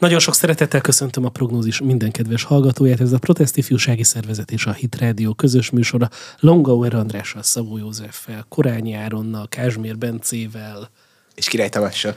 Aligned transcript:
Nagyon 0.00 0.18
sok 0.18 0.34
szeretettel 0.34 0.80
köszöntöm 0.80 1.24
a 1.24 1.28
prognózis 1.28 1.80
minden 1.80 2.10
kedves 2.10 2.42
hallgatóját. 2.42 3.00
Ez 3.00 3.12
a 3.12 3.18
Protest 3.18 3.56
Ifjúsági 3.56 4.04
Szervezet 4.04 4.50
és 4.50 4.66
a 4.66 4.72
Hit 4.72 4.96
Rádió 4.96 5.34
közös 5.34 5.70
műsora 5.70 6.08
Longauer 6.38 6.94
Andrással, 6.94 7.42
Szabó 7.42 7.78
Józseffel, 7.78 8.44
Korányi 8.48 8.92
Áronnal, 8.92 9.48
Kázsmér 9.48 9.98
Bencével. 9.98 10.90
És 11.34 11.48
Király 11.48 11.68
Tamással. 11.68 12.14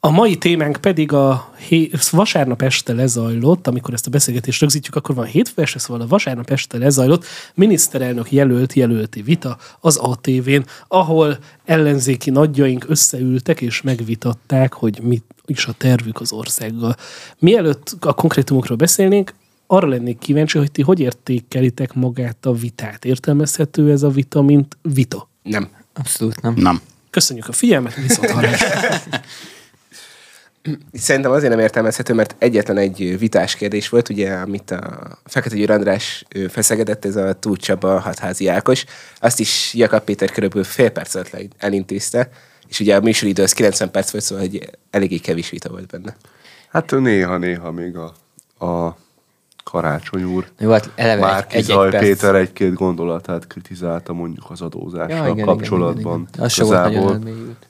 A 0.00 0.10
mai 0.10 0.36
témánk 0.36 0.76
pedig 0.76 1.12
a 1.12 1.52
hé- 1.58 2.10
vasárnap 2.10 2.62
este 2.62 2.92
lezajlott, 2.92 3.66
amikor 3.66 3.94
ezt 3.94 4.06
a 4.06 4.10
beszélgetést 4.10 4.60
rögzítjük, 4.60 4.94
akkor 4.94 5.14
van 5.14 5.26
hétfő 5.26 5.62
este, 5.62 5.78
szóval 5.78 6.02
a 6.02 6.06
vasárnap 6.06 6.50
este 6.50 6.78
lezajlott 6.78 7.24
miniszterelnök 7.54 8.32
jelölt 8.32 8.72
jelölti 8.72 9.22
vita 9.22 9.58
az 9.80 9.96
ATV-n, 9.96 10.64
ahol 10.88 11.38
ellenzéki 11.64 12.30
nagyjaink 12.30 12.84
összeültek 12.88 13.60
és 13.60 13.82
megvitatták, 13.82 14.72
hogy 14.72 15.00
mit 15.02 15.24
is 15.50 15.66
a 15.66 15.72
tervük 15.72 16.20
az 16.20 16.32
országgal. 16.32 16.96
Mielőtt 17.38 17.96
a 18.00 18.12
konkrétumokról 18.12 18.76
beszélnénk, 18.76 19.34
arra 19.66 19.88
lennék 19.88 20.18
kíváncsi, 20.18 20.58
hogy 20.58 20.70
ti 20.70 20.82
hogy 20.82 21.00
értékelitek 21.00 21.94
magát 21.94 22.46
a 22.46 22.52
vitát. 22.52 23.04
Értelmezhető 23.04 23.90
ez 23.90 24.02
a 24.02 24.08
vita, 24.08 24.42
mint 24.42 24.76
vita? 24.82 25.28
Nem. 25.42 25.68
Abszolút 25.94 26.40
nem. 26.40 26.54
Nem. 26.56 26.80
Köszönjük 27.10 27.48
a 27.48 27.52
figyelmet, 27.52 27.94
viszont. 27.94 28.30
Szerintem 30.92 31.30
azért 31.30 31.50
nem 31.50 31.60
értelmezhető, 31.60 32.14
mert 32.14 32.34
egyetlen 32.38 32.76
egy 32.76 33.18
vitás 33.18 33.54
kérdés 33.54 33.88
volt, 33.88 34.08
ugye, 34.08 34.32
amit 34.32 34.70
a 34.70 35.18
Fekete 35.24 35.56
Győr 35.56 35.70
András 35.70 36.24
feszegedett, 36.48 37.04
ez 37.04 37.16
a 37.16 37.32
Túl 37.32 37.56
Csaba 37.56 38.00
hatházi 38.00 38.48
Ákos. 38.48 38.84
Azt 39.20 39.40
is 39.40 39.74
Jakab 39.74 40.04
Péter 40.04 40.30
körülbelül 40.30 40.64
fél 40.64 40.90
perc 40.90 41.14
alatt 41.14 41.36
elintézte, 41.58 42.30
és 42.68 42.80
ugye 42.80 42.96
a 42.96 43.00
műsoridő 43.00 43.42
az 43.42 43.52
90 43.52 43.90
perc 43.90 44.10
volt, 44.10 44.24
szóval 44.24 44.44
hogy 44.44 44.70
eléggé 44.90 45.16
kevés 45.16 45.50
vita 45.50 45.68
volt 45.68 45.86
benne. 45.86 46.16
Hát 46.68 46.90
néha-néha 46.90 47.70
még 47.70 47.96
a, 47.96 48.14
a 48.66 48.96
Karácsony 49.70 50.22
úr. 50.24 50.46
Jó, 50.58 50.70
hát 50.70 50.90
eleve 50.94 51.20
Márki 51.20 51.54
egy, 51.54 51.60
egy, 51.60 51.66
Zaj 51.66 51.86
egy 51.86 51.90
perc. 51.92 52.04
Péter 52.04 52.34
egy-két 52.34 52.74
gondolatát 52.74 53.46
kritizálta 53.46 54.12
mondjuk 54.12 54.50
az 54.50 54.60
adózással 54.60 55.26
Ja, 55.26 55.32
igen, 55.32 55.44
kapcsolatban. 55.44 56.28
Igen, 56.34 56.48
igen, 56.56 56.88
igen. 56.88 56.92
Igazából. 56.92 57.20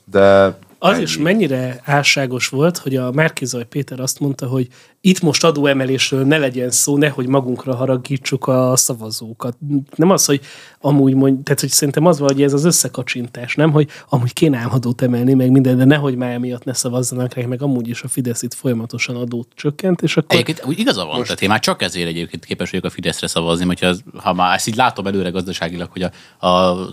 De 0.04 0.58
Az 0.78 0.92
ennyi. 0.92 1.02
is 1.02 1.18
mennyire 1.18 1.80
álságos 1.84 2.48
volt, 2.48 2.78
hogy 2.78 2.96
a 2.96 3.12
Márkizaj 3.12 3.64
Péter 3.64 4.00
azt 4.00 4.20
mondta, 4.20 4.46
hogy 4.46 4.68
itt 5.06 5.20
most 5.20 5.44
adóemelésről 5.44 6.24
ne 6.24 6.38
legyen 6.38 6.70
szó, 6.70 6.96
nehogy 6.96 7.26
magunkra 7.26 7.74
haragítsuk 7.74 8.46
a 8.46 8.76
szavazókat. 8.76 9.56
Nem 9.94 10.10
az, 10.10 10.24
hogy 10.24 10.40
amúgy 10.80 11.14
mondj, 11.14 11.42
tehát 11.42 11.60
hogy 11.60 11.70
szerintem 11.70 12.06
az 12.06 12.18
van, 12.18 12.28
hogy 12.28 12.42
ez 12.42 12.52
az 12.52 12.64
összekacsintás, 12.64 13.54
nem, 13.54 13.70
hogy 13.70 13.88
amúgy 14.08 14.32
kéne 14.32 14.58
ám 14.58 14.72
adót 14.72 15.02
emelni, 15.02 15.34
meg 15.34 15.50
minden, 15.50 15.76
de 15.76 15.84
nehogy 15.84 16.16
már 16.16 16.30
emiatt 16.30 16.64
ne 16.64 16.72
szavazzanak 16.72 17.34
rá, 17.34 17.46
meg 17.46 17.62
amúgy 17.62 17.88
is 17.88 18.02
a 18.02 18.08
Fidesz 18.08 18.42
itt 18.42 18.54
folyamatosan 18.54 19.16
adót 19.16 19.48
csökkent, 19.54 20.02
és 20.02 20.16
akkor 20.16 20.34
Egyébként 20.34 20.64
úgy 20.64 20.78
igaza 20.78 21.04
van, 21.04 21.22
tehát 21.22 21.42
én 21.42 21.48
már 21.48 21.60
csak 21.60 21.82
ezért 21.82 22.08
egyébként 22.08 22.44
képes 22.44 22.70
vagyok 22.70 22.86
a 22.86 22.90
Fideszre 22.90 23.26
szavazni, 23.26 23.64
hogyha 23.64 23.86
az, 23.86 24.02
ha 24.16 24.32
már 24.32 24.54
ezt 24.54 24.68
így 24.68 24.76
látom 24.76 25.06
előre 25.06 25.28
gazdaságilag, 25.28 25.88
hogy 25.92 26.02
a, 26.02 26.10
a, 26.46 26.48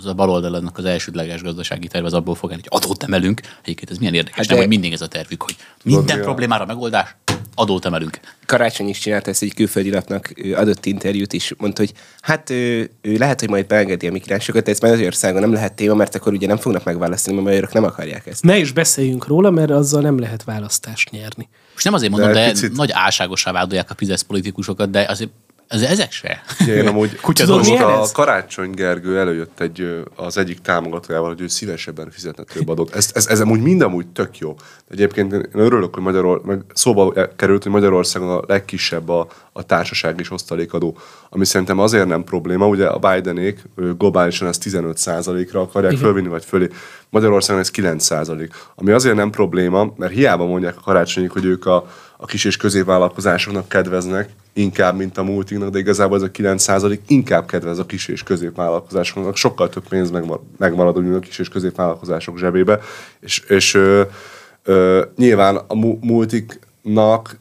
a 0.07 0.13
baloldalnak 0.15 0.77
az 0.77 0.85
elsődleges 0.85 1.41
gazdasági 1.41 1.87
terv 1.87 2.05
az 2.05 2.13
abból 2.13 2.35
fog 2.35 2.49
hogy 2.49 2.65
adót 2.67 3.03
emelünk. 3.03 3.41
Egyébként 3.61 3.91
ez 3.91 3.97
milyen 3.97 4.13
érdekes, 4.13 4.37
Hát 4.37 4.47
nem, 4.47 4.55
de- 4.55 4.63
hogy 4.63 4.71
mindig 4.71 4.93
ez 4.93 5.01
a 5.01 5.07
tervük, 5.07 5.41
hogy 5.41 5.55
minden 5.83 6.05
Tudod, 6.05 6.23
problémára 6.23 6.65
megoldás, 6.65 7.15
adót 7.55 7.85
emelünk. 7.85 8.19
Karácsony 8.45 8.87
is 8.89 8.99
csinálta 8.99 9.29
ezt 9.29 9.41
egy 9.41 9.53
külföldi 9.53 9.91
lapnak, 9.91 10.33
adott 10.55 10.85
interjút 10.85 11.33
is, 11.33 11.53
mondta, 11.57 11.81
hogy 11.81 11.93
hát 12.21 12.49
ő, 12.49 12.89
ő 13.01 13.17
lehet, 13.17 13.39
hogy 13.39 13.49
majd 13.49 13.67
beengedi 13.67 14.07
a 14.07 14.11
migránsokat, 14.11 14.63
de 14.63 14.71
ez 14.71 14.79
Magyarországon 14.79 15.41
nem 15.41 15.53
lehet 15.53 15.73
téma, 15.73 15.93
mert 15.93 16.15
akkor 16.15 16.33
ugye 16.33 16.47
nem 16.47 16.57
fognak 16.57 16.83
megválasztani, 16.83 17.35
mert 17.35 17.47
a 17.47 17.49
magyarok 17.49 17.73
nem 17.73 17.83
akarják 17.83 18.27
ezt. 18.27 18.43
ne 18.43 18.57
is 18.57 18.71
beszéljünk 18.71 19.27
róla, 19.27 19.49
mert 19.49 19.71
azzal 19.71 20.01
nem 20.01 20.19
lehet 20.19 20.43
választást 20.43 21.09
nyerni. 21.11 21.49
Most 21.73 21.85
nem 21.85 21.93
azért 21.93 22.11
mondom, 22.11 22.31
De 22.31 22.39
de, 22.45 22.51
picit- 22.51 22.75
nagy 22.75 22.91
álságosá 22.93 23.51
vádolják 23.51 23.89
a 23.89 23.95
Fidesz 23.97 24.21
politikusokat, 24.21 24.89
de 24.89 25.05
azért 25.09 25.29
ez, 25.73 25.81
ezek 25.81 26.11
se. 26.11 26.43
Ugye 26.59 26.75
én 26.75 26.87
amúgy 26.87 27.19
Tudod, 27.33 27.57
most 27.57 27.81
a 27.81 28.01
ez? 28.01 28.11
Karácsony 28.11 28.69
Gergő 28.69 29.19
előjött 29.19 29.59
egy, 29.59 30.03
az 30.15 30.37
egyik 30.37 30.61
támogatójával, 30.61 31.29
hogy 31.29 31.41
ő 31.41 31.47
szívesebben 31.47 32.11
fizetne 32.11 32.43
több 32.43 32.69
adót. 32.69 32.95
Ez, 32.95 33.11
ez, 33.13 33.27
ez 33.27 33.39
amúgy 33.39 33.61
mindamúgy 33.61 34.07
tök 34.07 34.37
jó. 34.37 34.55
Egyébként 34.91 35.33
én 35.33 35.45
örülök, 35.53 35.93
hogy 35.93 36.03
Magyaror, 36.03 36.41
meg 36.45 36.61
szóba 36.73 37.13
került, 37.35 37.63
hogy 37.63 37.71
Magyarországon 37.71 38.29
a 38.29 38.41
legkisebb 38.47 39.09
a, 39.09 39.27
a 39.51 39.63
társaság 39.63 40.19
és 40.19 40.31
osztalékadó, 40.31 40.97
ami 41.29 41.45
szerintem 41.45 41.79
azért 41.79 42.07
nem 42.07 42.23
probléma. 42.23 42.67
Ugye 42.67 42.87
a 42.87 42.99
Bidenék 42.99 43.63
globálisan 43.97 44.47
ezt 44.47 44.63
15%-ra 44.65 45.61
akarják 45.61 45.91
Igen. 45.91 46.03
fölvinni, 46.03 46.27
vagy 46.27 46.45
fölé. 46.45 46.67
Magyarországon 47.09 47.61
ez 47.61 47.71
9%. 47.73 48.49
Ami 48.75 48.91
azért 48.91 49.15
nem 49.15 49.29
probléma, 49.29 49.93
mert 49.97 50.13
hiába 50.13 50.45
mondják 50.45 50.77
a 50.77 50.81
karácsonyik, 50.81 51.31
hogy 51.31 51.45
ők 51.45 51.65
a, 51.65 51.85
a 52.23 52.25
kis 52.25 52.45
és 52.45 52.57
középvállalkozásoknak 52.57 53.67
kedveznek, 53.69 54.29
inkább, 54.53 54.95
mint 54.97 55.17
a 55.17 55.23
multiknak, 55.23 55.69
de 55.69 55.79
igazából 55.79 56.17
ez 56.17 56.21
a 56.23 56.31
9% 56.31 56.99
inkább 57.07 57.45
kedvez 57.45 57.79
a 57.79 57.85
kis 57.85 58.07
és 58.07 58.23
középvállalkozásoknak. 58.23 59.35
Sokkal 59.35 59.69
több 59.69 59.87
pénz 59.87 60.11
megmar- 60.11 60.41
megmarad 60.57 60.97
a 60.97 61.19
kis 61.19 61.39
és 61.39 61.49
középvállalkozások 61.49 62.37
zsebébe, 62.37 62.79
és, 63.19 63.39
és 63.39 63.73
ö, 63.73 64.01
ö, 64.63 65.05
nyilván 65.15 65.55
a 65.67 65.75
mu- 65.75 66.03
multiknak 66.03 67.37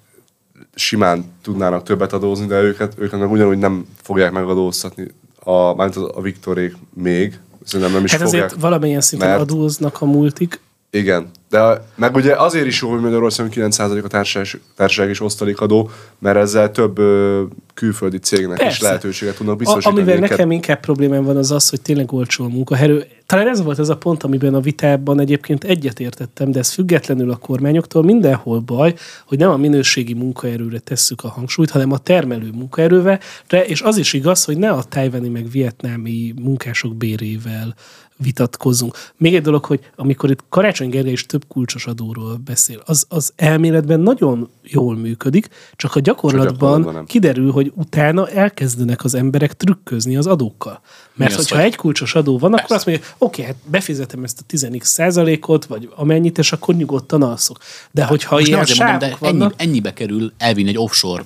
simán 0.74 1.24
tudnának 1.42 1.82
többet 1.82 2.12
adózni, 2.12 2.46
de 2.46 2.60
őket, 2.60 2.94
őket 2.98 3.20
meg 3.20 3.30
ugyanúgy 3.30 3.58
nem 3.58 3.86
fogják 4.02 4.32
megadóztatni, 4.32 5.06
a, 5.44 5.74
mármint 5.74 5.96
a, 5.96 6.16
a 6.18 6.20
Viktorék 6.20 6.74
még, 6.94 7.38
szerintem 7.64 7.94
nem 7.94 8.04
is 8.04 8.10
Hát 8.12 8.20
fogják. 8.20 8.44
azért 8.44 8.60
valamilyen 8.60 9.00
szinten 9.00 9.28
mert- 9.28 9.40
adóznak 9.40 10.00
a 10.00 10.04
multik, 10.04 10.60
Igen, 10.94 11.30
de 11.50 11.84
meg 11.94 12.14
ugye 12.14 12.34
azért 12.36 12.66
is 12.66 12.80
jó, 12.82 12.90
hogy 12.90 13.00
Magyarországon 13.00 13.52
9% 13.54 14.04
a 14.04 14.08
társaság, 14.08 14.60
társaság 14.76 15.08
és 15.08 15.20
osztalékadó, 15.20 15.90
mert 16.18 16.36
ezzel 16.36 16.70
több 16.70 16.98
ö, 16.98 17.42
külföldi 17.74 18.18
cégnek 18.18 18.58
is 18.58 18.64
Persze. 18.64 18.84
lehetőséget 18.84 19.36
tudnak 19.36 19.54
A, 19.54 19.58
biztosítani. 19.58 19.96
amivel 19.96 20.18
Ked- 20.18 20.30
nekem 20.30 20.50
inkább 20.50 20.80
problémám 20.80 21.24
van 21.24 21.36
az 21.36 21.50
az, 21.50 21.68
hogy 21.68 21.80
tényleg 21.80 22.12
olcsó 22.12 22.44
a 22.44 22.48
munkaerő. 22.48 23.06
Talán 23.26 23.48
ez 23.48 23.62
volt 23.62 23.78
ez 23.78 23.88
a 23.88 23.96
pont, 23.96 24.22
amiben 24.22 24.54
a 24.54 24.60
vitában 24.60 25.20
egyébként 25.20 25.64
egyetértettem, 25.64 26.50
de 26.50 26.58
ez 26.58 26.72
függetlenül 26.72 27.30
a 27.30 27.36
kormányoktól 27.36 28.02
mindenhol 28.02 28.60
baj, 28.60 28.94
hogy 29.26 29.38
nem 29.38 29.50
a 29.50 29.56
minőségi 29.56 30.14
munkaerőre 30.14 30.78
tesszük 30.78 31.24
a 31.24 31.28
hangsúlyt, 31.28 31.70
hanem 31.70 31.92
a 31.92 31.98
termelő 31.98 32.50
munkaerőre, 32.54 33.20
és 33.66 33.82
az 33.82 33.96
is 33.96 34.12
igaz, 34.12 34.44
hogy 34.44 34.56
ne 34.56 34.70
a 34.70 34.82
tájvani 34.82 35.28
meg 35.28 35.50
vietnámi 35.50 36.34
munkások 36.42 36.96
bérével 36.96 37.74
vitatkozzunk. 38.22 38.96
Még 39.16 39.34
egy 39.34 39.42
dolog, 39.42 39.64
hogy 39.64 39.80
amikor 39.96 40.30
itt 40.30 40.44
Karácsony 40.48 40.88
Gergely 40.88 41.12
is 41.12 41.26
több 41.26 41.44
kulcsos 41.48 41.86
adóról 41.86 42.36
beszél, 42.44 42.82
az, 42.86 43.06
az 43.08 43.32
elméletben 43.36 44.00
nagyon 44.00 44.48
jól 44.62 44.96
működik, 44.96 45.48
csak 45.76 45.94
a 45.96 46.00
gyakorlatban, 46.00 46.52
gyakorlatban 46.52 46.94
nem. 46.94 47.04
kiderül, 47.04 47.50
hogy 47.50 47.72
utána 47.74 48.28
elkezdenek 48.28 49.04
az 49.04 49.14
emberek 49.14 49.52
trükközni 49.56 50.16
az 50.16 50.26
adókkal. 50.26 50.80
Mert 51.14 51.30
az, 51.30 51.36
hogyha 51.36 51.56
hogy- 51.56 51.64
egy 51.64 51.76
kulcsos 51.76 52.14
adó 52.14 52.38
van, 52.38 52.54
akkor 52.54 52.76
azt 52.76 52.86
mondja, 52.86 53.04
oké, 53.18 53.42
hát 53.42 53.56
befizetem 53.64 54.24
ezt 54.24 54.40
a 54.40 54.42
10x 54.46 54.82
százalékot, 54.82 55.64
vagy 55.64 55.88
amennyit, 55.96 56.38
és 56.38 56.52
akkor 56.52 56.74
nyugodtan 56.74 57.22
alszok. 57.22 57.58
De 57.90 58.04
hogyha 58.04 58.34
Most 58.34 58.50
nem 58.50 58.62
ilyen 58.64 58.76
mondom, 58.78 58.98
de 58.98 59.04
sávok 59.06 59.28
ennyi, 59.28 59.38
vannak, 59.38 59.54
ennyibe 59.56 59.92
kerül 59.92 60.32
elvinni 60.38 60.68
egy 60.68 60.78
offshore 60.78 61.24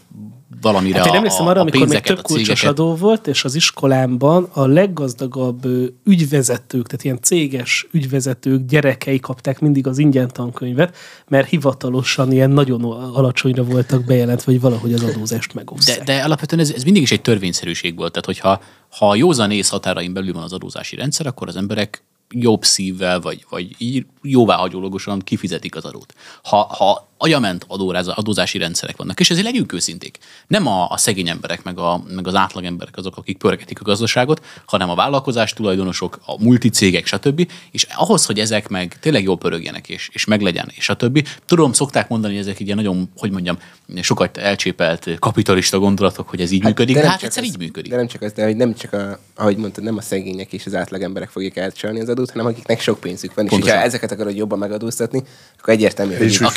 valamire 0.61 0.99
Hát 0.99 1.07
én 1.07 1.15
emlékszem 1.15 1.47
arra, 1.47 1.59
a 1.59 1.63
amikor 1.63 1.89
még 1.89 2.01
több 2.01 2.23
kulcsos 2.23 2.65
adó 2.65 2.95
volt, 2.95 3.27
és 3.27 3.45
az 3.45 3.55
iskolámban 3.55 4.49
a 4.53 4.67
leggazdagabb 4.67 5.67
ügyvezetők, 6.05 6.87
tehát 6.87 7.05
ilyen 7.05 7.19
céges 7.23 7.87
ügyvezetők 7.93 8.67
gyerekei 8.67 9.21
kapták 9.21 9.61
mindig 9.61 9.87
az 9.87 9.99
ingyen 9.99 10.29
tankönyvet, 10.33 10.97
mert 11.29 11.49
hivatalosan 11.49 12.33
ilyen 12.33 12.51
nagyon 12.51 12.85
alacsonyra 13.15 13.65
voltak 13.65 14.05
bejelentve, 14.05 14.53
hogy 14.53 14.61
valahogy 14.61 14.93
az 14.93 15.03
adózást 15.03 15.55
megosszák. 15.55 15.99
De, 15.99 16.05
de 16.05 16.23
alapvetően 16.23 16.61
ez, 16.61 16.71
ez 16.71 16.83
mindig 16.83 17.03
is 17.03 17.13
egy 17.13 17.23
törvényszerűség 17.23 17.97
volt. 17.97 18.11
Tehát, 18.11 18.27
hogyha 18.27 18.61
ha 18.99 19.09
a 19.09 19.15
józan 19.15 19.51
ész 19.51 19.69
határain 19.69 20.13
belül 20.13 20.33
van 20.33 20.43
az 20.43 20.53
adózási 20.53 20.97
rendszer, 20.97 21.27
akkor 21.27 21.49
az 21.49 21.57
emberek 21.57 22.03
jobb 22.31 22.65
szívvel, 22.65 23.21
vagy, 23.21 23.47
vagy 23.49 23.77
jóváhagyólagosan 24.23 25.19
kifizetik 25.19 25.77
az 25.77 25.85
adót. 25.85 26.15
Ha, 26.43 26.57
ha 26.57 27.09
agyament 27.19 27.65
adóráza, 27.69 28.13
adózási 28.13 28.59
rendszerek 28.59 28.97
vannak, 28.97 29.21
és 29.21 29.31
ezért 29.31 29.47
legyünk 29.47 29.73
őszinték. 29.73 30.19
Nem 30.47 30.67
a, 30.67 30.91
a 30.91 30.97
szegény 30.97 31.29
emberek, 31.29 31.63
meg, 31.63 31.79
a, 31.79 32.03
meg 32.09 32.27
az 32.27 32.35
átlag 32.35 32.65
emberek 32.65 32.97
azok, 32.97 33.17
akik 33.17 33.39
pörgetik 33.39 33.81
a 33.81 33.85
gazdaságot, 33.85 34.45
hanem 34.67 34.91
a 34.91 34.95
vállalkozás 34.95 35.53
tulajdonosok, 35.53 36.19
a 36.27 36.43
multicégek, 36.43 37.07
stb. 37.07 37.51
És 37.71 37.87
ahhoz, 37.95 38.27
hogy 38.27 38.39
ezek 38.39 38.69
meg 38.69 38.99
tényleg 39.01 39.23
jól 39.23 39.39
pörögjenek, 39.39 39.89
és, 39.89 40.11
és 40.13 40.25
meglegyen, 40.25 40.73
és 40.75 40.85
stb. 40.85 41.29
Tudom, 41.47 41.73
szokták 41.73 42.09
mondani, 42.09 42.33
hogy 42.33 42.43
ezek 42.43 42.61
ilyen 42.61 42.77
nagyon, 42.77 43.11
hogy 43.17 43.31
mondjam, 43.31 43.59
sokat 44.01 44.37
elcsépelt 44.37 45.11
kapitalista 45.19 45.79
gondolatok, 45.79 46.29
hogy 46.29 46.41
ez 46.41 46.51
így 46.51 46.63
működik, 46.63 46.95
de, 46.95 47.01
nem 47.01 47.11
hát 47.11 47.19
csak 47.19 47.29
egyszer 47.29 47.43
az- 47.43 47.49
így 47.49 47.59
működik. 47.59 47.91
De 47.91 47.97
nem 47.97 48.07
csak 48.07 48.23
az, 48.23 48.33
de 48.33 48.45
hogy 48.45 48.57
nem 48.57 48.75
csak 48.75 48.93
a, 48.93 49.19
ahogy 49.35 49.57
mondtad, 49.57 49.85
nem 49.85 49.97
a 49.97 50.01
szegények 50.01 50.53
és 50.53 50.67
az 50.67 50.75
átlag 50.75 51.03
emberek 51.03 51.29
fogják 51.29 51.57
elcsalni 51.57 52.01
az 52.01 52.09
adót, 52.09 52.31
hanem 52.31 52.47
akiknek 52.47 52.81
sok 52.81 53.01
pénzük 53.01 53.35
van. 53.35 53.45
És 53.45 53.51
Pontosan. 53.51 53.75
hogyha 53.75 53.89
ezeket 53.89 54.13
akarod 54.13 54.37
jobban 54.37 54.59
megadóztatni, 54.59 55.23
akkor 55.59 55.75
egyértelmű, 55.75 56.17
hogy 56.17 56.27
És 56.27 56.41
a 56.41 56.51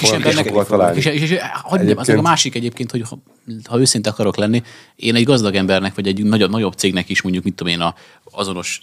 sokat 0.49 0.67
találni. 0.67 0.97
és, 0.97 1.05
és, 1.05 1.21
és, 1.21 1.37
hogy 1.61 1.77
mondjam, 1.77 1.97
az 1.97 2.09
a 2.09 2.21
másik 2.21 2.55
egyébként, 2.55 2.91
hogy 2.91 3.01
ha, 3.01 3.17
ha 3.63 3.79
őszinte 3.79 4.09
akarok 4.09 4.37
lenni, 4.37 4.63
én 4.95 5.15
egy 5.15 5.23
gazdag 5.23 5.55
embernek, 5.55 5.95
vagy 5.95 6.07
egy 6.07 6.23
nagyon 6.23 6.49
nagyobb 6.49 6.73
cégnek 6.73 7.09
is 7.09 7.21
mondjuk, 7.21 7.43
mit 7.43 7.55
tudom 7.55 7.73
én, 7.73 7.79
a 7.79 7.95
azonos 8.31 8.79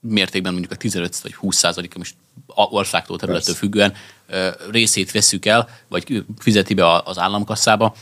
mértékben 0.00 0.52
mondjuk 0.52 0.72
a 0.72 0.76
15 0.76 1.16
vagy 1.16 1.34
20 1.34 1.56
százaléka 1.56 1.98
most 1.98 2.14
országtól, 2.54 3.18
területtől 3.18 3.54
Persze. 3.54 3.66
függően 3.66 3.94
részét 4.70 5.12
veszük 5.12 5.46
el, 5.46 5.68
vagy 5.88 6.24
fizeti 6.38 6.74
be 6.74 7.02
az 7.04 7.18
államkasszába, 7.18 7.94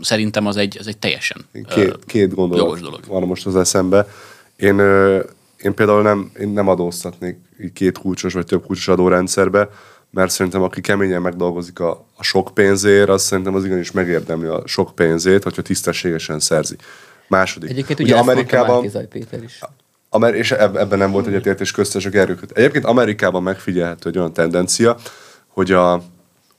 szerintem 0.00 0.46
az 0.46 0.56
egy, 0.56 0.76
az 0.78 0.86
egy 0.86 0.98
teljesen 0.98 1.44
Két, 1.68 1.98
két 2.06 2.34
gondolat 2.34 2.80
dolog. 2.80 3.00
van 3.06 3.22
most 3.22 3.46
az 3.46 3.56
eszembe. 3.56 4.08
Én, 4.56 4.78
én 5.62 5.74
például 5.74 6.02
nem, 6.02 6.30
én 6.40 6.48
nem 6.48 6.68
adóztatnék 6.68 7.36
két 7.74 7.98
kulcsos 7.98 8.32
vagy 8.32 8.46
több 8.46 8.66
kulcsos 8.66 8.88
adórendszerbe, 8.88 9.68
mert 10.12 10.30
szerintem 10.30 10.62
aki 10.62 10.80
keményen 10.80 11.22
megdolgozik 11.22 11.80
a, 11.80 12.04
a 12.16 12.22
sok 12.22 12.50
pénzért, 12.54 13.08
az 13.08 13.22
szerintem 13.22 13.54
az 13.54 13.64
igenis 13.64 13.90
megérdemli 13.90 14.46
a 14.46 14.62
sok 14.66 14.94
pénzét, 14.94 15.42
hogyha 15.42 15.62
tisztességesen 15.62 16.40
szerzi. 16.40 16.76
Második. 17.28 17.70
Egyébként 17.70 18.00
ugye, 18.00 18.12
ugye 18.12 18.20
Amerikában... 18.20 18.90
Péter 19.10 19.42
is. 19.42 19.60
Amer- 20.08 20.34
és 20.34 20.50
eb- 20.50 20.76
ebben 20.76 20.98
nem 20.98 21.10
volt 21.10 21.26
egyetértés 21.26 21.70
köztesek 21.70 22.14
erőköt. 22.14 22.50
Egyébként 22.50 22.84
Amerikában 22.84 23.42
megfigyelhető 23.42 24.08
egy 24.08 24.18
olyan 24.18 24.32
tendencia, 24.32 24.96
hogy 25.48 25.72
a, 25.72 26.02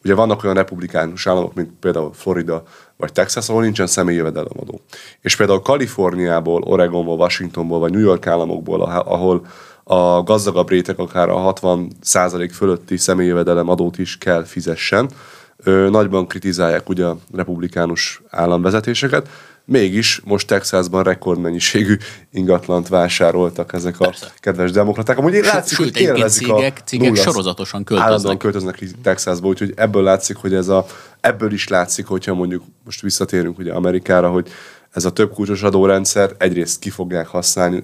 ugye 0.03 0.13
vannak 0.13 0.44
olyan 0.44 0.55
republikánus 0.55 1.27
államok, 1.27 1.53
mint 1.53 1.69
például 1.79 2.13
Florida 2.13 2.63
vagy 2.97 3.11
Texas, 3.11 3.50
ahol 3.50 3.61
nincsen 3.61 3.88
személyi 3.88 4.17
jövedelemadó. 4.17 4.81
És 5.21 5.35
például 5.35 5.61
Kaliforniából, 5.61 6.61
Oregonból, 6.61 7.17
Washingtonból 7.17 7.79
vagy 7.79 7.91
New 7.91 8.01
York 8.01 8.27
államokból, 8.27 8.81
ah- 8.81 9.07
ahol 9.07 9.45
a 9.83 10.24
gazdagabb 10.24 10.69
réteg 10.69 11.00
akár 11.00 11.30
a 11.30 11.53
60% 11.53 12.50
fölötti 12.53 12.97
személyi 12.97 13.27
jövedelemadót 13.27 13.97
is 13.97 14.18
kell 14.18 14.44
fizessen, 14.44 15.09
ö, 15.57 15.89
nagyban 15.89 16.27
kritizálják 16.27 16.89
ugye 16.89 17.06
a 17.06 17.18
republikánus 17.33 18.21
államvezetéseket, 18.30 19.30
mégis 19.65 20.21
most 20.24 20.47
Texasban 20.47 21.03
rekordmennyiségű 21.03 21.97
ingatlant 22.31 22.88
vásároltak 22.88 23.74
ezek 23.74 24.00
a 24.00 24.06
Persze. 24.06 24.31
kedves 24.39 24.71
demokraták. 24.71 25.18
Amúgy 25.18 25.33
Sőt, 25.33 25.45
látszik, 25.45 25.77
hogy 25.77 25.97
élvezik 25.97 26.47
cégek- 26.47 26.79
a 26.79 26.83
cégek 26.83 27.15
sorozatosan 27.15 27.83
költöznek. 27.83 28.12
Állandóan 28.12 28.38
költöznek 28.38 28.83
Texasba, 29.03 29.47
úgyhogy 29.47 29.74
ebből 29.75 30.03
látszik, 30.03 30.36
hogy 30.36 30.53
ez 30.53 30.68
a, 30.68 30.86
ebből 31.21 31.53
is 31.53 31.68
látszik, 31.68 32.06
hogyha 32.06 32.33
mondjuk 32.33 32.63
most 32.86 33.01
visszatérünk 33.01 33.57
ugye 33.57 33.74
Amerikára, 33.74 34.29
hogy 34.29 34.47
ez 34.91 35.06
a 35.06 35.12
több 35.12 35.33
kulcsos 35.33 35.63
adórendszer 35.63 36.31
egyrészt 36.38 36.79
ki 36.79 36.89
fogják 36.89 37.27
használni, 37.27 37.83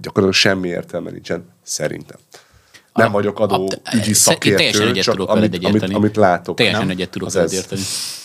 gyakorlatilag 0.00 0.32
semmi 0.32 0.68
értelme 0.68 1.10
nincsen, 1.10 1.48
szerintem. 1.62 2.18
Nem 2.94 3.08
A- 3.08 3.10
vagyok 3.10 3.38
adó 3.40 3.70
a- 3.84 3.94
ügyi 3.96 4.12
szakértő, 4.12 4.56
Teljesen 4.56 4.88
egyet 4.88 5.04
csak 5.04 5.18
amit, 5.20 5.30
amit, 5.64 5.64
érteni. 5.74 5.94
amit 5.94 6.16
látok. 6.16 6.56
Teljesen 6.56 6.80
nem? 6.80 6.90
egyet 6.90 7.10
tudok 7.10 7.32
veled 7.32 7.52
érteni. 7.52 7.80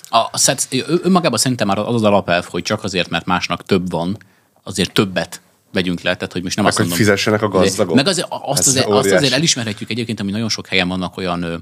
A, 0.09 0.29
ő- 0.69 0.99
önmagában 1.03 1.39
szerintem 1.39 1.67
már 1.67 1.77
az 1.77 1.93
az 1.95 2.03
alapelv, 2.03 2.45
hogy 2.45 2.63
csak 2.63 2.83
azért, 2.83 3.09
mert 3.09 3.25
másnak 3.25 3.63
több 3.63 3.89
van, 3.89 4.17
azért 4.63 4.93
többet 4.93 5.41
vegyünk 5.73 6.01
le, 6.01 6.15
tehát 6.15 6.33
hogy 6.33 6.43
most 6.43 6.55
nem 6.55 6.65
Meg 6.65 6.73
azt 6.73 6.81
hogy 6.81 6.89
mondom. 6.91 7.05
fizessenek 7.07 7.41
a 7.41 7.47
gazdagok. 7.47 7.95
Meg 7.95 8.07
azért, 8.07 8.27
azt, 8.29 8.59
Ez 8.59 8.67
azért, 8.67 8.85
azt 8.85 8.97
óriási. 8.97 9.15
azért 9.15 9.33
elismerhetjük 9.33 9.89
egyébként, 9.89 10.19
hogy 10.19 10.31
nagyon 10.31 10.49
sok 10.49 10.67
helyen 10.67 10.87
vannak 10.87 11.17
olyan 11.17 11.41
ö, 11.43 11.55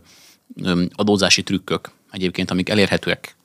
ö, 0.63 0.83
adózási 0.95 1.43
trükkök 1.43 1.91
egyébként, 2.11 2.51
amik 2.51 2.69
elérhetőek 2.69 3.35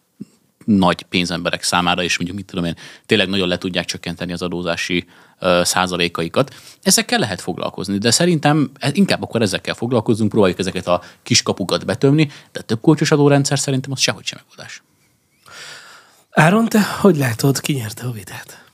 nagy 0.64 1.02
pénzemberek 1.02 1.62
számára, 1.62 2.02
és 2.02 2.16
mondjuk 2.16 2.38
mit 2.38 2.46
tudom 2.46 2.64
én, 2.64 2.76
tényleg 3.06 3.28
nagyon 3.28 3.48
le 3.48 3.58
tudják 3.58 3.84
csökkenteni 3.84 4.32
az 4.32 4.42
adózási 4.42 5.06
ö, 5.38 5.60
százalékaikat. 5.64 6.54
Ezekkel 6.82 7.18
lehet 7.18 7.40
foglalkozni, 7.40 7.98
de 7.98 8.10
szerintem 8.10 8.70
e- 8.78 8.90
inkább 8.92 9.22
akkor 9.22 9.42
ezekkel 9.42 9.74
foglalkozunk, 9.74 10.30
próbáljuk 10.30 10.58
ezeket 10.58 10.86
a 10.86 11.02
kiskapukat 11.22 11.84
betömni, 11.86 12.30
de 12.52 12.60
a 12.60 12.62
több 12.62 12.80
kulcsos 12.80 13.10
adórendszer 13.10 13.58
szerintem 13.58 13.92
az 13.92 14.00
sehogy 14.00 14.24
sem 14.24 14.40
megoldás. 14.42 14.82
Áron, 16.30 16.68
te 16.68 16.82
hogy 17.00 17.16
látod, 17.16 17.60
ki 17.60 17.72
nyerte 17.72 18.06
a 18.06 18.10
vitát? 18.10 18.64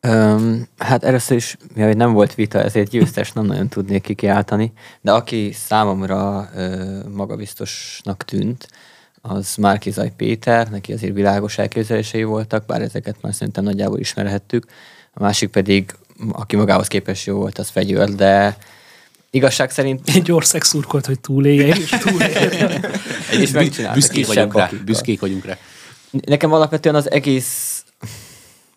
Öm, 0.00 0.68
hát 0.78 1.04
először 1.04 1.36
is, 1.36 1.56
mivel 1.74 1.92
nem 1.92 2.12
volt 2.12 2.34
vita, 2.34 2.62
ezért 2.62 2.90
győztes 2.90 3.32
nem 3.32 3.44
nagyon 3.44 3.68
tudnék 3.68 4.02
kikiáltani, 4.02 4.72
de 5.00 5.12
aki 5.12 5.52
számomra 5.52 6.48
ö, 6.54 6.98
magabiztosnak 7.08 8.24
tűnt, 8.24 8.68
az 9.28 9.56
Márkizaj 9.56 10.12
Péter, 10.16 10.68
neki 10.68 10.92
azért 10.92 11.14
világos 11.14 11.58
elképzelései 11.58 12.24
voltak, 12.24 12.66
bár 12.66 12.82
ezeket 12.82 13.16
már 13.20 13.34
szerintem 13.34 13.64
nagyjából 13.64 13.98
ismerhettük. 13.98 14.64
A 15.12 15.22
másik 15.22 15.50
pedig, 15.50 15.94
aki 16.32 16.56
magához 16.56 16.88
képest 16.88 17.26
jó 17.26 17.36
volt, 17.36 17.58
az 17.58 17.68
Fegyőr, 17.68 18.08
de 18.08 18.56
igazság 19.30 19.70
szerint 19.70 20.08
Egy 20.14 20.32
ország 20.32 20.62
szurkolt, 20.62 21.06
hogy 21.06 21.20
túlélje, 21.20 21.76
és 21.76 21.88
túlélje. 21.88 22.80
és 23.40 23.50
megcsinálta 23.60 23.94
Büszkék 23.94 24.26
vagyunk 24.26 24.54
rá, 24.54 24.70
büszkék 24.84 25.20
vagyunk 25.20 25.44
rá. 25.44 25.56
Nekem 26.10 26.52
alapvetően 26.52 26.94
az 26.94 27.10
egész 27.10 27.84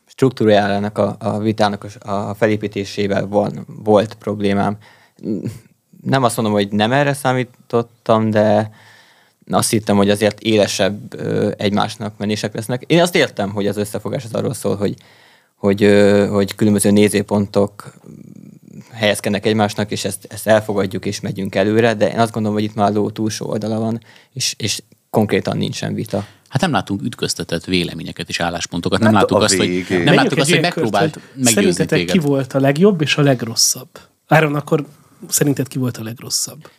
struktúrájának 0.05 0.97
a, 0.97 1.15
a 1.19 1.39
vitának 1.39 1.85
a, 1.99 2.09
a 2.09 2.33
felépítésével 2.33 3.27
van, 3.27 3.65
volt 3.83 4.13
problémám. 4.13 4.77
Nem 6.03 6.23
azt 6.23 6.35
mondom, 6.35 6.53
hogy 6.53 6.71
nem 6.71 6.91
erre 6.91 7.13
számítottam, 7.13 8.29
de 8.29 8.71
azt 9.57 9.69
hittem, 9.69 9.97
hogy 9.97 10.09
azért 10.09 10.39
élesebb 10.39 11.21
egymásnak 11.57 12.17
menések 12.17 12.53
lesznek. 12.53 12.83
Én 12.87 13.01
azt 13.01 13.15
értem, 13.15 13.49
hogy 13.49 13.67
az 13.67 13.77
összefogás 13.77 14.23
az 14.23 14.33
arról 14.33 14.53
szól, 14.53 14.75
hogy, 14.75 14.95
hogy, 15.55 15.81
hogy 16.29 16.55
különböző 16.55 16.91
nézőpontok 16.91 17.93
helyezkednek 18.91 19.45
egymásnak, 19.45 19.91
és 19.91 20.05
ezt, 20.05 20.27
ezt 20.29 20.47
elfogadjuk, 20.47 21.05
és 21.05 21.19
megyünk 21.19 21.55
előre, 21.55 21.93
de 21.93 22.11
én 22.11 22.19
azt 22.19 22.31
gondolom, 22.31 22.57
hogy 22.57 22.67
itt 22.67 22.75
már 22.75 22.93
ló 22.93 23.09
túlsó 23.09 23.49
oldala 23.49 23.79
van, 23.79 24.01
és, 24.33 24.53
és 24.57 24.81
konkrétan 25.09 25.57
nincsen 25.57 25.93
vita. 25.93 26.25
Hát 26.49 26.61
nem 26.61 26.71
látunk 26.71 27.01
ütköztetett 27.01 27.65
véleményeket 27.65 28.29
és 28.29 28.39
álláspontokat. 28.39 28.99
Nem 28.99 29.13
Hát 29.13 29.21
láttuk 29.21 29.37
a 29.37 29.43
azt, 29.43 29.55
hogy, 29.55 29.85
nem 29.89 30.19
egy 30.19 30.39
azt, 30.39 30.49
hogy 30.49 30.61
megpróbált 30.61 31.19
meggyőzni 31.33 31.51
Szerintetek 31.51 31.99
téged. 31.99 32.11
ki 32.11 32.19
volt 32.19 32.53
a 32.53 32.59
legjobb 32.59 33.01
és 33.01 33.15
a 33.15 33.21
legrosszabb? 33.21 33.89
Áron, 34.27 34.55
akkor 34.55 34.85
szerinted 35.27 35.67
ki 35.67 35.77
volt 35.77 35.97
a 35.97 36.03
legrosszabb? 36.03 36.69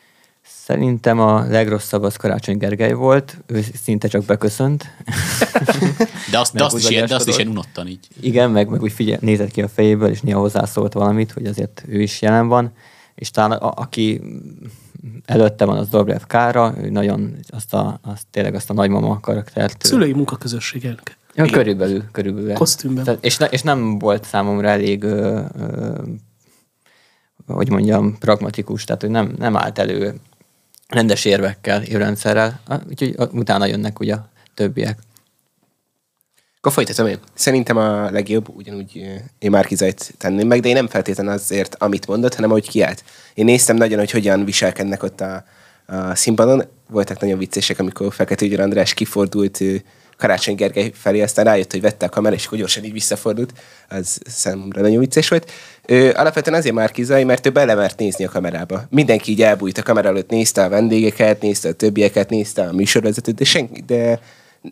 Szerintem 0.70 1.20
a 1.20 1.44
legrosszabb 1.48 2.02
az 2.02 2.16
Karácsony 2.16 2.58
Gergely 2.58 2.92
volt, 2.92 3.36
ő 3.46 3.64
szinte 3.82 4.08
csak 4.08 4.24
beköszönt. 4.24 4.84
De 6.30 6.38
azt, 6.38 6.54
de 6.54 6.64
azt, 6.64 6.76
is, 6.76 6.88
ilyen, 6.88 7.06
de 7.06 7.14
azt 7.14 7.28
is 7.28 7.36
ilyen 7.36 7.48
unottan 7.48 7.86
így. 7.86 8.08
Igen, 8.20 8.50
meg, 8.50 8.68
meg 8.68 8.82
úgy 8.82 8.92
figyel, 8.92 9.18
nézett 9.20 9.50
ki 9.50 9.62
a 9.62 9.68
fejéből, 9.68 10.08
és 10.08 10.20
néha 10.20 10.40
hozzászólt 10.40 10.92
valamit, 10.92 11.32
hogy 11.32 11.46
azért 11.46 11.84
ő 11.88 12.02
is 12.02 12.22
jelen 12.22 12.48
van. 12.48 12.72
És 13.14 13.30
talán 13.30 13.52
a, 13.52 13.72
aki 13.76 14.20
előtte 15.24 15.64
van, 15.64 15.76
az 15.76 15.88
Dobrev 15.88 16.22
Kára, 16.26 16.74
ő 16.82 16.90
nagyon 16.90 17.34
azt 17.48 17.74
a, 17.74 18.00
azt, 18.02 18.26
tényleg 18.30 18.54
azt 18.54 18.70
a 18.70 18.74
nagymama 18.74 19.20
karaktert. 19.20 19.84
Szülői 19.86 20.12
munkaközösség 20.12 20.84
elnöke. 20.84 21.16
Ja, 21.34 21.46
körülbelül, 21.46 22.04
körülbelül. 22.12 22.52
Kosztümben. 22.52 23.04
Tehát, 23.04 23.24
és, 23.24 23.36
ne, 23.36 23.46
és 23.46 23.62
nem 23.62 23.98
volt 23.98 24.24
számomra 24.24 24.68
elég, 24.68 25.02
ö, 25.02 25.40
ö, 25.58 25.92
hogy 27.46 27.70
mondjam, 27.70 28.18
pragmatikus, 28.18 28.84
tehát 28.84 29.00
hogy 29.00 29.10
nem, 29.10 29.34
nem 29.38 29.56
állt 29.56 29.78
elő 29.78 30.14
rendes 30.90 31.24
érvekkel, 31.24 31.82
érrendszerrel, 31.82 32.60
Ah, 32.66 32.80
úgyhogy 32.88 33.14
ah, 33.16 33.34
utána 33.34 33.66
jönnek 33.66 34.00
ugye 34.00 34.14
a 34.14 34.28
többiek. 34.54 34.98
Akkor 36.58 36.72
folytatom 36.72 37.06
én. 37.06 37.18
Szerintem 37.34 37.76
a 37.76 38.10
legjobb, 38.10 38.48
ugyanúgy 38.48 38.90
ö, 38.94 39.14
én 39.38 39.50
már 39.50 39.66
kizajt 39.66 40.14
tenném 40.18 40.46
meg, 40.46 40.60
de 40.60 40.68
én 40.68 40.74
nem 40.74 40.88
feltétlenül 40.88 41.32
azért, 41.32 41.74
amit 41.74 42.06
mondott, 42.06 42.34
hanem 42.34 42.50
ahogy 42.50 42.68
kiállt. 42.68 43.04
Én 43.34 43.44
néztem 43.44 43.76
nagyon, 43.76 43.98
hogy 43.98 44.10
hogyan 44.10 44.44
viselkednek 44.44 45.02
ott 45.02 45.20
a, 45.20 45.44
a 45.86 46.14
színpadon. 46.14 46.64
Voltak 46.88 47.20
nagyon 47.20 47.38
viccesek, 47.38 47.78
amikor 47.78 48.12
Fekete 48.12 48.44
Ügyör 48.44 48.60
András 48.60 48.94
kifordult 48.94 49.60
ö, 49.60 49.74
Karácsony 50.20 50.54
Gergely 50.54 50.90
felé, 50.94 51.20
aztán 51.20 51.44
rájött, 51.44 51.70
hogy 51.70 51.80
vette 51.80 52.06
a 52.06 52.08
kamera, 52.08 52.34
és 52.34 52.46
akkor 52.46 52.58
gyorsan 52.58 52.84
így 52.84 52.92
visszafordult. 52.92 53.52
Az 53.88 54.20
számomra 54.26 54.80
nagyon 54.80 54.98
vicces 54.98 55.28
volt. 55.28 55.50
Ö, 55.86 56.10
alapvetően 56.14 56.58
azért 56.58 56.74
már 56.74 56.90
kizaj, 56.90 57.24
mert 57.24 57.46
ő 57.46 57.50
belemert 57.50 57.98
nézni 57.98 58.24
a 58.24 58.28
kamerába. 58.28 58.82
Mindenki 58.90 59.30
így 59.30 59.42
elbújt 59.42 59.78
a 59.78 59.82
kamera 59.82 60.08
előtt, 60.08 60.30
nézte 60.30 60.64
a 60.64 60.68
vendégeket, 60.68 61.42
nézte 61.42 61.68
a 61.68 61.72
többieket, 61.72 62.30
nézte 62.30 62.62
a 62.62 62.72
műsorvezetőt, 62.72 63.34
de 63.34 63.44
senki, 63.44 63.80
de 63.86 64.20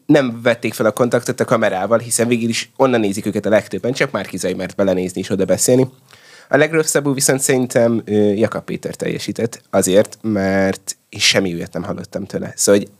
nem 0.06 0.40
vették 0.42 0.74
fel 0.74 0.86
a 0.86 0.92
kontaktot 0.92 1.40
a 1.40 1.44
kamerával, 1.44 1.98
hiszen 1.98 2.28
végül 2.28 2.48
is 2.48 2.70
onnan 2.76 3.00
nézik 3.00 3.26
őket 3.26 3.46
a 3.46 3.50
legtöbben, 3.50 3.92
csak 3.92 4.10
már 4.10 4.26
kizai 4.26 4.54
mert 4.54 4.76
belenézni 4.76 5.20
és 5.20 5.30
oda 5.30 5.44
beszélni. 5.44 5.88
A 6.48 6.56
legrosszabbul 6.56 7.14
viszont 7.14 7.40
szerintem 7.40 8.02
Jakab 8.34 8.64
Péter 8.64 8.94
teljesített, 8.94 9.62
azért, 9.70 10.18
mert 10.22 10.96
én 11.08 11.20
semmi 11.20 11.54
újat 11.54 11.72
nem 11.72 11.82
hallottam 11.82 12.24
tőle. 12.24 12.52
Szóval, 12.56 12.80
hogy 12.80 12.90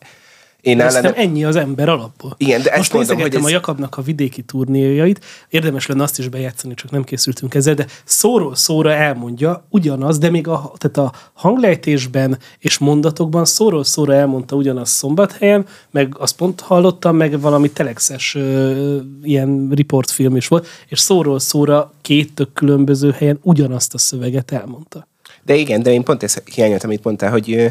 én 0.61 0.77
De 0.77 0.85
ellene... 0.85 1.01
nem 1.09 1.13
ennyi 1.17 1.45
az 1.45 1.57
ember 1.57 1.89
alapból. 1.89 2.35
Igen, 2.37 2.63
de 2.63 2.77
Most 2.77 2.93
mondom, 2.93 3.21
hogy 3.21 3.35
a 3.35 3.39
ez- 3.39 3.51
Jakabnak 3.51 3.97
a 3.97 4.03
vidéki 4.03 4.43
turnéjait, 4.43 5.25
érdemes 5.49 5.87
lenne 5.87 6.03
azt 6.03 6.19
is 6.19 6.29
bejátszani, 6.29 6.75
csak 6.75 6.91
nem 6.91 7.05
készültünk 7.05 7.55
ezzel, 7.55 7.75
de 7.75 7.87
szóról 8.05 8.55
szóra 8.55 8.93
elmondja 8.93 9.67
ugyanaz, 9.71 10.19
de 10.19 10.31
még 10.31 10.49
a, 10.49 10.73
tehát 10.77 10.97
a 10.97 11.19
hanglejtésben 11.33 12.39
és 12.59 12.79
mondatokban 12.79 13.45
szóról 13.45 13.85
szóra 13.85 14.15
elmondta 14.15 14.57
ugyanaz 14.57 14.89
szombathelyen, 14.89 15.67
meg 15.91 16.15
azt 16.19 16.37
pont 16.37 16.61
hallottam, 16.61 17.17
meg 17.17 17.41
valami 17.41 17.71
telexes 17.71 18.35
ö, 18.35 18.97
ilyen 19.23 19.71
riportfilm 19.75 20.37
is 20.37 20.49
volt, 20.49 20.67
és 20.89 20.99
szóról 20.99 21.39
szóra 21.39 21.93
két 22.03 22.33
tök 22.35 22.53
különböző 22.53 23.11
helyen 23.11 23.39
ugyanazt 23.43 23.95
a 23.95 23.99
szöveget 23.99 24.53
elmondta. 24.53 25.07
De 25.43 25.55
igen, 25.55 25.83
de 25.83 25.93
én 25.93 26.03
pont 26.03 26.23
ezt 26.23 26.43
hiányoltam, 26.55 26.91
amit 26.91 27.05
mondtál, 27.05 27.31
hogy, 27.31 27.53
ö, 27.53 27.67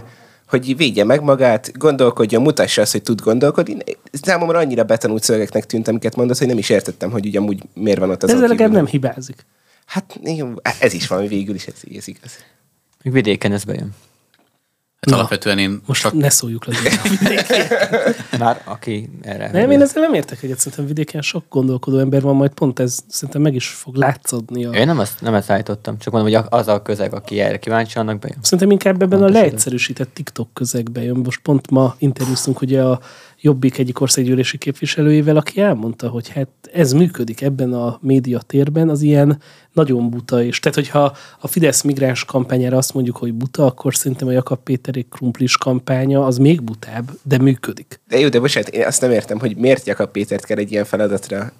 hogy 0.47 0.77
védje 0.77 1.03
meg 1.03 1.21
magát, 1.21 1.77
gondolkodjon, 1.77 2.41
mutassa 2.41 2.81
azt, 2.81 2.91
hogy 2.91 3.01
tud 3.01 3.21
gondolkodni. 3.21 3.77
Számomra 4.11 4.57
annyira 4.59 4.83
betanult 4.83 5.23
szövegeknek 5.23 5.65
tűnt, 5.65 5.87
amiket 5.87 6.15
mondott, 6.15 6.37
hogy 6.37 6.47
nem 6.47 6.57
is 6.57 6.69
értettem, 6.69 7.11
hogy 7.11 7.25
ugye 7.25 7.39
amúgy 7.39 7.63
miért 7.73 7.99
van 7.99 8.09
ott 8.09 8.23
az 8.23 8.29
De 8.29 8.35
ezzel 8.35 8.47
legalább 8.47 8.71
nem 8.73 8.85
hibázik. 8.85 9.45
Hát 9.85 10.19
jó, 10.23 10.53
ez 10.79 10.93
is 10.93 11.07
valami 11.07 11.27
végül 11.27 11.55
is, 11.55 11.65
ez, 11.65 11.75
ez 11.95 12.07
igaz. 12.07 12.31
Még 13.03 13.13
vidéken 13.13 13.51
ez 13.51 13.63
bejön. 13.63 13.95
Hát 14.99 15.09
Na, 15.09 15.15
alapvetően 15.15 15.57
én 15.57 15.81
Most 15.85 16.01
csak 16.01 16.13
ne 16.13 16.29
szóljunk 16.29 16.65
le. 16.65 16.75
Már 18.39 18.61
aki 18.65 19.09
erre... 19.21 19.51
Nem, 19.51 19.71
én 19.71 19.81
ezzel 19.81 20.01
nem 20.01 20.13
értek 20.13 20.43
egyet. 20.43 20.59
Szerintem 20.59 20.85
vidéken 20.85 21.21
sok 21.21 21.43
gondolkodó 21.49 21.97
ember 21.97 22.21
van, 22.21 22.35
majd 22.35 22.51
pont 22.51 22.79
ez 22.79 22.99
szerintem 23.07 23.41
meg 23.41 23.55
is 23.55 23.67
fog 23.67 23.95
látszódni. 23.95 24.65
A... 24.65 24.71
Én 24.71 24.85
nem 24.85 24.99
ezt, 24.99 25.21
nem 25.21 25.33
ezt 25.33 25.49
állítottam, 25.49 25.97
csak 25.97 26.13
mondom, 26.13 26.33
hogy 26.33 26.45
az 26.49 26.67
a 26.67 26.81
közeg, 26.81 27.13
aki 27.13 27.39
erre 27.39 27.59
kíváncsi, 27.59 27.97
annak 27.97 28.19
bejön. 28.19 28.37
Szerintem 28.41 28.71
inkább 28.71 29.01
ebben 29.01 29.19
a 29.19 29.21
Pontosan. 29.21 29.41
leegyszerűsített 29.41 30.13
TikTok 30.13 30.53
közegbe 30.53 31.03
jön. 31.03 31.17
Most 31.17 31.39
pont 31.41 31.69
ma 31.69 31.95
interjúztunk 31.97 32.61
ugye 32.61 32.83
a 32.83 32.99
Jobbik 33.41 33.77
egyik 33.77 33.99
országgyűlési 34.01 34.57
képviselőjével, 34.57 35.37
aki 35.37 35.61
elmondta, 35.61 36.09
hogy 36.09 36.29
hát 36.29 36.47
ez 36.73 36.93
működik 36.93 37.41
ebben 37.41 37.73
a 37.73 37.97
média 38.01 38.39
térben, 38.39 38.89
az 38.89 39.01
ilyen 39.01 39.41
nagyon 39.73 40.09
buta. 40.09 40.43
És 40.43 40.59
tehát, 40.59 40.77
hogyha 40.77 41.15
a 41.39 41.47
Fidesz 41.47 41.81
migráns 41.81 42.25
kampányára 42.25 42.77
azt 42.77 42.93
mondjuk, 42.93 43.17
hogy 43.17 43.33
buta, 43.33 43.65
akkor 43.65 43.95
szerintem 43.95 44.27
a 44.27 44.31
Jakab 44.31 44.59
Péterék 44.63 45.07
krumplis 45.09 45.57
kampánya 45.57 46.25
az 46.25 46.37
még 46.37 46.61
butább, 46.61 47.11
de 47.23 47.37
működik. 47.37 47.99
De 48.07 48.19
jó, 48.19 48.29
de 48.29 48.39
bocsánat, 48.39 48.69
én 48.69 48.85
azt 48.85 49.01
nem 49.01 49.11
értem, 49.11 49.39
hogy 49.39 49.55
miért 49.55 49.87
Jakab 49.87 50.11
Pétert 50.11 50.45
kell 50.45 50.57
egy 50.57 50.71
ilyen 50.71 50.85
feladatra 50.85 51.51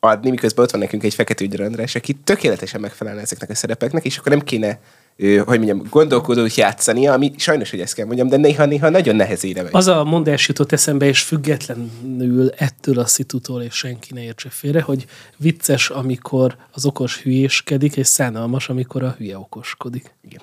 adni, 0.00 0.30
miközben 0.30 0.64
ott 0.64 0.70
van 0.70 0.80
nekünk 0.80 1.02
egy 1.02 1.14
Fekete 1.14 1.44
Ügyre 1.44 1.64
András, 1.64 1.94
aki 1.94 2.14
tökéletesen 2.14 2.80
megfelelne 2.80 3.20
ezeknek 3.20 3.50
a 3.50 3.54
szerepeknek, 3.54 4.04
és 4.04 4.16
akkor 4.16 4.32
nem 4.32 4.40
kéne 4.40 4.78
hogy 5.16 5.44
mondjam, 5.46 5.82
gondolkodót 5.90 6.54
játszania, 6.54 7.12
ami 7.12 7.32
sajnos, 7.36 7.70
hogy 7.70 7.80
ezt 7.80 7.94
kell 7.94 8.06
mondjam, 8.06 8.28
de 8.28 8.36
néha-néha 8.36 8.88
nagyon 8.88 9.16
nehezére 9.16 9.62
megy. 9.62 9.74
Az 9.74 9.86
a 9.86 10.04
mondás 10.04 10.48
jutott 10.48 10.72
eszembe, 10.72 11.06
és 11.06 11.22
függetlenül 11.22 12.50
ettől 12.50 12.98
a 12.98 13.06
szitutól, 13.06 13.62
és 13.62 13.74
senki 13.74 14.14
ne 14.14 14.22
értse 14.22 14.48
félre, 14.48 14.80
hogy 14.80 15.06
vicces, 15.36 15.90
amikor 15.90 16.56
az 16.70 16.84
okos 16.86 17.22
hülyéskedik, 17.22 17.96
és 17.96 18.06
szánalmas, 18.06 18.68
amikor 18.68 19.02
a 19.02 19.14
hülye 19.18 19.38
okoskodik. 19.38 20.14
Igen. 20.24 20.40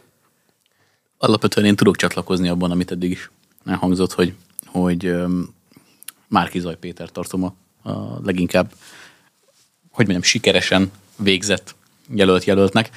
alapvetően 1.18 1.66
én 1.66 1.76
tudok 1.76 1.96
csatlakozni 1.96 2.50
abban, 2.50 2.72
amit 2.72 2.92
eddig 2.92 3.12
is 3.12 3.32
elhangzott, 3.66 4.14
hogy, 4.14 4.34
hogy 4.66 5.16
Márki 6.28 6.60
Zaj 6.60 6.78
Péter 6.78 7.10
tartom 7.10 7.44
a, 7.44 7.54
a 7.90 8.20
leginkább, 8.24 8.72
hogy 9.92 10.06
mondjam, 10.06 10.22
sikeresen 10.22 10.92
végzett 11.18 11.76
jelölt 12.16 12.44
jelöltnek. 12.44 12.90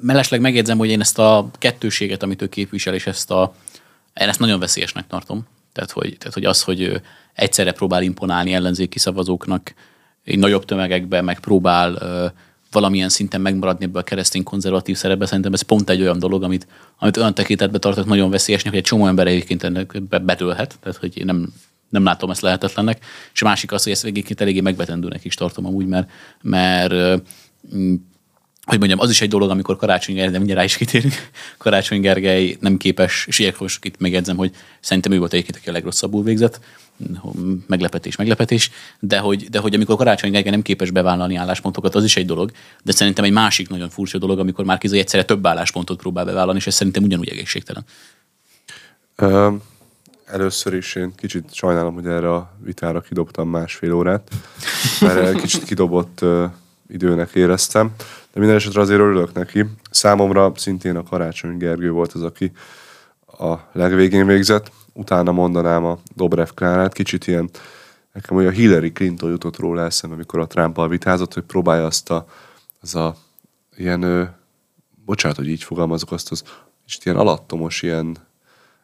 Mellesleg 0.00 0.40
megjegyzem, 0.40 0.78
hogy 0.78 0.88
én 0.88 1.00
ezt 1.00 1.18
a 1.18 1.48
kettőséget, 1.58 2.22
amit 2.22 2.42
ő 2.42 2.48
képvisel, 2.48 2.94
és 2.94 3.06
ezt 3.06 3.30
a, 3.30 3.54
én 4.20 4.28
ezt 4.28 4.38
nagyon 4.38 4.58
veszélyesnek 4.58 5.06
tartom. 5.06 5.46
Tehát 5.72 5.90
hogy, 5.90 6.16
tehát, 6.18 6.34
hogy 6.34 6.44
az, 6.44 6.62
hogy 6.62 7.00
egyszerre 7.34 7.72
próbál 7.72 8.02
imponálni 8.02 8.52
ellenzéki 8.52 8.98
szavazóknak, 8.98 9.74
egy 10.24 10.38
nagyobb 10.38 10.64
tömegekben 10.64 11.24
megpróbál 11.24 11.98
valamilyen 12.72 13.08
szinten 13.08 13.40
megmaradni 13.40 13.84
ebből 13.84 14.00
a 14.00 14.04
keresztény 14.04 14.42
konzervatív 14.42 14.96
szerepbe, 14.96 15.26
szerintem 15.26 15.52
ez 15.52 15.62
pont 15.62 15.90
egy 15.90 16.00
olyan 16.00 16.18
dolog, 16.18 16.42
amit, 16.42 16.66
amit 16.98 17.16
olyan 17.16 17.34
tekintetben 17.34 17.80
tartok 17.80 18.06
nagyon 18.06 18.30
veszélyesnek, 18.30 18.72
hogy 18.72 18.82
egy 18.82 18.88
csomó 18.88 19.06
ember 19.06 19.26
egyébként 19.26 19.62
ennek 19.62 20.02
be- 20.02 20.18
bedőlhet, 20.18 20.76
tehát 20.80 20.98
hogy 20.98 21.18
én 21.18 21.24
nem, 21.24 21.52
nem 21.88 22.04
látom 22.04 22.30
ezt 22.30 22.40
lehetetlennek. 22.40 23.04
És 23.32 23.42
a 23.42 23.44
másik 23.44 23.72
az, 23.72 23.82
hogy 23.82 23.92
ezt 23.92 24.04
egyébként 24.04 24.40
eléggé 24.40 24.60
megvetendőnek 24.60 25.24
is 25.24 25.34
tartom 25.34 25.66
amúgy, 25.66 25.86
mert, 25.86 26.10
mert 26.42 27.22
hogy 28.66 28.78
mondjam, 28.78 28.98
az 28.98 29.10
is 29.10 29.20
egy 29.20 29.28
dolog, 29.28 29.50
amikor 29.50 29.76
Karácsony 29.76 30.14
Gergely, 30.14 30.32
de 30.32 30.38
mindjárt 30.38 30.60
rá 30.60 30.66
is 30.66 30.76
kitérünk, 30.76 31.14
Karácsony 31.58 32.00
Gergely 32.00 32.56
nem 32.60 32.76
képes, 32.76 33.24
és 33.26 33.38
ilyenkor 33.38 33.60
most 33.60 33.84
itt 33.84 33.98
megjegyzem, 33.98 34.36
hogy 34.36 34.50
szerintem 34.80 35.12
ő 35.12 35.18
volt 35.18 35.32
egyébként, 35.32 35.56
aki 35.56 35.68
a 35.68 35.72
legrosszabbul 35.72 36.22
végzett, 36.22 36.60
meglepetés, 37.66 38.16
meglepetés, 38.16 38.70
de 39.00 39.18
hogy, 39.18 39.48
de 39.50 39.58
hogy 39.58 39.74
amikor 39.74 39.96
Karácsony 39.96 40.30
Gergely 40.30 40.50
nem 40.50 40.62
képes 40.62 40.90
bevállalni 40.90 41.36
álláspontokat, 41.36 41.94
az 41.94 42.04
is 42.04 42.16
egy 42.16 42.26
dolog, 42.26 42.50
de 42.82 42.92
szerintem 42.92 43.24
egy 43.24 43.32
másik 43.32 43.68
nagyon 43.68 43.88
furcsa 43.88 44.18
dolog, 44.18 44.38
amikor 44.38 44.64
már 44.64 44.78
Kizai 44.78 44.98
egyszerre 44.98 45.24
több 45.24 45.46
álláspontot 45.46 45.98
próbál 45.98 46.24
bevállalni, 46.24 46.58
és 46.58 46.66
ez 46.66 46.74
szerintem 46.74 47.02
ugyanúgy 47.02 47.28
egészségtelen. 47.28 47.84
Ö, 49.16 49.52
először 50.26 50.74
is 50.74 50.94
én 50.94 51.12
kicsit 51.16 51.54
sajnálom, 51.54 51.94
hogy 51.94 52.06
erre 52.06 52.34
a 52.34 52.56
vitára 52.64 53.00
kidobtam 53.00 53.48
másfél 53.48 53.92
órát, 53.92 54.30
mert 55.00 55.40
kicsit 55.40 55.64
kidobott 55.64 56.24
időnek 56.92 57.30
éreztem, 57.34 57.92
de 58.32 58.40
minden 58.40 58.56
esetre 58.56 58.80
azért 58.80 59.00
örülök 59.00 59.32
neki. 59.32 59.64
Számomra 59.90 60.52
szintén 60.56 60.96
a 60.96 61.02
Karácsony 61.02 61.56
Gergő 61.56 61.90
volt 61.90 62.12
az, 62.12 62.22
aki 62.22 62.52
a 63.38 63.54
legvégén 63.72 64.26
végzett, 64.26 64.70
utána 64.92 65.32
mondanám 65.32 65.84
a 65.84 65.98
Dobrev 66.14 66.48
Klárát, 66.54 66.92
kicsit 66.92 67.26
ilyen, 67.26 67.50
nekem 68.12 68.36
olyan 68.36 68.52
Hillary 68.52 68.92
Clinton 68.92 69.30
jutott 69.30 69.58
róla 69.58 69.84
eszembe, 69.84 70.14
amikor 70.16 70.40
a 70.40 70.46
trump 70.46 70.88
vitázott, 70.88 71.34
hogy 71.34 71.42
próbálja 71.42 71.84
azt 71.86 72.10
a, 72.10 72.26
az 72.80 72.94
a 72.94 73.16
ilyen, 73.76 74.02
ö, 74.02 74.24
bocsánat, 75.04 75.36
hogy 75.36 75.48
így 75.48 75.62
fogalmazok, 75.62 76.12
azt 76.12 76.30
az, 76.30 76.42
és 76.86 76.98
ilyen 77.02 77.18
alattomos, 77.18 77.82
ilyen 77.82 78.16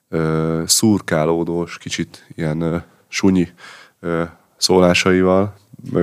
ö, 0.08 0.62
szurkálódós, 0.66 1.78
kicsit 1.78 2.26
ilyen 2.34 2.60
ö, 2.60 2.76
sunyi 3.08 3.48
ö, 4.00 4.24
szólásaival, 4.56 5.54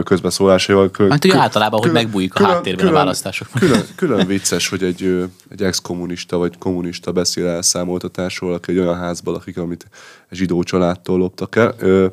közbeszólásaival. 0.03 0.91
Kö, 0.91 1.09
Hát, 1.09 1.21
hogy 1.21 1.31
általában, 1.31 1.79
hogy 1.79 1.91
megbújik 1.91 2.35
a 2.35 2.45
háttérben 2.45 2.87
a 2.87 2.91
választások. 2.91 3.47
Külön, 3.59 3.81
külön 3.95 4.27
vicces, 4.27 4.67
hogy 4.67 4.83
egy, 4.83 5.29
egy 5.49 5.63
ex-kommunista 5.63 6.37
vagy 6.37 6.57
kommunista 6.57 7.11
beszél 7.11 7.47
elszámoltatásról, 7.47 8.53
aki 8.53 8.71
egy 8.71 8.79
olyan 8.79 8.97
házban 8.97 9.33
lakik, 9.33 9.57
amit 9.57 9.85
egy 10.29 10.37
zsidó 10.37 10.63
családtól 10.63 11.17
loptak 11.17 11.55
el. 11.55 11.75
Ö, 11.79 12.07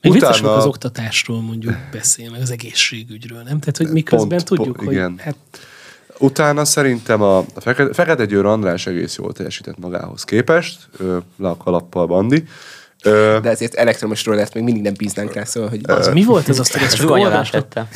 Meg 0.00 0.12
vicces, 0.12 0.40
amikor 0.40 0.58
az 0.58 0.66
oktatásról 0.66 1.40
mondjuk 1.40 1.74
beszél, 1.92 2.30
meg 2.30 2.40
az 2.40 2.50
egészségügyről, 2.50 3.42
nem? 3.42 3.58
Tehát, 3.58 3.76
hogy 3.76 3.88
miközben 3.90 4.28
Pont, 4.28 4.44
tudjuk, 4.44 4.76
pont, 4.76 4.86
hogy 4.86 4.94
igen. 4.94 5.18
hát 5.18 5.36
Utána 6.18 6.64
szerintem 6.64 7.22
a, 7.22 7.44
Fekete, 7.56 7.92
Fekete 7.92 8.24
Győr 8.24 8.46
András 8.46 8.86
egész 8.86 9.16
jól 9.16 9.32
teljesített 9.32 9.78
magához 9.78 10.24
képest, 10.24 10.88
le 11.36 11.48
a 11.48 11.56
kalappal 11.56 12.06
bandi. 12.06 12.44
Ö, 13.02 13.38
De 13.42 13.50
ezért 13.50 13.74
elektromos 13.74 14.24
rollert 14.24 14.54
még 14.54 14.62
mindig 14.62 14.82
nem 14.82 14.94
bíznánk 14.96 15.32
rá, 15.32 15.44
szóval, 15.44 15.68
hogy 15.68 15.80
az 15.84 16.08
mi 16.08 16.24
volt 16.24 16.48
ez 16.48 16.58
azt, 16.58 16.72
hogy 16.72 16.82
ezt 16.86 16.96
csak 16.96 17.50
tette. 17.50 17.88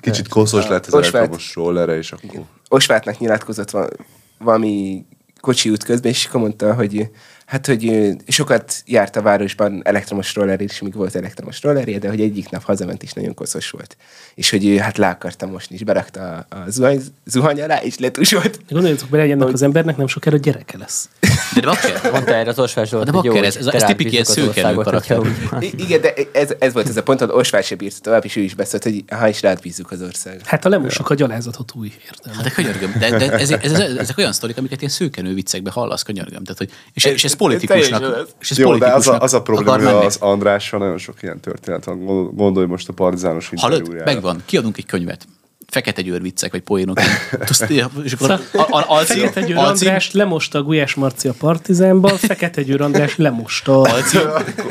kicsit 0.00 0.28
koszos 0.28 0.68
lett 0.68 0.86
az 0.86 0.94
Osváth- 0.94 1.14
elektromos 1.14 1.54
rollere, 1.54 1.96
és 1.96 2.12
akkor... 2.12 2.40
Osvátnak 2.68 3.18
nyilatkozott 3.18 3.70
va- 3.70 3.96
valami 4.38 5.04
kocsi 5.40 5.70
út 5.70 5.84
közben, 5.84 6.10
és 6.10 6.26
akkor 6.26 6.40
mondta, 6.40 6.74
hogy 6.74 7.10
hát, 7.46 7.66
hogy 7.66 8.12
sokat 8.28 8.74
járt 8.86 9.16
a 9.16 9.22
városban 9.22 9.80
elektromos 9.84 10.34
roller, 10.34 10.60
és 10.60 10.80
még 10.80 10.94
volt 10.94 11.14
elektromos 11.14 11.62
rollerje, 11.62 11.98
de 11.98 12.08
hogy 12.08 12.20
egyik 12.20 12.50
nap 12.50 12.62
hazament 12.62 13.02
is 13.02 13.12
nagyon 13.12 13.34
koszos 13.34 13.70
volt. 13.70 13.96
És 14.34 14.50
hogy 14.50 14.66
ő 14.66 14.76
hát 14.76 14.96
le 14.98 15.08
akarta 15.08 15.46
mosni, 15.46 15.74
és 15.74 15.84
berakta 15.84 16.20
a, 16.50 16.56
a 16.56 16.70
zuhany, 16.70 17.00
zuhany 17.26 17.62
alá, 17.62 17.82
és 17.82 17.98
letusolt. 17.98 18.60
Gondoljatok 18.68 19.08
bele, 19.08 19.22
hogy 19.22 19.32
ennek 19.32 19.48
az 19.52 19.62
embernek 19.62 19.96
nem 19.96 20.06
sokára 20.06 20.36
gyereke 20.36 20.78
lesz. 20.78 21.08
De, 21.54 21.60
de 21.60 21.66
bakker, 21.66 22.12
Mondta 22.12 22.34
erre 22.34 22.48
az 22.50 22.58
Osvár 22.58 22.86
Zsolt, 22.86 23.04
De 23.04 23.10
jó, 23.14 23.20
bakker, 23.22 23.44
ez- 23.44 23.56
ez- 23.56 23.66
ez 23.66 23.82
tipik 23.82 24.12
ilyen 24.12 24.24
hogyha 24.26 24.82
karakter. 24.82 25.20
igen, 25.60 26.00
de 26.00 26.14
ez, 26.32 26.54
ez 26.58 26.72
volt 26.72 26.88
ez 26.88 26.96
a 26.96 27.02
pont, 27.02 27.20
hogy 27.20 27.30
Osvár 27.32 27.64
se 27.64 27.74
bírt 27.74 28.02
tovább, 28.02 28.24
és 28.24 28.36
ő 28.36 28.40
is 28.40 28.54
beszélt, 28.54 28.82
hogy 28.82 29.04
ha 29.10 29.28
is 29.28 29.42
rád 29.42 29.60
bízzuk 29.60 29.90
az 29.90 30.02
országot. 30.02 30.46
Hát 30.46 30.62
ha 30.62 30.68
lemossuk 30.68 31.10
a 31.10 31.14
gyalázatot 31.14 31.72
új 31.74 31.92
értelme. 32.04 32.34
Hát 32.42 32.44
de 32.44 32.50
könyörgöm, 32.50 32.94
de, 32.98 33.10
de 33.10 33.32
ez, 33.32 33.50
ez, 33.50 33.72
ez, 33.72 33.96
ezek 33.96 34.18
olyan 34.18 34.32
sztorik, 34.32 34.56
amiket 34.58 34.78
ilyen 34.78 34.90
szőkenő 34.92 35.34
viccekbe 35.34 35.70
hallasz, 35.70 36.02
könyörgöm. 36.02 36.42
Tehát, 36.44 36.58
hogy, 36.58 36.70
és, 36.92 37.04
és 37.04 37.24
ez 37.24 37.33
politikusnak, 37.36 37.98
teljesen 38.00 38.20
az. 38.22 38.34
és 38.40 38.50
ez 38.50 38.58
Jó, 38.58 38.76
de 38.76 38.86
az 38.92 39.06
a, 39.06 39.10
politikusnak 39.18 39.22
az 39.22 39.34
a 39.34 39.42
probléma, 39.42 39.98
az 39.98 40.16
Andrással 40.20 40.78
nagyon 40.80 40.98
sok 40.98 41.22
ilyen 41.22 41.40
történet 41.40 41.84
van. 41.84 42.04
Gondol- 42.04 42.34
Gondolj 42.34 42.66
most 42.66 42.88
a 42.88 42.92
partizános 42.92 43.50
Hallod? 43.56 43.78
interjújára. 43.78 44.12
Megvan. 44.12 44.42
Kiadunk 44.44 44.76
egy 44.76 44.86
könyvet. 44.86 45.26
Fekete 45.66 46.02
Győr 46.02 46.22
viccek, 46.22 46.50
vagy 46.50 46.60
poénok. 46.62 46.98
Tudsz, 47.46 47.64
És 48.04 48.12
akkor 48.12 48.30
a, 48.30 48.40
a, 48.52 48.60
a, 48.70 48.84
alcím, 48.88 49.18
Fekete 49.18 49.40
Győr 49.40 49.56
alcím, 49.56 49.68
András 49.88 50.12
lemosta 50.12 50.58
a 50.58 50.62
Gulyás 50.62 50.94
Marci 50.94 51.28
a 51.28 51.32
Partizánban, 51.38 52.16
Fekete 52.16 52.62
Győr 52.62 52.80
András 52.80 53.16
lemosta. 53.16 53.80
alcím, 53.80 54.20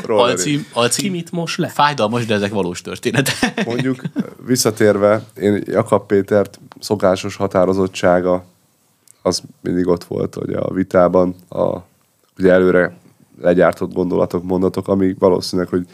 Rolleri. 0.06 0.30
alcím, 0.30 0.58
Ki 0.60 0.66
alcím, 0.72 1.12
mit 1.12 1.30
most 1.32 1.58
le? 1.58 1.68
fájdalmas, 1.68 2.26
de 2.26 2.34
ezek 2.34 2.52
valós 2.52 2.80
történetek. 2.80 3.36
Mondjuk 3.66 4.02
visszatérve, 4.46 5.22
én 5.40 5.62
Jakab 5.66 6.06
Pétert 6.06 6.58
szokásos 6.80 7.36
határozottsága 7.36 8.44
az 9.22 9.42
mindig 9.60 9.86
ott 9.86 10.04
volt, 10.04 10.34
hogy 10.34 10.52
a 10.52 10.72
vitában 10.72 11.34
a, 11.48 11.76
ugye 12.38 12.52
előre 12.52 12.96
legyártott 13.40 13.92
gondolatok, 13.92 14.44
mondatok, 14.44 14.88
ami 14.88 15.14
valószínűleg, 15.18 15.70
hogy 15.70 15.86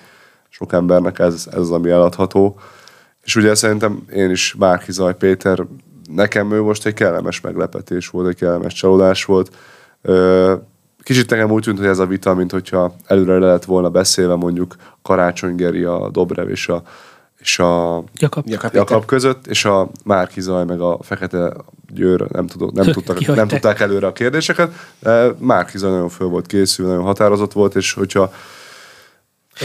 sok 0.49 0.73
embernek 0.73 1.19
ez, 1.19 1.49
ez 1.53 1.59
az, 1.59 1.71
ami 1.71 1.91
eladható. 1.91 2.59
És 3.23 3.37
ugye 3.37 3.55
szerintem 3.55 4.05
én 4.15 4.31
is 4.31 4.55
Márki 4.59 4.93
Zaj 4.93 5.17
Péter, 5.17 5.67
nekem 6.15 6.53
ő 6.53 6.63
most 6.63 6.87
egy 6.87 6.95
kellemes 6.95 7.41
meglepetés 7.41 8.09
volt, 8.09 8.29
egy 8.29 8.37
kellemes 8.37 8.73
csalódás 8.73 9.25
volt. 9.25 9.57
Kicsit 11.03 11.31
nekem 11.31 11.51
úgy 11.51 11.63
tűnt, 11.63 11.79
hogy 11.79 11.87
ez 11.87 11.99
a 11.99 12.07
vita, 12.07 12.35
mint 12.35 12.51
hogyha 12.51 12.95
előre 13.07 13.39
le 13.39 13.47
lett 13.47 13.65
volna 13.65 13.91
beszélve 13.91 14.35
mondjuk 14.35 14.75
Karácsony 15.03 15.55
Geri, 15.55 15.85
a 15.85 16.09
Dobrev 16.11 16.49
és 16.49 16.69
a, 16.69 16.83
és 17.41 17.59
a 17.59 18.03
Jakab. 18.15 18.49
Jakab 18.49 18.75
Jakab 18.75 19.05
között, 19.05 19.47
és 19.47 19.65
a 19.65 19.91
Márki 20.05 20.41
Zaj 20.41 20.65
meg 20.65 20.81
a 20.81 20.99
Fekete 21.03 21.53
Győr 21.89 22.31
nem, 22.31 22.47
tudott, 22.47 22.73
nem, 22.73 22.93
tudtak, 22.93 23.27
nem 23.27 23.49
tudták 23.49 23.81
előre 23.81 24.07
a 24.07 24.13
kérdéseket. 24.13 24.73
De 24.99 25.35
Márki 25.39 25.79
Zaj 25.79 25.91
nagyon 25.91 26.09
föl 26.09 26.29
volt 26.29 26.47
készül, 26.47 26.87
nagyon 26.87 27.03
határozott 27.03 27.53
volt, 27.53 27.75
és 27.75 27.93
hogyha 27.93 28.33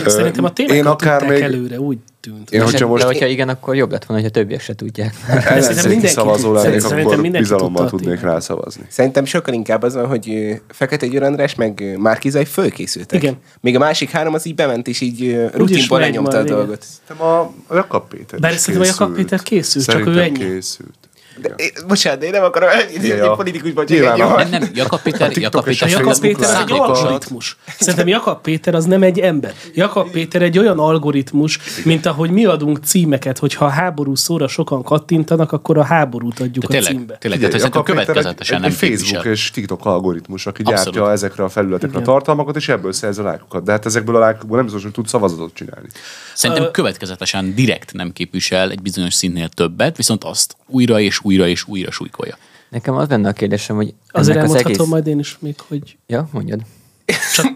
Szerintem 0.05 0.43
a 0.43 0.53
témákat 0.53 0.77
én 0.77 0.85
akár 0.85 1.27
még- 1.27 1.41
előre, 1.41 1.79
úgy 1.79 1.97
tűnt. 2.19 2.51
Én, 2.51 2.61
hogyha 2.61 2.79
de 2.79 2.85
most 2.85 3.03
hogyha 3.03 3.25
igen, 3.25 3.49
akkor 3.49 3.75
jobb 3.75 3.91
lett 3.91 4.05
volna, 4.05 4.21
hogyha 4.23 4.39
többiek 4.39 4.61
se 4.61 4.75
tudják. 4.75 5.13
ellenzéki 5.27 5.87
mindenki 5.87 6.07
szavazó 6.07 6.53
lennék, 6.53 6.83
akkor 6.83 7.05
mindenki 7.05 7.37
bizalommal 7.37 7.89
tudnék 7.89 8.21
rá 8.21 8.39
szavazni. 8.39 8.83
Szerintem 8.89 9.25
sokkal 9.25 9.53
inkább 9.53 9.83
az 9.83 9.93
van, 9.93 10.07
hogy 10.07 10.55
Fekete 10.67 11.07
Győr 11.07 11.23
András 11.23 11.55
meg 11.55 11.79
ö, 11.79 11.97
Márkizaj 11.97 12.45
fölkészültek. 12.45 13.23
Igen. 13.23 13.37
Még 13.61 13.75
a 13.75 13.79
másik 13.79 14.09
három 14.09 14.33
az 14.33 14.45
így 14.45 14.55
bement, 14.55 14.87
és 14.87 15.01
így 15.01 15.49
rutinból 15.53 15.99
lenyomta 15.99 16.37
a 16.37 16.43
dolgot. 16.43 16.85
Szerintem 17.07 17.27
a, 17.27 17.53
Jakab 17.73 18.07
Péter 18.07 18.39
Bár 18.39 18.53
szerintem 18.53 18.81
a 18.81 18.85
Jakab. 18.85 19.15
Péter 19.15 19.41
készült, 19.41 19.85
csak 19.85 20.07
ő 20.07 20.19
ennyi. 20.21 20.37
készült. 20.37 21.04
De, 21.41 21.53
én, 21.55 21.69
bocsánat, 21.87 22.19
de 22.19 22.25
én 22.25 22.31
nem 22.31 22.43
akarom 22.43 22.69
elhívni, 22.69 23.07
Ja. 23.07 23.31
politikusban 23.31 23.85
csak 23.85 23.97
Nyilván. 23.97 24.49
Nem, 24.49 24.59
nem, 24.59 24.69
Jakab 24.73 25.01
Péter, 25.01 25.37
Jakab 25.37 25.63
Péter, 25.63 25.89
Jakab 25.89 26.19
Péter 26.19 26.61
egy 26.61 26.71
algoritmus. 26.71 27.57
Szerintem 27.79 28.07
Jakab 28.07 28.41
Péter 28.41 28.75
az 28.75 28.85
nem 28.85 29.03
egy 29.03 29.19
ember. 29.19 29.53
Jakab 29.73 30.11
Péter 30.11 30.41
egy 30.41 30.57
olyan 30.57 30.79
algoritmus, 30.79 31.59
mint 31.83 32.05
ahogy 32.05 32.29
mi 32.31 32.45
adunk 32.45 32.77
címeket, 32.83 33.37
hogyha 33.37 33.65
a 33.65 33.69
háború 33.69 34.15
szóra 34.15 34.47
sokan 34.47 34.83
kattintanak, 34.83 35.51
akkor 35.51 35.77
a 35.77 35.83
háborút 35.83 36.39
adjuk 36.39 36.65
de 36.65 36.77
a 36.77 36.81
tényleg, 36.81 36.91
címbe. 36.91 37.17
tényleg, 37.17 37.39
tehát 37.39 37.53
Jakab 37.61 37.85
Péter 37.85 38.05
következetesen 38.05 38.55
egy, 38.55 38.61
nem 38.61 38.71
egy 38.71 38.77
Facebook 38.77 39.05
képvisel. 39.11 39.31
és 39.31 39.51
TikTok 39.51 39.85
algoritmus, 39.85 40.45
aki 40.45 40.61
Abszolút. 40.61 40.83
gyártja 40.93 41.11
ezekre 41.11 41.43
a 41.43 41.49
felületekre 41.49 41.99
a 41.99 42.01
tartalmakat, 42.01 42.55
és 42.55 42.69
ebből 42.69 42.93
szerzi 42.93 43.19
a 43.19 43.23
lájkokat. 43.23 43.63
De 43.63 43.71
hát 43.71 43.85
ezekből 43.85 44.15
a 44.15 44.19
lájkokból 44.19 44.55
nem 44.55 44.65
biztos, 44.65 44.83
hogy 44.83 44.91
tud 44.91 45.07
szavazatot 45.07 45.53
csinálni. 45.53 45.87
Szerintem 46.33 46.71
következetesen 46.71 47.55
direkt 47.55 47.93
nem 47.93 48.13
képvisel 48.13 48.71
egy 48.71 48.81
bizonyos 48.81 49.13
szintnél 49.13 49.47
többet, 49.49 49.97
viszont 49.97 50.23
azt 50.23 50.55
újra 50.67 50.99
és 50.99 51.19
újra 51.25 51.47
és 51.47 51.67
újra 51.67 51.91
súlykolja. 51.91 52.37
Nekem 52.69 52.95
az 52.95 53.09
lenne 53.09 53.29
a 53.29 53.33
kérdésem, 53.33 53.75
hogy 53.75 53.93
Azért 54.11 54.37
az 54.37 54.41
elmondhatom 54.43 54.73
egész... 54.73 54.87
majd 54.87 55.07
én 55.07 55.19
is 55.19 55.37
még, 55.39 55.55
hogy 55.67 55.97
Ja, 56.07 56.27
mondjad. 56.31 56.61
csak, 57.33 57.47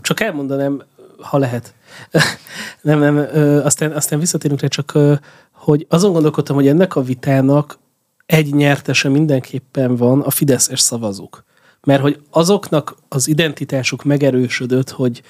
csak 0.00 0.20
elmondanám, 0.20 0.82
ha 1.20 1.38
lehet. 1.38 1.74
nem, 2.82 2.98
nem, 2.98 3.16
ö, 3.16 3.62
aztán, 3.64 3.92
aztán 3.92 4.18
visszatérünk 4.18 4.60
rá, 4.60 4.68
csak 4.68 4.94
ö, 4.94 5.14
hogy 5.52 5.86
azon 5.88 6.12
gondolkodtam, 6.12 6.56
hogy 6.56 6.68
ennek 6.68 6.96
a 6.96 7.02
vitának 7.02 7.78
egy 8.26 8.54
nyertese 8.54 9.08
mindenképpen 9.08 9.96
van 9.96 10.20
a 10.20 10.30
fideszes 10.30 10.80
szavazók. 10.80 11.44
Mert 11.80 12.02
hogy 12.02 12.20
azoknak 12.30 12.96
az 13.08 13.28
identitásuk 13.28 14.04
megerősödött, 14.04 14.90
hogy, 14.90 15.22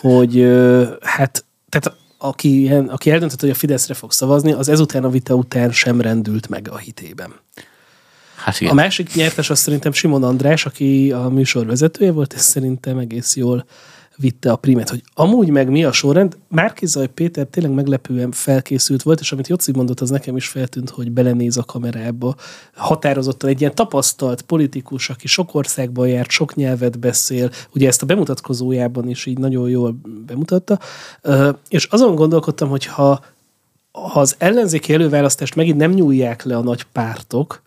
hogy 0.00 0.38
ö, 0.38 0.84
hát, 1.00 1.44
tehát 1.68 1.98
aki, 2.18 2.72
aki 2.88 3.10
eldöntött, 3.10 3.40
hogy 3.40 3.50
a 3.50 3.54
Fideszre 3.54 3.94
fog 3.94 4.12
szavazni, 4.12 4.52
az 4.52 4.68
ezután 4.68 5.04
a 5.04 5.10
vita 5.10 5.34
után 5.34 5.72
sem 5.72 6.00
rendült 6.00 6.48
meg 6.48 6.68
a 6.70 6.76
hitében. 6.76 7.32
Hát 8.36 8.54
A 8.54 8.58
igen. 8.60 8.74
másik 8.74 9.14
nyertes 9.14 9.50
az 9.50 9.58
szerintem 9.58 9.92
Simon 9.92 10.22
András, 10.22 10.66
aki 10.66 11.12
a 11.12 11.28
műsor 11.28 11.66
vezetője 11.66 12.12
volt, 12.12 12.32
és 12.32 12.40
szerintem 12.40 12.98
egész 12.98 13.36
jól 13.36 13.66
vitte 14.16 14.52
a 14.52 14.56
primet, 14.56 14.90
hogy 14.90 15.02
amúgy 15.14 15.50
meg 15.50 15.70
mi 15.70 15.84
a 15.84 15.92
sorrend. 15.92 16.36
Márkizaj 16.48 17.06
Péter 17.06 17.46
tényleg 17.46 17.72
meglepően 17.72 18.30
felkészült 18.30 19.02
volt, 19.02 19.20
és 19.20 19.32
amit 19.32 19.48
Joci 19.48 19.72
mondott, 19.72 20.00
az 20.00 20.10
nekem 20.10 20.36
is 20.36 20.48
feltűnt, 20.48 20.90
hogy 20.90 21.10
belenéz 21.10 21.56
a 21.56 21.64
kamerába. 21.64 22.34
Határozottan 22.74 23.50
egy 23.50 23.60
ilyen 23.60 23.74
tapasztalt 23.74 24.42
politikus, 24.42 25.10
aki 25.10 25.26
sok 25.26 25.54
országban 25.54 26.08
járt, 26.08 26.30
sok 26.30 26.54
nyelvet 26.54 26.98
beszél, 26.98 27.50
ugye 27.74 27.88
ezt 27.88 28.02
a 28.02 28.06
bemutatkozójában 28.06 29.08
is 29.08 29.26
így 29.26 29.38
nagyon 29.38 29.68
jól 29.68 29.96
bemutatta, 30.26 30.78
és 31.68 31.84
azon 31.84 32.14
gondolkodtam, 32.14 32.68
hogy 32.68 32.86
ha 32.86 33.20
ha 34.12 34.20
az 34.20 34.34
ellenzéki 34.38 34.92
előválasztást 34.92 35.54
megint 35.54 35.76
nem 35.76 35.90
nyúlják 35.90 36.42
le 36.42 36.56
a 36.56 36.62
nagy 36.62 36.82
pártok, 36.82 37.62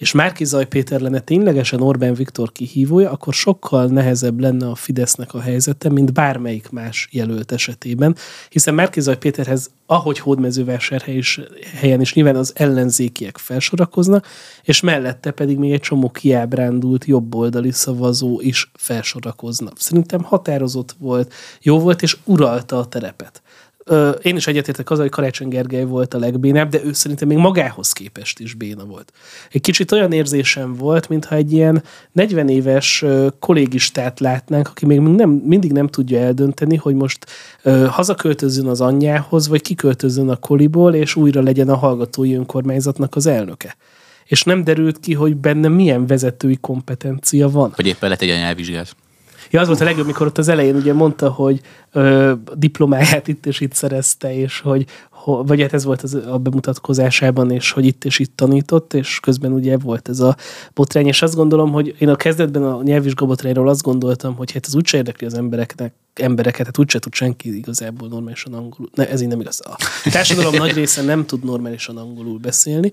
és 0.00 0.12
Márki 0.12 0.44
Zaj 0.44 0.66
Péter 0.66 1.00
lenne 1.00 1.20
ténylegesen 1.20 1.80
Orbán 1.80 2.14
Viktor 2.14 2.52
kihívója, 2.52 3.10
akkor 3.10 3.34
sokkal 3.34 3.86
nehezebb 3.86 4.40
lenne 4.40 4.68
a 4.68 4.74
Fidesznek 4.74 5.34
a 5.34 5.40
helyzete, 5.40 5.88
mint 5.88 6.12
bármelyik 6.12 6.70
más 6.70 7.08
jelölt 7.10 7.52
esetében, 7.52 8.16
hiszen 8.48 8.74
Márki 8.74 9.00
Zaj 9.00 9.18
Péterhez, 9.18 9.70
ahogy 9.86 10.18
Hódmezővásárhely 10.18 11.16
is, 11.16 11.40
helyen 11.74 12.00
is 12.00 12.14
nyilván 12.14 12.36
az 12.36 12.52
ellenzékiek 12.56 13.36
felsorakoznak, 13.36 14.26
és 14.62 14.80
mellette 14.80 15.30
pedig 15.30 15.58
még 15.58 15.72
egy 15.72 15.80
csomó 15.80 16.10
kiábrándult 16.10 17.04
jobboldali 17.04 17.70
szavazó 17.70 18.40
is 18.40 18.70
felsorakozna. 18.74 19.70
Szerintem 19.76 20.22
határozott 20.22 20.94
volt, 20.98 21.32
jó 21.62 21.78
volt, 21.78 22.02
és 22.02 22.16
uralta 22.24 22.78
a 22.78 22.86
terepet. 22.86 23.42
Én 24.22 24.36
is 24.36 24.46
egyetértek 24.46 24.90
azzal, 24.90 25.02
hogy 25.02 25.12
Karácsony 25.12 25.48
Gergely 25.48 25.84
volt 25.84 26.14
a 26.14 26.18
legbénább, 26.18 26.70
de 26.70 26.84
ő 26.84 26.92
szerintem 26.92 27.28
még 27.28 27.36
magához 27.36 27.92
képest 27.92 28.38
is 28.38 28.54
béna 28.54 28.84
volt. 28.84 29.12
Egy 29.50 29.60
kicsit 29.60 29.92
olyan 29.92 30.12
érzésem 30.12 30.74
volt, 30.74 31.08
mintha 31.08 31.34
egy 31.34 31.52
ilyen 31.52 31.82
40 32.12 32.48
éves 32.48 33.04
kollégistát 33.38 34.20
látnánk, 34.20 34.68
aki 34.68 34.86
még 34.86 35.00
nem, 35.00 35.30
mindig 35.30 35.72
nem 35.72 35.86
tudja 35.86 36.20
eldönteni, 36.20 36.76
hogy 36.76 36.94
most 36.94 37.26
ö, 37.62 37.86
hazaköltözzön 37.90 38.66
az 38.66 38.80
anyjához, 38.80 39.48
vagy 39.48 39.62
kiköltözzön 39.62 40.28
a 40.28 40.36
koliból, 40.36 40.94
és 40.94 41.16
újra 41.16 41.42
legyen 41.42 41.68
a 41.68 41.76
hallgatói 41.76 42.34
önkormányzatnak 42.34 43.16
az 43.16 43.26
elnöke. 43.26 43.76
És 44.24 44.42
nem 44.42 44.64
derült 44.64 45.00
ki, 45.00 45.14
hogy 45.14 45.36
benne 45.36 45.68
milyen 45.68 46.06
vezetői 46.06 46.56
kompetencia 46.56 47.48
van. 47.48 47.72
Vagy 47.76 47.86
éppen 47.86 48.08
lett 48.08 48.20
egy 48.20 48.28
nyelvvizsgát. 48.28 48.96
Ja, 49.50 49.60
az 49.60 49.66
volt 49.66 49.80
a 49.80 49.84
legjobb, 49.84 50.06
mikor 50.06 50.26
ott 50.26 50.38
az 50.38 50.48
elején 50.48 50.76
ugye 50.76 50.92
mondta, 50.92 51.30
hogy 51.30 51.60
ö, 51.92 52.32
diplomáját 52.54 53.28
itt 53.28 53.46
és 53.46 53.60
itt 53.60 53.72
szerezte, 53.72 54.34
és 54.34 54.60
hogy, 54.60 54.86
ho, 55.10 55.44
vagy 55.44 55.60
hát 55.60 55.72
ez 55.72 55.84
volt 55.84 56.02
az, 56.02 56.14
a 56.14 56.38
bemutatkozásában, 56.38 57.50
és 57.50 57.70
hogy 57.70 57.86
itt 57.86 58.04
és 58.04 58.18
itt 58.18 58.36
tanított, 58.36 58.94
és 58.94 59.20
közben 59.20 59.52
ugye 59.52 59.78
volt 59.78 60.08
ez 60.08 60.20
a 60.20 60.36
botrány, 60.74 61.06
és 61.06 61.22
azt 61.22 61.34
gondolom, 61.34 61.72
hogy 61.72 61.94
én 61.98 62.08
a 62.08 62.16
kezdetben 62.16 62.62
a 62.62 62.82
nyelvvizsga 62.82 63.26
botrányról 63.26 63.68
azt 63.68 63.82
gondoltam, 63.82 64.36
hogy 64.36 64.52
hát 64.52 64.66
ez 64.66 64.74
úgyse 64.74 64.96
érdekli 64.96 65.26
az 65.26 65.34
embereknek, 65.34 65.92
embereket, 66.14 66.66
hát 66.66 66.78
úgyse 66.78 66.98
tud 66.98 67.14
senki 67.14 67.56
igazából 67.56 68.08
normálisan 68.08 68.52
angolul. 68.52 68.90
Ne, 68.94 69.08
ez 69.08 69.20
így 69.20 69.28
nem 69.28 69.40
igaz. 69.40 69.60
A 69.64 69.76
társadalom 70.10 70.54
nagy 70.54 70.72
része 70.72 71.02
nem 71.02 71.26
tud 71.26 71.44
normálisan 71.44 71.96
angolul 71.96 72.38
beszélni, 72.38 72.92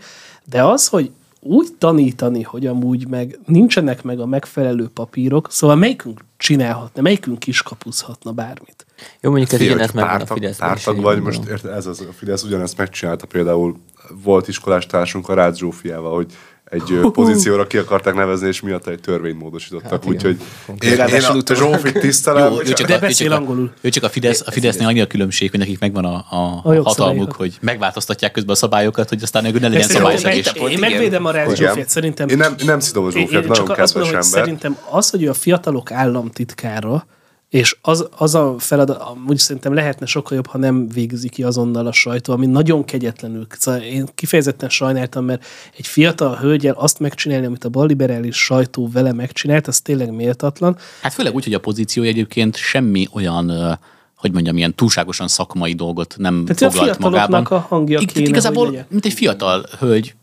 de 0.50 0.64
az, 0.64 0.88
hogy 0.88 1.12
úgy 1.42 1.68
tanítani, 1.78 2.42
hogy 2.42 2.66
amúgy 2.66 3.08
meg 3.08 3.40
nincsenek 3.46 4.04
meg 4.04 4.20
a 4.20 4.26
megfelelő 4.26 4.88
papírok, 4.88 5.52
szóval 5.52 5.76
melyikünk 5.76 6.20
csinálhatna, 6.38 7.02
melyikünk 7.02 7.40
kiskapuzhatna 7.40 8.32
bármit. 8.32 8.86
Jó, 9.22 9.30
mondjuk 9.30 9.52
ez 9.52 9.58
Figyelj, 9.58 9.74
ugyanez 9.74 9.92
hogy 9.92 10.02
megvan 10.02 10.16
a 10.16 10.18
pártag, 10.18 10.38
Fideszben 10.38 10.76
is, 10.76 10.84
pártag 10.84 11.04
vagy, 11.04 11.22
most 11.22 11.46
érted, 11.46 11.72
ez 11.72 11.86
az, 11.86 12.00
a 12.00 12.14
Fidesz 12.14 12.44
ugyanezt 12.44 12.78
megcsinálta 12.78 13.26
például, 13.26 13.78
volt 14.24 14.48
iskolás 14.48 14.86
társunk 14.86 15.30
a 15.30 15.34
Rácz 15.34 15.58
Zsófiával, 15.58 16.16
hogy 16.16 16.34
egy 16.70 17.00
pozícióra 17.14 17.68
ki 17.68 17.78
akarták 17.78 18.14
nevezni, 18.14 18.48
és 18.48 18.62
miatt 18.62 18.88
egy 18.88 19.00
törvényt 19.00 19.40
módosítottak. 19.40 19.92
Hát. 19.92 20.06
Úgyhogy 20.06 20.38
én, 20.80 20.92
én 20.92 21.24
a. 21.24 21.56
Zsófit 21.56 22.00
tisztelem, 22.00 22.52
Jó, 22.52 22.60
ő 22.62 22.64
csak, 22.64 22.88
De 22.88 22.96
a, 22.96 23.00
beszél 23.00 23.28
csak 23.28 23.38
a, 23.38 23.42
angolul. 23.42 23.72
ő 23.82 23.90
csak 23.90 24.04
a, 24.04 24.10
Fidesz, 24.10 24.44
a 24.46 24.52
Fidesznél 24.52 24.88
annyi 24.88 25.02
a 25.02 25.08
különbség, 25.08 25.50
hogy 25.50 25.60
nekik 25.60 25.80
megvan 25.80 26.06
a, 26.06 26.16
a, 26.16 26.62
A 26.64 26.84
hatalmuk, 26.84 27.32
hogy 27.32 27.58
megváltoztatják 27.62 28.32
közben 28.32 28.54
a 28.54 28.58
szabályokat, 28.58 29.10
hogy 29.10 29.24
aztán 29.24 29.46
ők 29.46 29.60
ne 29.60 29.68
legyen 29.68 29.88
szabályszegés. 29.88 30.52
Én 30.70 30.80
megvédem 30.80 31.26
a 31.26 31.32
Rácz 31.32 31.52
Igen. 31.54 31.68
Zsófiát, 31.68 31.90
szerintem 31.90 32.28
Én 32.28 32.38
nem, 32.38 32.56
nem 32.66 32.80
szidom 32.80 33.06
a 33.06 33.12
Zsófiát, 33.12 33.44
Én 33.44 33.48
nagyon 33.48 33.66
kedves 33.66 34.08
ember. 34.08 34.24
szerintem 34.24 34.78
az, 34.90 35.10
hogy 35.10 35.24
ő 35.24 35.30
a 35.30 35.34
fiatalok 35.34 35.92
államtitkára, 35.92 37.06
és 37.50 37.78
az, 37.82 38.08
az 38.18 38.36
a 38.36 38.56
feladat, 38.60 39.02
amúgy 39.02 39.38
szerintem 39.38 39.74
lehetne 39.74 40.06
sokkal 40.06 40.36
jobb, 40.36 40.48
ha 40.48 40.58
nem 40.58 40.88
végzi 40.88 41.30
ki 41.30 41.44
azonnal 41.44 41.88
a 41.88 41.92
sajtó, 41.92 42.34
ami 42.34 42.46
nagyon 42.46 42.86
kegyetlenül. 42.86 43.48
Szóval 43.50 43.82
én 43.82 44.08
kifejezetten 44.16 44.70
sajnáltam, 44.70 45.26
mert 45.26 45.46
egy 45.78 45.88
fiatal 45.88 46.36
hölgyel 46.36 46.74
azt 46.74 47.00
megcsinálni, 47.00 47.46
amit 47.46 47.64
a 47.64 47.70
balliberális 47.70 48.38
sajtó 48.44 48.90
vele 48.90 49.14
megcsinált, 49.14 49.68
az 49.68 49.82
tényleg 49.82 50.12
méltatlan. 50.12 50.78
Hát 51.02 51.14
főleg 51.14 51.36
úgy, 51.36 51.44
hogy 51.44 51.54
a 51.54 51.60
pozíció 51.60 52.04
egyébként 52.04 52.56
semmi 52.56 53.08
olyan, 53.12 53.80
hogy 54.16 54.32
mondjam, 54.32 54.58
ilyen 54.58 54.76
túlságosan 54.76 55.28
szakmai 55.28 55.74
dolgot 55.74 56.16
nem 56.18 56.46
Tehát 56.46 56.62
a 56.62 56.70
foglalt 56.70 56.96
fiataloknak 56.98 57.30
magában. 57.30 57.60
a 57.60 57.66
hangja 57.68 58.00
Ig- 58.00 58.12
kéne, 58.12 58.28
igazából, 58.28 58.86
mint 58.90 59.06
egy 59.06 59.14
fiatal 59.14 59.66
hölgy, 59.80 60.16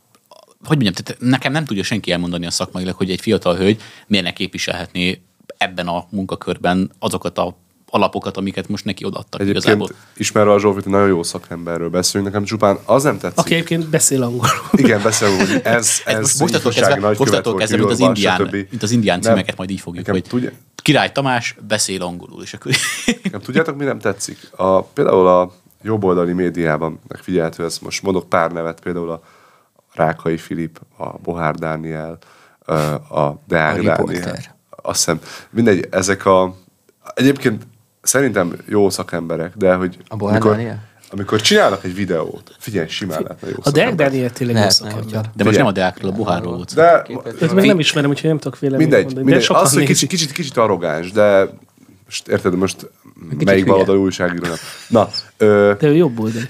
hogy 0.64 0.76
mondjam, 0.76 1.04
tehát 1.04 1.20
nekem 1.20 1.52
nem 1.52 1.64
tudja 1.64 1.82
senki 1.82 2.12
elmondani 2.12 2.46
a 2.46 2.50
szakmailag, 2.50 2.94
hogy 2.94 3.10
egy 3.10 3.20
fiatal 3.20 3.56
hölgy 3.56 3.80
miért 4.06 4.24
ne 4.24 4.32
képviselhetné 4.32 5.20
ebben 5.64 5.88
a 5.88 6.04
munkakörben 6.10 6.90
azokat 6.98 7.38
a 7.38 7.56
alapokat, 7.90 8.36
amiket 8.36 8.68
most 8.68 8.84
neki 8.84 9.04
odaadtak 9.04 9.40
Egyébként 9.40 9.64
igazából. 9.64 9.88
ismerve 10.16 10.52
a 10.52 10.58
Zsófit, 10.58 10.84
egy 10.86 10.90
nagyon 10.92 11.08
jó 11.08 11.22
szakemberről 11.22 11.90
beszélünk, 11.90 12.30
nekem 12.30 12.44
csupán 12.44 12.78
az 12.84 13.02
nem 13.02 13.18
tetszik. 13.18 13.38
Aki 13.38 13.54
egyébként 13.54 13.88
beszél 13.88 14.22
angolul. 14.22 14.46
Igen, 14.72 15.02
beszélünk, 15.02 15.38
hogy 15.40 15.48
ez, 15.64 16.00
Ez 16.04 16.14
ez 16.14 16.20
most 16.20 16.38
mostantól 16.38 16.72
kezdve, 16.72 17.08
mostantól 17.18 17.54
mint, 17.54 17.82
az 17.90 17.98
indián, 17.98 18.36
stb. 18.38 18.52
mint 18.52 18.82
az 18.82 18.90
indián 18.90 19.18
Nem. 19.18 19.30
címeket 19.32 19.56
majd 19.56 19.70
így 19.70 19.80
fogjuk, 19.80 20.06
Nekem 20.06 20.20
hogy 20.20 20.30
tudja- 20.30 20.52
Király 20.82 21.12
Tamás 21.12 21.56
beszél 21.68 22.02
angolul, 22.02 22.42
és 22.42 22.54
akkor 22.54 22.72
Nem 23.30 23.40
tudjátok, 23.40 23.76
mi 23.76 23.84
nem 23.84 23.98
tetszik? 23.98 24.38
A, 24.56 24.82
például 24.82 25.26
a 25.28 25.52
jobboldali 25.82 26.32
médiában 26.32 27.00
megfigyelhető, 27.08 27.64
ez 27.64 27.78
most 27.78 28.02
mondok 28.02 28.28
pár 28.28 28.52
nevet, 28.52 28.80
például 28.80 29.10
a 29.10 29.22
Rákai 29.94 30.36
Filip, 30.36 30.80
a 30.98 31.04
Bohár 31.22 31.54
Dániel, 31.54 32.18
a 33.10 33.30
Deák 33.46 33.78
A 33.78 33.82
Dániel. 33.82 33.96
riporter. 33.96 34.53
Azt 34.86 34.98
hiszem, 34.98 35.20
mindegy, 35.50 35.86
ezek 35.90 36.26
a... 36.26 36.56
Egyébként 37.14 37.66
szerintem 38.02 38.56
jó 38.68 38.90
szakemberek, 38.90 39.52
de 39.56 39.74
hogy 39.74 39.96
A 40.08 40.16
Bohár 40.16 40.42
amikor, 41.10 41.40
csinálnak 41.40 41.84
egy 41.84 41.94
videót, 41.94 42.56
figyelj, 42.58 42.88
simán 42.88 43.22
lehetne 43.22 43.48
jó 43.48 43.54
A 43.62 43.70
Deák. 43.70 43.94
Dániel 43.94 44.30
tényleg 44.30 44.56
jó 44.62 44.68
szakember. 44.68 45.30
de 45.34 45.44
most 45.44 45.56
nem 45.56 45.66
a 45.66 45.72
Deákról, 45.72 46.10
a 46.10 46.14
Buhárról 46.14 46.54
volt. 46.54 46.74
De 46.74 47.06
Őt 47.40 47.52
még 47.54 47.66
nem 47.66 47.78
ismerem, 47.78 48.10
úgyhogy 48.10 48.28
nem 48.28 48.38
tudok 48.38 48.58
véleményt 48.58 48.90
mindegy, 48.90 49.04
mondani. 49.04 49.26
mindegy. 49.26 49.46
De 49.48 49.58
az, 49.58 49.72
hogy 49.74 49.84
kicsit, 49.84 50.08
kicsit, 50.08 50.32
kicsit 50.32 50.56
arrogáns, 50.56 51.12
de 51.12 51.48
most 52.04 52.28
érted, 52.28 52.54
most 52.56 52.90
Kicsit 53.30 53.44
melyik 53.44 53.60
hülye. 53.62 53.72
baloldali 53.72 53.98
újságírónak. 53.98 54.58
Na, 54.88 55.08
ö, 55.36 55.72
De 55.78 55.86
ő 55.86 55.94
jobb 55.94 56.18
oldali. 56.20 56.44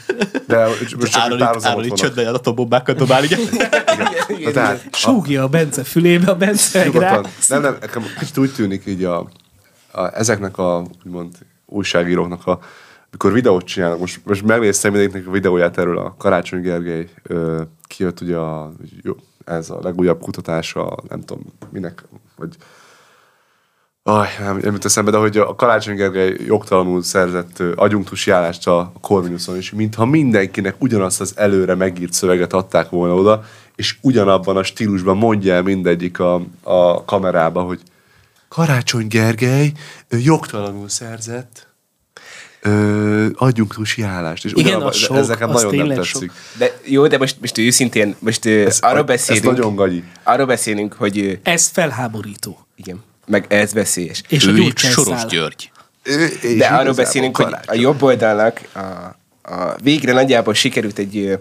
de 0.47 0.67
most 0.67 1.13
csak 1.13 1.31
egy 1.33 1.41
itt, 1.41 1.65
Árul 1.65 1.85
itt 1.85 1.95
csöndben 1.95 2.27
a 2.27 2.33
atombommákat 2.33 2.97
dobál, 2.97 3.23
ugye? 3.23 3.37
Na, 4.45 4.51
tehát, 4.51 4.89
Súgja 4.93 5.43
a 5.43 5.49
Bence 5.49 5.85
fülébe, 5.85 6.31
a 6.31 6.37
Bence 6.37 6.91
rá. 6.91 7.21
Nem, 7.49 7.63
nem, 7.63 7.77
nekem 7.81 8.03
kicsit 8.19 8.39
úgy 8.39 8.53
tűnik 8.53 8.87
így 8.87 9.05
a, 9.05 9.29
a, 9.93 10.19
ezeknek 10.19 10.59
a 10.59 10.87
úgymond 11.05 11.35
újságíróknak 11.67 12.47
a 12.47 12.59
mikor 13.11 13.33
videót 13.33 13.65
csinálnak, 13.65 13.99
most, 13.99 14.21
most 14.25 14.45
megnéztem 14.45 14.93
mindenkinek 14.93 15.27
a 15.27 15.31
videóját 15.31 15.79
erről 15.79 15.99
a 15.99 16.15
Karácsony 16.19 16.61
Gergely, 16.61 17.09
ö, 17.23 17.63
kijött 17.83 18.21
ugye 18.21 18.37
a, 18.37 18.73
jó, 19.03 19.13
ez 19.45 19.71
a 19.71 19.79
legújabb 19.83 20.21
kutatása, 20.21 20.97
nem 21.09 21.21
tudom 21.21 21.45
minek, 21.71 22.05
vagy 22.37 22.57
Aj, 24.03 24.29
nem, 24.39 24.59
nem 24.63 24.73
jut 24.73 24.85
eszembe, 24.85 25.11
de 25.11 25.17
hogy 25.17 25.39
a 25.39 25.55
Karácsony 25.55 25.97
Gergely 25.97 26.37
jogtalanul 26.47 27.03
szerzett 27.03 27.63
agyunktusi 27.75 28.31
állást 28.31 28.67
a 28.67 28.93
Corvinuson, 29.01 29.57
és 29.57 29.73
mintha 29.73 30.05
mindenkinek 30.05 30.75
ugyanazt 30.79 31.21
az 31.21 31.33
előre 31.37 31.75
megírt 31.75 32.13
szöveget 32.13 32.53
adták 32.53 32.89
volna 32.89 33.15
oda, 33.15 33.45
és 33.77 33.97
ugyanabban 34.01 34.57
a 34.57 34.63
stílusban 34.63 35.17
mondja 35.17 35.55
el 35.55 35.63
mindegyik 35.63 36.19
a, 36.19 36.43
a 36.63 37.05
kamerába, 37.05 37.63
hogy 37.63 37.81
Karácsony 38.49 39.07
Gergely 39.07 39.73
jogtalanul 40.11 40.89
szerzett 40.89 41.67
ö, 42.63 43.27
agyunktusi 43.35 44.03
állást. 44.03 44.45
És 44.45 44.53
Igen, 44.55 44.83
az 44.83 44.97
sok, 44.97 45.17
ez 45.17 45.29
nekem 45.29 45.51
nagyon 45.51 45.75
nem 45.77 45.89
tetszik. 45.97 46.07
sok. 46.31 46.31
De 46.59 46.79
jó, 46.85 47.07
de 47.07 47.19
most, 47.19 47.37
most 47.41 47.59
őszintén, 47.59 48.15
most 48.19 48.47
ez, 48.47 48.67
Ez- 48.67 48.79
arról 48.81 48.99
ez 48.99 49.05
beszélünk. 49.07 49.45
nagyon 49.45 49.75
gagyi. 49.75 50.05
Arról 50.23 50.47
beszélünk, 50.47 50.93
hogy 50.93 51.41
Ez 51.43 51.67
felháborító. 51.69 52.67
igen, 52.77 53.03
meg 53.27 53.47
ez 53.49 53.73
veszélyes. 53.73 54.23
És 54.29 54.45
a 54.47 54.51
ő 54.51 54.55
így 54.57 54.63
gyurcsány 54.63 54.91
Soros 54.91 55.19
száll. 55.19 55.29
György. 55.29 55.71
És 56.43 56.57
De 56.57 56.67
arról 56.67 56.95
beszélünk, 56.95 57.37
hogy 57.37 57.55
a 57.67 57.75
jobb 57.75 58.03
oldalnak 58.03 58.61
a, 58.73 58.79
a 59.55 59.77
végre 59.83 60.13
nagyjából 60.13 60.55
sikerült 60.55 60.99
egy 60.99 61.39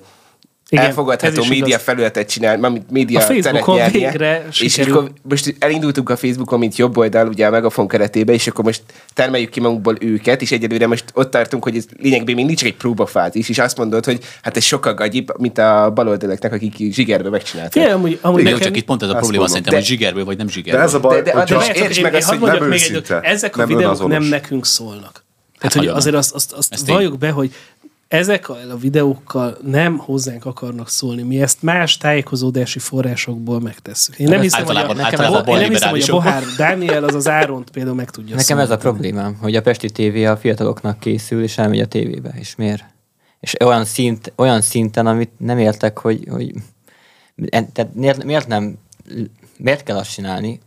Igen, 0.69 0.85
elfogadható 0.85 1.43
média 1.49 1.65
igaz. 1.67 1.81
felületet 1.81 2.29
csinálni, 2.29 2.61
mármint 2.61 2.91
média 2.91 3.19
A 3.19 3.21
Facebookon 3.21 3.75
teret 3.77 3.91
nyernie. 3.91 4.09
végre 4.09 4.45
és 4.59 4.77
akkor 4.77 5.11
most 5.21 5.55
elindultunk 5.59 6.09
a 6.09 6.15
Facebookon, 6.15 6.59
mint 6.59 6.75
jobb 6.77 6.97
oldal, 6.97 7.27
ugye 7.27 7.47
a 7.47 7.49
Megafon 7.49 7.87
keretébe, 7.87 8.33
és 8.33 8.47
akkor 8.47 8.63
most 8.63 8.81
termeljük 9.13 9.49
ki 9.49 9.59
magunkból 9.59 9.95
őket, 9.99 10.41
és 10.41 10.51
egyelőre 10.51 10.87
most 10.87 11.03
ott 11.13 11.31
tartunk, 11.31 11.63
hogy 11.63 11.77
ez 11.77 11.85
lényegében 11.99 12.35
még 12.35 12.45
nincs 12.45 12.63
egy 12.63 12.75
próbafázis, 12.75 13.49
és 13.49 13.57
azt 13.59 13.77
mondod, 13.77 14.05
hogy 14.05 14.19
hát 14.41 14.57
ez 14.57 14.63
sokkal 14.63 14.93
gagyibb, 14.93 15.39
mint 15.39 15.57
a 15.57 15.91
baloldalaknak, 15.93 16.51
akik 16.51 16.75
zsigerbe 16.93 17.29
megcsinálták. 17.29 17.71
Figyelj, 17.73 17.91
amúgy, 17.91 18.19
amúgy 18.21 18.39
Igen, 18.39 18.51
nekem... 18.53 18.67
csak 18.67 18.77
itt 18.77 18.85
pont 18.85 19.01
ez 19.01 19.09
a 19.09 19.11
probléma 19.13 19.43
mondom. 19.43 19.47
szerintem, 19.47 19.73
De- 19.73 19.79
hogy 19.79 19.87
zsigerből 19.89 20.25
vagy 20.25 20.37
nem 20.37 20.45
De 20.45 20.51
zsigerből. 20.51 20.83
ez 20.83 20.93
a 20.93 20.99
baj, 20.99 21.15
De- 21.15 21.21
de- 21.33 21.43
de 21.43 21.55
Lehet, 21.55 21.75
értsd 21.77 21.93
hogy 21.93 22.03
meg 22.03 22.13
azt, 22.13 22.29
hogy 22.29 22.39
nem 22.39 22.71
őszinte. 22.71 23.19
Ezek 23.19 23.57
a 23.57 23.65
videók 23.65 24.07
nem 24.07 24.23
nekünk 24.23 24.65
szólnak. 24.65 25.21
Tehát, 25.57 25.77
hogy 25.77 25.87
nagyon 25.87 25.97
azért 26.01 26.15
azt, 26.15 26.33
azt, 26.33 26.71
azt 26.73 26.87
valljuk 26.87 27.17
be, 27.17 27.29
hogy 27.29 27.53
ezek 28.13 28.49
a, 28.49 28.57
a 28.71 28.77
videókkal 28.77 29.57
nem 29.61 29.97
hozzánk 29.97 30.45
akarnak 30.45 30.89
szólni. 30.89 31.21
Mi 31.21 31.41
ezt 31.41 31.61
más 31.61 31.97
tájékozódási 31.97 32.79
forrásokból 32.79 33.59
megtesszük. 33.59 34.19
Én 34.19 34.27
nem 34.27 34.37
Ez 34.37 34.43
hiszem, 34.43 34.65
hogy 34.65 34.75
a, 34.75 34.79
nekem 34.93 35.03
általában 35.03 35.55
a, 35.55 35.57
én 35.57 35.61
nem 35.61 35.69
hiszem, 35.69 35.89
hogy 35.89 36.03
a. 36.07 36.11
Bohár 36.11 36.43
Dániel 36.57 37.03
az 37.03 37.15
az 37.15 37.27
Áront 37.27 37.69
például 37.69 37.95
meg 37.95 38.09
tudja 38.09 38.35
Nekem 38.35 38.57
ez 38.57 38.63
a 38.63 38.67
szólni. 38.67 38.81
problémám, 38.81 39.37
hogy 39.41 39.55
a 39.55 39.61
Pesti 39.61 39.89
TV 39.89 40.29
a 40.29 40.37
fiataloknak 40.37 40.99
készül, 40.99 41.43
és 41.43 41.57
elmegy 41.57 41.79
a 41.79 41.85
tévébe. 41.85 42.33
És 42.39 42.55
miért? 42.55 42.83
És 43.39 43.61
olyan, 43.61 43.85
szint, 43.85 44.33
olyan 44.35 44.61
szinten, 44.61 45.07
amit 45.07 45.31
nem 45.37 45.57
értek, 45.57 45.97
hogy, 45.97 46.27
hogy 46.29 46.51
en- 47.49 47.71
tehát 47.73 47.93
miért, 47.93 48.23
miért 48.23 48.47
nem, 48.47 48.77
miért 49.57 49.83
kell 49.83 49.97
azt 49.97 50.13
csinálni, 50.13 50.59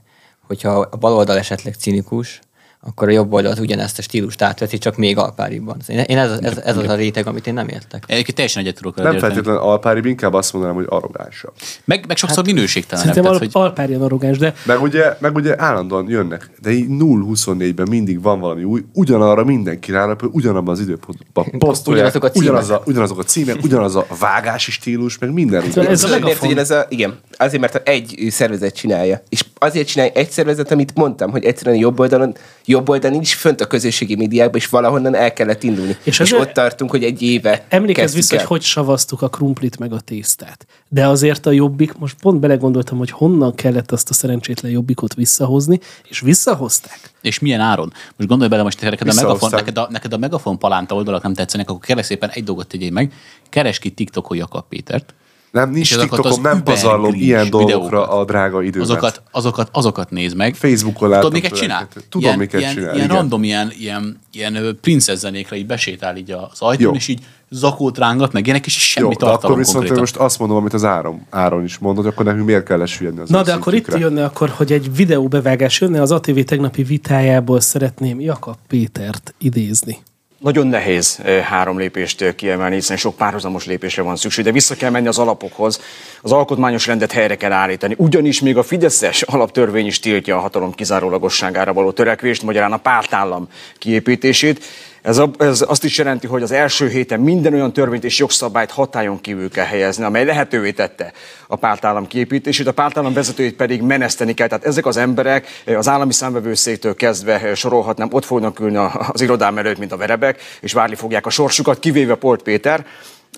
hogyha 0.47 0.71
a 0.71 0.97
bal 0.97 1.13
oldal 1.13 1.39
esetleg 1.39 1.75
cinikus, 1.75 2.41
akkor 2.81 3.09
a 3.09 3.11
jobb 3.11 3.33
oldal 3.33 3.51
az 3.53 3.59
ugyanezt 3.59 3.99
a 3.99 4.03
stílust 4.03 4.43
átveszi, 4.43 4.79
csak 4.79 4.97
még 4.97 5.19
alpáribban. 5.19 5.77
Én, 5.87 6.19
ez, 6.19 6.31
ez, 6.41 6.57
ez 6.65 6.77
az 6.77 6.89
a 6.89 6.95
réteg, 6.95 7.27
amit 7.27 7.47
én 7.47 7.55
nem 7.55 7.69
értek. 7.69 8.05
Egyébként 8.07 8.37
teljesen 8.37 8.63
egyet 8.63 8.75
tudok 8.75 8.97
Nem 8.97 9.19
feltétlenül 9.19 9.61
alpári, 9.61 10.09
inkább 10.09 10.35
azt 10.35 10.53
mondanám, 10.53 10.77
hogy 10.77 10.87
arrogánsabb. 10.89 11.53
Meg, 11.85 12.05
meg 12.07 12.17
sokszor 12.17 12.45
hát, 12.45 12.55
minőségtelen. 12.55 13.05
Szerintem 13.05 13.33
al, 13.33 13.39
hogy 13.39 13.49
alpárjan 13.53 14.03
arrogáns, 14.03 14.39
de 14.39 14.55
Meg 14.65 14.83
ugye, 14.83 15.17
meg 15.19 15.35
ugye 15.35 15.55
állandóan 15.63 16.09
jönnek, 16.09 16.51
de 16.63 16.71
így 16.71 16.87
0-24-ben 16.89 17.89
mindig 17.89 18.23
van 18.23 18.41
valami 18.41 18.65
új, 18.65 18.85
ugyanarra 18.93 19.45
mindenki 19.45 19.91
rárapő, 19.91 20.27
ugyanabban 20.31 20.75
az 20.75 20.81
időpontban 20.81 21.51
posztolják, 21.59 22.15
Ugyanazok 22.15 22.25
a 22.25 22.31
címek. 22.31 22.49
ugyanaz 22.49 22.71
a, 22.71 22.83
ugyanazok 22.87 23.19
a 23.19 23.23
címek, 23.23 23.63
ugyanaz 23.63 23.97
a 23.97 24.07
vágási 24.21 24.71
stílus, 24.71 25.19
meg 25.19 25.33
minden. 25.33 25.63
Ez 25.63 25.77
a 25.77 25.81
Miért 25.81 26.09
megafon. 26.09 26.49
ugyanez 26.49 26.71
a, 26.71 26.87
igen, 26.89 27.19
azért, 27.37 27.61
mert 27.61 27.89
egy 27.89 28.27
szervezet 28.31 28.75
csinálja. 28.75 29.23
És 29.29 29.45
azért 29.59 29.87
csinálja 29.87 30.13
egy 30.13 30.31
szervezet, 30.31 30.71
amit 30.71 30.95
mondtam, 30.95 31.31
hogy 31.31 31.45
egyszerűen 31.45 31.77
jobb 31.77 32.01
oldalon, 32.01 32.37
jobb 32.67 32.89
oldalon 32.89 33.17
nincs 33.17 33.35
fönt 33.35 33.61
a 33.61 33.67
közösségi 33.67 34.15
médiákban, 34.15 34.61
és 34.61 34.67
valahonnan 34.67 35.15
el 35.15 35.33
kellett 35.33 35.63
indulni. 35.63 35.97
És, 36.03 36.19
És 36.19 36.33
ott 36.33 36.53
tartunk, 36.53 36.91
hogy 36.91 37.05
egy 37.05 37.23
éve 37.23 37.65
Emlékezz 37.69 38.15
vissza, 38.15 38.35
el. 38.35 38.41
hogy 38.41 38.49
hogy 38.49 38.63
savaztuk 38.63 39.23
a 39.23 39.29
krumplit 39.29 39.79
meg 39.79 39.93
a 39.93 40.01
tésztát. 40.01 40.67
De 40.89 41.07
azért 41.07 41.47
a 41.47 41.51
jobbik, 41.51 41.99
most 41.99 42.17
pont 42.21 42.41
belegondoltam, 42.41 42.99
hogy 42.99 43.11
honnan 43.11 43.55
kellett 43.55 43.93
azt 43.93 44.11
a 44.11 44.15
szerencsétlen 44.15 44.73
jobbikot 44.73 45.15
visszahozni, 45.15 45.81
és 46.09 46.21
visszahozták. 46.21 47.01
És 47.23 47.39
milyen 47.39 47.61
áron? 47.61 47.93
Most 48.17 48.29
gondolj 48.29 48.51
bele, 48.51 48.63
most 48.63 48.81
neked 48.81 49.09
a, 49.09 49.15
megafon, 49.15 49.51
neked, 49.51 49.79
a, 49.79 49.89
neked 49.91 50.13
a 50.13 50.17
megafon 50.17 50.59
palánta 50.59 50.95
oldalak 50.95 51.23
nem 51.23 51.35
tetszenek, 51.35 51.71
akkor 51.71 51.85
kérlek 51.85 52.05
szépen 52.05 52.31
egy 52.31 52.45
dolgot 52.45 52.67
tegyél 52.67 52.91
meg, 52.91 53.13
keres 53.49 53.79
ki 53.79 53.91
TikTokon 53.91 54.37
Jakab 54.37 54.65
Pétert, 54.69 55.15
Nem, 55.57 55.71
nincs 55.71 55.97
az 56.11 56.37
nem 56.37 56.63
pazarlom 56.63 57.15
ilyen 57.15 57.51
dolgokra 57.51 58.09
a 58.09 58.25
drága 58.25 58.63
időmet. 58.63 58.89
azokat, 58.89 59.23
azokat, 59.31 59.69
azokat 59.73 60.11
nézd 60.11 60.37
meg. 60.37 60.55
Facebookon 60.55 61.09
látom 61.09 61.31
Tudod, 61.31 61.43
miket 61.43 61.59
csinál? 61.59 61.89
Tudom, 62.09 62.27
ilyen, 62.27 62.39
miket 62.39 62.61
ilyen, 62.61 62.75
csinál, 62.75 62.95
Ilyen 62.95 63.05
igen. 63.05 63.17
random, 63.17 63.43
ilyen, 63.43 63.73
ilyen, 63.79 64.21
ilyen 64.33 64.55
ö, 64.55 64.73
princesz 64.73 65.19
zenékre 65.19 65.57
így 65.57 65.67
besétál 65.67 66.17
így 66.17 66.31
az 66.31 66.61
ajtón, 66.61 66.87
Jó. 66.87 66.93
és 66.95 67.09
így 67.09 67.21
zakót 67.51 67.99
rángat, 67.99 68.33
meg 68.33 68.45
ilyenek, 68.45 68.67
és 68.67 68.91
semmi 68.91 69.07
Jó, 69.07 69.13
de 69.13 69.19
tartalom 69.19 69.45
akkor 69.45 69.57
viszont 69.57 69.77
konkrétan. 69.77 70.01
most 70.01 70.17
azt 70.17 70.39
mondom, 70.39 70.57
amit 70.57 70.73
az 70.73 70.85
Áron, 70.85 71.27
Áron 71.31 71.65
is 71.65 71.79
mondott, 71.79 72.07
akkor 72.07 72.25
nekünk 72.25 72.47
miért 72.47 72.65
kell 72.65 72.79
lesüllyedni 72.79 73.21
az 73.21 73.29
Na 73.29 73.43
de 73.43 73.53
akkor 73.53 73.75
itt 73.75 73.99
jönne 73.99 74.25
akkor, 74.25 74.49
hogy 74.49 74.73
egy 74.73 74.97
videóbevágás 74.97 75.81
jönne, 75.81 76.01
az 76.01 76.11
ATV 76.11 76.39
tegnapi 76.39 76.83
vitájából 76.83 77.61
szeretném 77.61 78.21
Jakab 78.21 78.57
Pétert 78.69 79.35
idézni. 79.39 79.99
Nagyon 80.39 80.67
nehéz 80.67 81.19
eh, 81.23 81.43
három 81.43 81.79
lépést 81.79 82.35
kiemelni, 82.35 82.75
hiszen 82.75 82.97
sok 82.97 83.17
párhuzamos 83.17 83.67
lépésre 83.67 84.03
van 84.03 84.17
szükség, 84.17 84.45
de 84.45 84.53
vissza 84.53 84.75
kell 84.75 84.91
menni 84.91 85.07
az 85.07 85.19
alapokhoz. 85.19 85.81
Az 86.23 86.33
alkotmányos 86.33 86.87
rendet 86.87 87.13
helyre 87.13 87.37
kell 87.37 87.53
állítani. 87.53 87.95
Ugyanis 87.99 88.41
még 88.41 88.57
a 88.57 88.63
Fideszes 88.63 89.23
alaptörvény 89.23 89.87
is 89.87 90.01
tiltja 90.01 90.37
a 90.37 90.41
hatalom 90.41 90.73
kizárólagosságára 90.73 91.73
való 91.73 91.91
törekvést, 91.91 92.43
magyarán 92.43 92.73
a 92.73 92.77
pártállam 92.77 93.49
kiépítését. 93.79 94.65
Ez, 95.07 95.23
ez 95.39 95.65
azt 95.69 95.85
is 95.85 95.99
jelenti, 95.99 96.27
hogy 96.27 96.43
az 96.43 96.51
első 96.51 96.89
héten 96.89 97.21
minden 97.21 97.53
olyan 97.53 97.73
törvényt 97.73 98.05
és 98.05 98.19
jogszabályt 98.19 98.71
hatályon 98.71 99.21
kívül 99.21 99.51
kell 99.51 99.65
helyezni, 99.65 100.05
amely 100.05 100.25
lehetővé 100.25 100.71
tette 100.71 101.13
a 101.47 101.57
pártállam 101.57 102.07
kiépítését, 102.07 102.67
a 102.67 102.73
pártállam 102.73 103.13
vezetőit 103.13 103.57
pedig 103.57 103.83
meneszteni 103.83 104.35
kell. 104.35 104.47
Tehát 104.47 104.65
ezek 104.65 104.87
az 104.87 104.97
emberek 104.97 105.47
eh, 105.65 105.79
az 105.79 105.89
állami 105.89 106.13
számvevőszéktől 106.13 106.95
kezdve 106.95 107.41
eh, 107.41 107.55
sorolhatnám, 107.55 108.09
ott 108.13 108.25
fognak 108.25 108.61
ülni 108.61 108.77
az 109.13 109.21
irodám 109.21 109.59
előtt, 109.59 109.79
mint 109.79 109.93
a 109.93 109.97
verebek, 109.97 110.41
és 110.61 110.73
várni 110.73 110.95
fogják 110.95 111.27
a 111.27 111.31
sorsukat, 111.31 111.79
kivéve 111.79 112.15
Polt 112.15 112.43
Péter, 112.43 112.87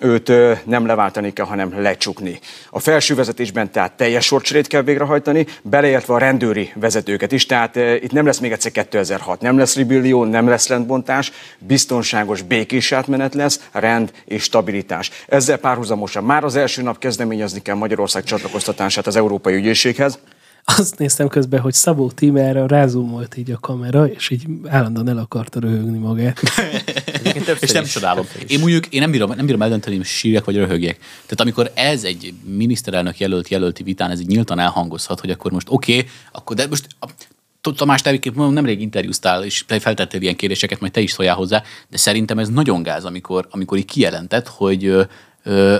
őt 0.00 0.32
nem 0.64 0.87
leváltani 0.87 1.32
kell, 1.32 1.44
hanem 1.44 1.80
lecsukni. 1.80 2.38
A 2.70 2.78
felső 2.78 3.14
vezetésben 3.14 3.70
tehát 3.70 3.92
teljes 3.92 4.24
sorcserét 4.24 4.66
kell 4.66 4.82
végrehajtani, 4.82 5.46
beleértve 5.62 6.14
a 6.14 6.18
rendőri 6.18 6.72
vezetőket 6.74 7.32
is, 7.32 7.46
tehát 7.46 7.76
itt 7.76 8.12
nem 8.12 8.26
lesz 8.26 8.38
még 8.38 8.52
egyszer 8.52 8.70
2006, 8.70 9.40
nem 9.40 9.58
lesz 9.58 9.76
rebellió, 9.76 10.24
nem 10.24 10.48
lesz 10.48 10.68
rendbontás, 10.68 11.32
biztonságos, 11.58 12.42
békés 12.42 12.92
átmenet 12.92 13.34
lesz, 13.34 13.68
rend 13.72 14.12
és 14.24 14.42
stabilitás. 14.42 15.11
Ezzel 15.28 15.56
párhuzamosan 15.56 16.24
már 16.24 16.44
az 16.44 16.56
első 16.56 16.82
nap 16.82 16.98
kezdeményezni 16.98 17.62
kell 17.62 17.74
Magyarország 17.74 18.24
csatlakoztatását 18.24 19.06
az 19.06 19.16
Európai 19.16 19.54
Ügyészséghez, 19.54 20.18
Azt 20.76 20.98
néztem 20.98 21.28
közben, 21.28 21.61
hogy 21.61 21.72
Szabó 21.72 22.11
Tímerre 22.11 22.66
rázoomolt 22.66 23.37
így 23.37 23.50
a 23.50 23.59
kamera, 23.59 24.07
és 24.07 24.31
így 24.31 24.46
állandóan 24.66 25.09
el 25.09 25.18
akarta 25.18 25.61
röhögni 25.61 25.98
magát. 25.98 26.40
És 27.61 27.70
nem 27.70 27.83
is, 27.83 27.92
csodálom. 27.92 28.26
Én 28.46 28.59
mondjuk 28.59 28.87
én 28.87 29.00
nem 29.00 29.11
bírom, 29.11 29.33
nem 29.37 29.46
bírom 29.46 29.62
eldönteni, 29.62 29.96
hogy 29.96 30.04
sírjak 30.04 30.44
vagy 30.44 30.57
röhögjek. 30.57 30.98
Tehát 30.98 31.40
amikor 31.40 31.70
ez 31.74 32.04
egy 32.04 32.35
miniszterelnök 32.44 33.18
jelölt 33.18 33.48
jelölti 33.48 33.83
vitán, 33.83 34.11
ez 34.11 34.20
így 34.20 34.26
nyíltan 34.26 34.59
elhangozhat, 34.59 35.20
hogy 35.20 35.31
akkor 35.31 35.52
most 35.52 35.66
oké, 35.70 35.96
okay, 35.96 36.11
akkor 36.33 36.57
de 36.57 36.66
most 36.66 36.87
a, 37.00 37.07
Tamás, 37.76 38.02
te 38.02 38.09
egyébként 38.09 38.35
mondom, 38.35 38.54
nemrég 38.54 38.81
interjúztál, 38.81 39.44
és 39.44 39.64
te 39.66 39.81
feltettél 39.81 40.22
ilyen 40.22 40.37
kérdéseket, 40.37 40.81
majd 40.81 40.92
te 40.92 41.00
is 41.00 41.11
szóljál 41.11 41.35
hozzá, 41.35 41.62
de 41.88 41.96
szerintem 41.96 42.38
ez 42.38 42.48
nagyon 42.48 42.83
gáz, 42.83 43.04
amikor, 43.04 43.46
amikor 43.50 43.78
így 43.78 43.85
kijelentett, 43.85 44.48
hogy 44.48 45.09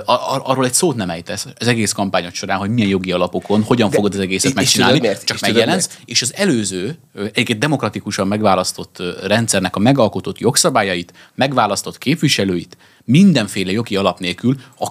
ar- 0.05 0.41
arról 0.45 0.65
egy 0.65 0.73
szót 0.73 0.95
nem 0.95 1.09
ejtesz 1.09 1.47
az 1.59 1.67
egész 1.67 1.91
kampányod 1.91 2.33
során, 2.33 2.57
hogy 2.57 2.69
milyen 2.69 2.89
jogi 2.89 3.11
alapokon, 3.11 3.63
hogyan 3.63 3.91
fogod 3.91 4.13
az 4.13 4.19
egészet 4.19 4.49
és 4.49 4.55
megcsinálni, 4.55 4.93
tudod 4.93 5.07
miért? 5.09 5.25
csak 5.25 5.35
És 5.35 5.41
tudod 5.41 5.55
megjelensz, 5.55 5.87
miért? 5.87 6.01
és 6.05 6.21
az 6.21 6.33
előző, 6.35 6.97
egyébként 7.15 7.59
demokratikusan 7.59 8.27
megválasztott 8.27 8.97
rendszernek 9.23 9.75
a 9.75 9.79
megalkotott 9.79 10.37
jogszabályait, 10.37 11.13
megválasztott 11.35 11.97
képviselőit 11.97 12.77
mindenféle 13.03 13.71
jogi 13.71 13.95
alap 13.95 14.19
nélkül 14.19 14.55
a 14.79 14.87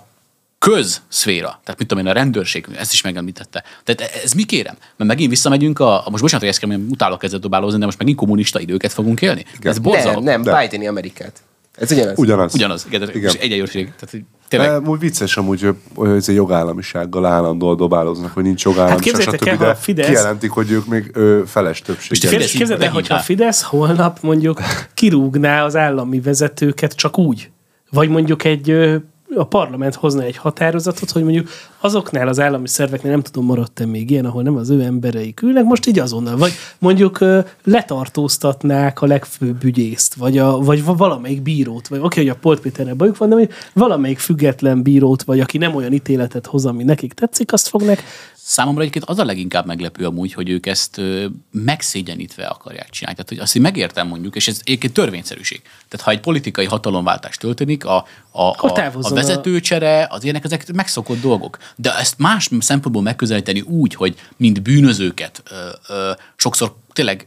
közszféra, 0.59 1.61
tehát 1.65 1.79
mit 1.79 1.89
tudom 1.89 2.05
én, 2.05 2.11
a 2.11 2.15
rendőrség, 2.15 2.67
ezt 2.77 2.93
is 2.93 3.03
megemlítette. 3.03 3.65
Tehát 3.85 4.13
ez 4.25 4.33
mi 4.33 4.43
kérem? 4.43 4.77
Mert 4.97 5.11
megint 5.11 5.31
visszamegyünk 5.31 5.79
a, 5.79 6.07
a 6.07 6.11
most 6.11 6.23
bocsánat, 6.23 6.41
hogy 6.41 6.49
ezt 6.49 6.59
kell, 6.59 6.69
mert 6.69 6.81
utálok 6.91 7.23
ezzel 7.23 7.39
dobálózni, 7.39 7.79
de 7.79 7.85
most 7.85 7.99
megint 7.99 8.19
kommunista 8.19 8.61
időket 8.61 8.93
fogunk 8.93 9.23
élni. 9.23 9.45
Ez 9.61 9.75
Nem, 9.75 9.83
borzalom. 9.83 10.25
nem, 10.25 10.43
De. 10.43 10.61
Bideni 10.61 10.87
Amerikát. 10.87 11.43
Ez 11.81 11.93
ugyanaz. 11.93 12.19
Ugyanaz. 12.19 12.55
Ugyanaz, 12.55 12.87
igen, 12.91 13.11
igen. 13.15 13.35
Egyenlőség. 13.41 13.93
Tehát, 13.99 14.27
tényleg, 14.49 14.83
De 14.83 14.91
úgy 14.91 14.99
vicces 15.01 15.37
amúgy, 15.37 15.75
hogy- 15.95 16.09
ez 16.17 16.29
egy 16.29 16.35
jogállamisággal 16.35 17.27
állandóan 17.27 17.77
dobáloznak, 17.77 18.33
hogy 18.33 18.43
nincs 18.43 18.65
jogállamiság, 18.65 19.15
Hát 19.15 19.15
képzeljétek 19.15 19.41
stb. 19.41 19.49
el, 19.49 19.57
ha 19.57 19.65
de 19.65 19.71
a 19.71 19.75
Fidesz- 19.75 20.07
kijelentik, 20.07 20.51
hogy 20.51 20.71
ők 20.71 20.87
még 20.87 21.11
ö, 21.13 21.43
feles 21.47 21.83
többség. 21.83 22.33
Így 22.33 22.51
képzeld 22.57 22.83
el, 22.83 22.91
hogyha 22.91 23.15
a. 23.15 23.19
Fidesz 23.19 23.63
holnap 23.63 24.19
mondjuk 24.23 24.61
kirúgná 24.95 25.65
az 25.65 25.77
állami 25.77 26.21
vezetőket 26.21 26.93
csak 26.95 27.19
úgy. 27.19 27.51
Vagy 27.91 28.09
mondjuk 28.09 28.45
egy 28.45 28.71
ö, 28.71 28.97
a 29.37 29.45
parlament 29.45 29.95
hozna 29.95 30.23
egy 30.23 30.37
határozatot, 30.37 31.11
hogy 31.11 31.23
mondjuk 31.23 31.49
azoknál 31.81 32.29
az 32.29 32.41
állami 32.41 32.69
szerveknél, 32.69 33.11
nem 33.11 33.23
tudom, 33.23 33.45
maradt-e 33.45 33.87
még 33.87 34.11
ilyen, 34.11 34.25
ahol 34.25 34.43
nem 34.43 34.57
az 34.57 34.71
ő 34.71 34.83
embereik 34.83 35.43
ülnek, 35.43 35.65
most 35.65 35.87
így 35.87 35.99
azonnal. 35.99 36.37
Vagy 36.37 36.53
mondjuk 36.79 37.19
letartóztatnák 37.65 39.03
a 39.03 39.07
legfőbb 39.07 39.65
ügyészt, 39.65 40.15
vagy, 40.15 40.39
a, 40.39 40.59
vagy 40.59 40.85
va- 40.85 40.99
valamelyik 40.99 41.43
bírót, 41.43 41.89
vagy 41.89 42.01
oké, 42.03 42.21
hogy 42.21 42.29
a 42.29 42.35
Polt 42.35 42.61
Péterrel 42.61 42.95
bajuk 42.95 43.17
van, 43.17 43.29
de 43.29 43.49
valamelyik 43.73 44.19
független 44.19 44.83
bírót, 44.83 45.23
vagy 45.23 45.41
aki 45.41 45.59
nem 45.59 45.75
olyan 45.75 45.93
ítéletet 45.93 46.47
hoz, 46.47 46.67
ami 46.67 46.85
nekik 46.85 47.13
tetszik, 47.13 47.53
azt 47.53 47.69
fognak 47.69 47.99
Számomra 48.49 48.81
egyébként 48.81 49.05
az 49.05 49.19
a 49.19 49.25
leginkább 49.25 49.67
meglepő 49.67 50.07
amúgy, 50.07 50.33
hogy 50.33 50.49
ők 50.49 50.67
ezt 50.67 50.99
ö, 50.99 51.27
megszégyenítve 51.51 52.47
akarják 52.47 52.91
csinálni. 52.91 53.17
Tehát, 53.17 53.31
hogy 53.31 53.39
azt 53.39 53.57
én 53.57 53.63
megértem 53.63 54.09
mondjuk, 54.09 54.37
és 54.37 54.49
ez 54.49 54.61
egyébként 54.65 54.93
törvényszerűség. 54.93 55.63
Tehát, 55.89 56.07
ha 56.07 56.11
egy 56.11 56.21
politikai 56.21 56.65
hatalomváltás 56.65 57.37
történik, 57.37 57.85
a, 57.85 57.97
a, 58.31 58.43
a, 58.43 58.91
a 58.93 59.15
vezetőcsere, 59.15 60.07
az 60.11 60.25
ilyenek, 60.25 60.45
ezek 60.45 60.73
megszokott 60.73 61.21
dolgok. 61.21 61.59
De 61.77 61.97
ezt 61.99 62.19
más 62.19 62.49
szempontból 62.59 63.03
megközelíteni 63.03 63.61
úgy, 63.61 63.95
hogy 63.95 64.17
mind 64.37 64.63
bűnözőket 64.63 65.43
ö, 65.51 65.69
ö, 65.89 66.11
sokszor 66.37 66.77
tényleg 66.93 67.27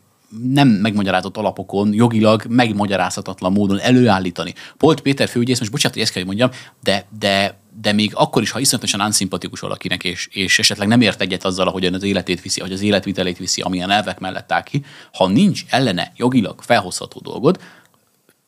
nem 0.53 0.67
megmagyarázott 0.67 1.37
alapokon, 1.37 1.93
jogilag 1.93 2.45
megmagyarázhatatlan 2.49 3.51
módon 3.51 3.79
előállítani. 3.79 4.53
Polt 4.77 5.01
Péter 5.01 5.27
főügyész, 5.27 5.59
most 5.59 5.71
bocsánat, 5.71 5.93
hogy 5.93 6.05
ezt 6.05 6.13
kell, 6.13 6.23
mondjam, 6.23 6.49
de, 6.83 7.05
de, 7.19 7.59
de 7.81 7.91
még 7.91 8.11
akkor 8.13 8.41
is, 8.41 8.51
ha 8.51 8.59
iszonyatosan 8.59 9.01
unszimpatikus 9.01 9.59
valakinek, 9.59 10.03
és, 10.03 10.27
és 10.31 10.59
esetleg 10.59 10.87
nem 10.87 11.01
ért 11.01 11.21
egyet 11.21 11.45
azzal, 11.45 11.67
ahogyan 11.67 11.93
az 11.93 12.03
életét 12.03 12.41
viszi, 12.41 12.61
vagy 12.61 12.71
az 12.71 12.81
életvitelét 12.81 13.37
viszi, 13.37 13.61
amilyen 13.61 13.89
elvek 13.89 14.19
mellett 14.19 14.51
áll 14.51 14.63
ki, 14.63 14.83
ha 15.13 15.27
nincs 15.27 15.63
ellene 15.69 16.11
jogilag 16.15 16.61
felhozható 16.61 17.19
dolgod, 17.19 17.59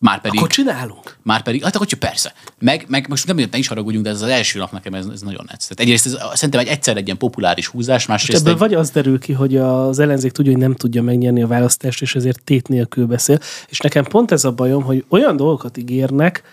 már 0.03 0.21
pedig, 0.21 0.39
Akkor 0.39 0.51
csinálunk. 0.51 1.17
már 1.21 1.41
pedig, 1.41 1.63
hát 1.63 1.75
akkor 1.75 1.87
csak 1.87 1.99
persze. 1.99 2.33
Meg, 2.59 2.85
meg 2.87 3.07
most 3.09 3.27
nem, 3.27 3.35
ne 3.51 3.57
is 3.57 3.67
haragudjunk, 3.67 4.05
de 4.05 4.11
ez 4.11 4.21
az 4.21 4.27
első 4.29 4.59
nap 4.59 4.71
nekem 4.71 4.93
ez, 4.93 5.05
ez 5.13 5.21
nagyon. 5.21 5.45
Tehát 5.45 5.71
egyrészt 5.75 6.05
ez, 6.05 6.17
szerintem 6.33 6.59
egy 6.59 6.67
egyszer 6.67 6.97
egy 6.97 7.05
ilyen 7.05 7.17
populáris 7.17 7.67
húzás, 7.67 8.01
És 8.01 8.07
másrészt 8.07 8.39
ebből 8.39 8.53
egy, 8.53 8.59
vagy 8.59 8.73
az 8.73 8.89
derül 8.89 9.19
ki, 9.19 9.33
hogy 9.33 9.57
az 9.57 9.99
ellenzék 9.99 10.31
tudja, 10.31 10.51
hogy 10.51 10.61
nem 10.61 10.75
tudja 10.75 11.01
megnyerni 11.01 11.43
a 11.43 11.47
választást, 11.47 12.01
és 12.01 12.15
ezért 12.15 12.43
tét 12.43 12.67
nélkül 12.67 13.05
beszél. 13.05 13.39
És 13.67 13.79
nekem 13.79 14.03
pont 14.03 14.31
ez 14.31 14.45
a 14.45 14.51
bajom, 14.51 14.83
hogy 14.83 15.05
olyan 15.09 15.35
dolgokat 15.35 15.77
ígérnek, 15.77 16.43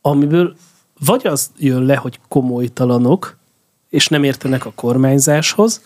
amiből 0.00 0.56
vagy 0.98 1.26
az 1.26 1.50
jön 1.58 1.82
le, 1.82 1.96
hogy 1.96 2.20
komolytalanok, 2.28 3.36
és 3.88 4.08
nem 4.08 4.24
értenek 4.24 4.66
a 4.66 4.72
kormányzáshoz, 4.74 5.80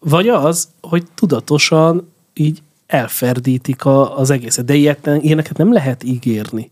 vagy 0.00 0.28
az, 0.28 0.68
hogy 0.80 1.04
tudatosan 1.14 2.12
így 2.34 2.62
elferdítik 2.86 3.84
a, 3.84 4.18
az 4.18 4.30
egészet. 4.30 4.64
De 4.64 4.74
ilyet, 4.74 5.06
ilyeneket 5.20 5.56
nem 5.56 5.72
lehet 5.72 6.04
ígérni. 6.04 6.70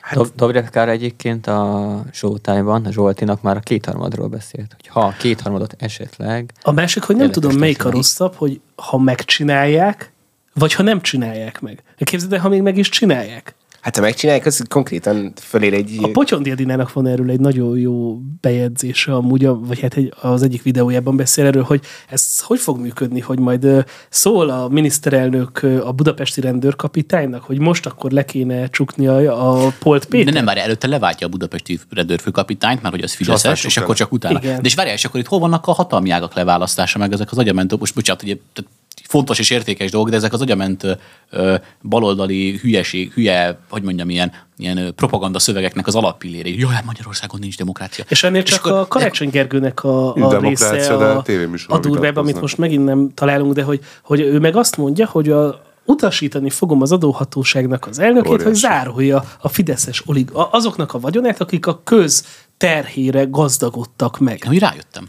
Hát, 0.00 0.34
Dobrev 0.34 0.64
Kár 0.64 0.88
egyébként 0.88 1.46
a 1.46 2.02
Showtime-ban, 2.12 2.84
a 2.84 2.92
Zsoltinak 2.92 3.42
már 3.42 3.56
a 3.56 3.60
kétharmadról 3.60 4.28
beszélt, 4.28 4.74
hogy 4.76 4.86
ha 4.86 5.00
a 5.00 5.14
kétharmadot 5.18 5.74
esetleg 5.78 6.52
A 6.62 6.72
másik, 6.72 7.02
hogy 7.02 7.16
nem 7.16 7.30
tudom, 7.30 7.56
melyik 7.56 7.84
a 7.84 7.90
rosszabb, 7.90 8.34
hogy 8.34 8.60
ha 8.76 8.98
megcsinálják, 8.98 10.12
vagy 10.54 10.72
ha 10.72 10.82
nem 10.82 11.00
csinálják 11.00 11.60
meg. 11.60 11.82
Képzeld 11.98 12.32
el, 12.32 12.40
ha 12.40 12.48
még 12.48 12.62
meg 12.62 12.76
is 12.76 12.88
csinálják. 12.88 13.54
Hát 13.84 13.96
ha 13.96 14.02
megcsinálják, 14.02 14.46
az 14.46 14.64
konkrétan 14.68 15.32
fölér 15.40 15.72
egy... 15.72 15.98
A 16.02 16.08
Potyondi 16.08 16.50
Edinának 16.50 16.92
van 16.92 17.06
erről 17.06 17.30
egy 17.30 17.40
nagyon 17.40 17.78
jó 17.78 18.18
bejegyzése, 18.40 19.14
amúgy, 19.14 19.46
vagy 19.46 19.80
hát 19.80 19.94
egy, 19.94 20.12
az 20.20 20.42
egyik 20.42 20.62
videójában 20.62 21.16
beszél 21.16 21.46
erről, 21.46 21.62
hogy 21.62 21.80
ez 22.08 22.40
hogy 22.40 22.60
fog 22.60 22.78
működni, 22.78 23.20
hogy 23.20 23.38
majd 23.38 23.84
szól 24.08 24.50
a 24.50 24.68
miniszterelnök 24.68 25.62
a 25.84 25.92
budapesti 25.92 26.40
rendőrkapitánynak, 26.40 27.42
hogy 27.42 27.58
most 27.58 27.86
akkor 27.86 28.10
le 28.10 28.24
kéne 28.24 28.68
csukni 28.68 29.06
a, 29.06 29.66
a 29.66 29.72
Polt 29.78 30.04
Péter. 30.04 30.26
De 30.26 30.38
nem 30.38 30.44
várja, 30.44 30.62
előtte 30.62 30.86
leváltja 30.86 31.26
a 31.26 31.30
budapesti 31.30 31.80
rendőrfőkapitányt, 31.90 32.82
mert 32.82 32.94
hogy 32.94 33.04
az 33.04 33.12
Fideszes, 33.14 33.64
és 33.64 33.76
akkor 33.76 33.94
csak 33.94 34.12
utána. 34.12 34.38
Igen. 34.38 34.56
De 34.56 34.66
és 34.66 34.74
várjál, 34.74 34.94
és 34.94 35.04
akkor 35.04 35.20
itt 35.20 35.26
hol 35.26 35.38
vannak 35.38 35.66
a 35.66 35.72
hatalmi 35.72 36.10
ágak 36.10 36.34
leválasztása, 36.34 36.98
meg 36.98 37.12
ezek 37.12 37.30
az 37.30 37.38
agyamentok, 37.38 37.80
most 37.80 37.94
bocsánat, 37.94 38.22
ugye, 38.22 38.36
tehát 38.52 38.70
fontos 39.02 39.38
és 39.38 39.50
értékes 39.50 39.90
dolgok, 39.90 40.10
de 40.10 40.16
ezek 40.16 40.32
az 40.32 40.40
agyament 40.40 40.98
ö, 41.30 41.54
baloldali 41.82 42.58
hülyeség, 42.62 43.12
hülye, 43.12 43.58
hogy 43.70 43.82
mondjam, 43.82 44.10
ilyen, 44.10 44.32
ilyen 44.56 44.92
propaganda 44.96 45.38
szövegeknek 45.38 45.86
az 45.86 45.94
alappillérei. 45.94 46.58
Jaj, 46.58 46.72
hát 46.74 46.84
Magyarországon 46.84 47.40
nincs 47.40 47.56
demokrácia. 47.56 48.04
És 48.08 48.22
ennél 48.22 48.42
csak 48.42 48.66
akkor- 48.66 48.78
a 48.78 48.88
Karácsony 48.88 49.30
Gergőnek 49.30 49.84
a, 49.84 50.14
a 50.14 50.38
része 50.38 50.94
a, 50.94 51.24
a 51.66 51.78
durvább, 51.78 52.16
amit 52.16 52.40
most 52.40 52.58
megint 52.58 52.84
nem 52.84 53.10
találunk, 53.14 53.52
de 53.52 53.62
hogy, 53.62 53.80
hogy 54.02 54.20
ő 54.20 54.38
meg 54.38 54.56
azt 54.56 54.76
mondja, 54.76 55.06
hogy 55.06 55.30
a, 55.30 55.62
utasítani 55.84 56.50
fogom 56.50 56.82
az 56.82 56.92
adóhatóságnak 56.92 57.86
az 57.86 57.98
elnökét, 57.98 58.30
Óriási. 58.30 58.44
hogy 58.44 58.54
zárolja 58.54 59.24
a 59.40 59.48
fideszes 59.48 60.02
olig, 60.06 60.28
azoknak 60.32 60.94
a 60.94 61.00
vagyonát, 61.00 61.40
akik 61.40 61.66
a 61.66 61.80
köz 61.84 62.26
terhére 62.56 63.24
gazdagodtak 63.24 64.18
meg. 64.18 64.42
Én 64.44 64.50
úgy 64.50 64.58
rájöttem. 64.58 65.08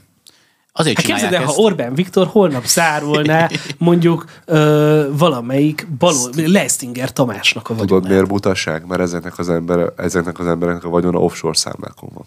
Azért 0.77 0.95
Hát 0.95 1.05
képzeld 1.05 1.33
el, 1.33 1.43
ezt. 1.43 1.55
ha 1.55 1.61
Orbán 1.61 1.93
Viktor 1.93 2.27
holnap 2.27 2.65
zárolná 2.65 3.49
mondjuk 3.77 4.25
ö, 4.45 5.07
valamelyik 5.17 5.87
balol, 5.97 6.29
Leistinger 6.35 7.11
Tamásnak 7.11 7.63
a 7.69 7.73
Tudod, 7.73 7.89
vagyonát. 7.89 8.09
miért 8.09 8.27
butaság? 8.27 8.85
Mert 8.87 9.01
ezeknek 9.01 9.39
az, 9.39 9.49
ember, 9.49 9.91
ezeknek 9.97 10.39
az 10.39 10.47
embereknek 10.47 10.83
a 10.83 10.89
vagyona 10.89 11.17
offshore 11.19 11.55
számlákon 11.55 12.09
van. 12.13 12.25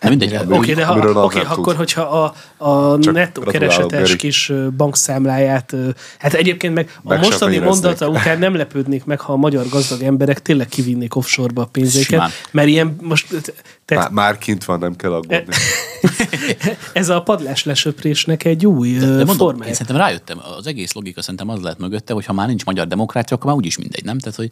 Nem 0.00 0.10
mindegy. 0.10 0.40
Oké, 0.48 0.72
de 0.72 0.84
ha, 0.84 0.94
nem 0.94 1.16
oké, 1.16 1.38
tud. 1.38 1.48
akkor, 1.50 1.76
hogyha 1.76 2.02
a, 2.02 2.34
a 2.70 2.98
Csak 2.98 3.14
nettó 3.14 3.42
keresetes 3.42 4.00
Geri. 4.00 4.16
kis 4.16 4.52
bankszámláját, 4.76 5.74
hát 6.18 6.34
egyébként 6.34 6.74
meg 6.74 6.90
a 7.02 7.08
Meg 7.08 7.20
mostani 7.20 7.58
mondata 7.58 8.08
után 8.08 8.38
nem 8.38 8.54
lepődnék 8.54 9.04
meg, 9.04 9.20
ha 9.20 9.32
a 9.32 9.36
magyar 9.36 9.68
gazdag 9.68 10.02
emberek 10.02 10.42
tényleg 10.42 10.68
kivinnék 10.68 11.16
offshore-ba 11.16 11.62
a 11.62 11.64
pénzéket, 11.66 12.06
Simán. 12.08 12.30
mert 12.50 12.68
ilyen 12.68 12.96
most, 13.02 13.32
Már, 13.32 13.42
tehát 13.84 14.10
már 14.10 14.38
kint 14.38 14.64
van, 14.64 14.78
nem 14.78 14.96
kell 14.96 15.12
aggódni. 15.12 15.54
ez 16.92 17.08
a 17.08 17.22
padlás 17.22 17.64
lesöprésnek 17.64 18.44
egy 18.44 18.66
új 18.66 18.92
De 18.92 19.24
mondom, 19.24 19.62
én 19.62 19.72
szerintem 19.72 19.96
rájöttem, 19.96 20.38
az 20.58 20.66
egész 20.66 20.92
logika 20.92 21.20
szerintem 21.20 21.48
az 21.48 21.60
lehet 21.60 21.78
mögötte, 21.78 22.12
hogy 22.12 22.24
ha 22.24 22.32
már 22.32 22.46
nincs 22.46 22.64
magyar 22.64 22.86
demokrácia, 22.86 23.36
akkor 23.36 23.48
már 23.48 23.56
úgyis 23.56 23.78
mindegy, 23.78 24.04
nem? 24.04 24.18
Tehát, 24.18 24.36
hogy 24.36 24.50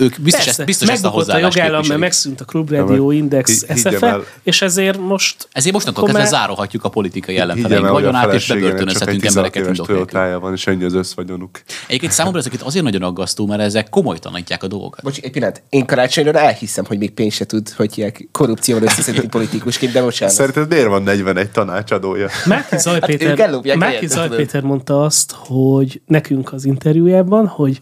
ők 0.00 0.20
biztos, 0.20 0.44
Persze, 0.44 0.48
ezt, 0.48 0.64
biztos 0.64 0.88
ezt 0.88 1.04
a 1.04 1.08
megbukott 1.08 1.12
a 1.12 1.16
hozzáállást 1.16 1.56
jogállam, 1.56 1.86
mert 1.88 2.00
megszűnt 2.00 2.40
a 2.40 2.44
Klubrádió 2.44 3.10
Index 3.10 3.64
el. 3.84 4.24
és 4.42 4.62
ezért 4.62 4.98
most 4.98 5.48
Ezért 5.52 5.74
mostantól 5.74 6.02
Akkor 6.02 6.14
kezdve 6.14 6.36
már- 6.36 6.40
zárolhatjuk 6.42 6.84
a 6.84 6.88
politikai 6.88 7.36
ellenfeleink 7.38 7.88
vagyonát, 7.88 8.32
és 8.32 8.46
bebörtönözhetünk 8.46 9.20
16 9.20 9.56
embereket 9.56 9.88
indok 9.88 10.40
van, 10.40 10.52
és 10.52 10.66
ennyi 10.66 10.84
az 10.84 10.94
összvagyonuk. 10.94 11.60
Egyébként 11.86 12.12
számomra 12.12 12.38
ezeket 12.38 12.62
azért 12.62 12.84
nagyon 12.84 13.02
aggasztó, 13.02 13.46
mert 13.46 13.60
ezek 13.60 13.88
komolytalanítják 13.88 14.62
a 14.62 14.66
dolgokat. 14.66 15.04
Bocs, 15.04 15.18
egy 15.20 15.30
pillanat. 15.30 15.62
Én 15.68 15.86
karácsonyra 15.86 16.38
elhiszem, 16.38 16.84
hogy 16.84 16.98
még 16.98 17.10
pénzt 17.10 17.36
se 17.36 17.44
tud, 17.44 17.70
hogy 17.70 17.98
ilyen 17.98 18.12
korrupcióval 18.32 18.84
összeszedni 18.86 19.26
politikusként, 19.28 19.92
de 19.92 20.02
bocsánat. 20.02 20.34
Szerinted 20.34 20.68
miért 20.68 20.86
van 20.86 21.02
41 21.02 21.50
tanácsadója? 21.50 22.28
Márki 22.44 22.78
Zaj 22.88 23.00
Hát 23.00 23.10
ők 23.10 23.18
Péter, 23.18 23.40
ellopják 23.40 23.76
Márki 23.76 23.94
helyet, 23.94 24.10
Zaj 24.10 24.22
tudod. 24.22 24.38
Péter 24.38 24.62
mondta 24.62 25.02
azt, 25.02 25.32
hogy 25.36 26.00
nekünk 26.06 26.52
az 26.52 26.64
interjújában, 26.64 27.46
hogy 27.46 27.80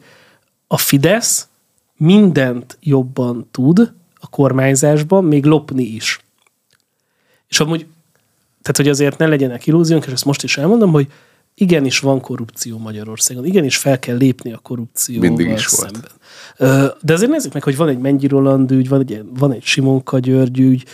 a 0.66 0.76
Fidesz 0.76 1.48
mindent 1.96 2.78
jobban 2.80 3.48
tud 3.50 3.92
a 4.14 4.28
kormányzásban, 4.28 5.24
még 5.24 5.44
lopni 5.44 5.82
is. 5.82 6.20
És 7.48 7.60
amúgy, 7.60 7.80
tehát 8.62 8.76
hogy 8.76 8.88
azért 8.88 9.18
ne 9.18 9.26
legyenek 9.26 9.66
illúziónk, 9.66 10.06
és 10.06 10.12
ezt 10.12 10.24
most 10.24 10.42
is 10.42 10.56
elmondom, 10.56 10.90
hogy 10.90 11.12
igenis 11.54 11.98
van 11.98 12.20
korrupció 12.20 12.78
Magyarországon, 12.78 13.44
igenis 13.44 13.76
fel 13.76 13.98
kell 13.98 14.16
lépni 14.16 14.52
a 14.52 14.58
korrupcióval 14.58 15.28
Mindig 15.28 15.46
is 15.48 15.66
volt. 15.66 15.92
szemben. 15.92 16.10
De 17.00 17.12
azért 17.12 17.30
nézzük 17.30 17.52
meg, 17.52 17.62
hogy 17.62 17.76
van 17.76 17.88
egy 17.88 17.98
Mennyi 17.98 18.26
Roland 18.26 18.70
ügy, 18.70 18.88
van 18.88 19.00
egy, 19.00 19.22
van 19.38 19.52
egy 19.52 19.62
Simonka 19.62 20.18
György 20.18 20.58
ügy, 20.58 20.84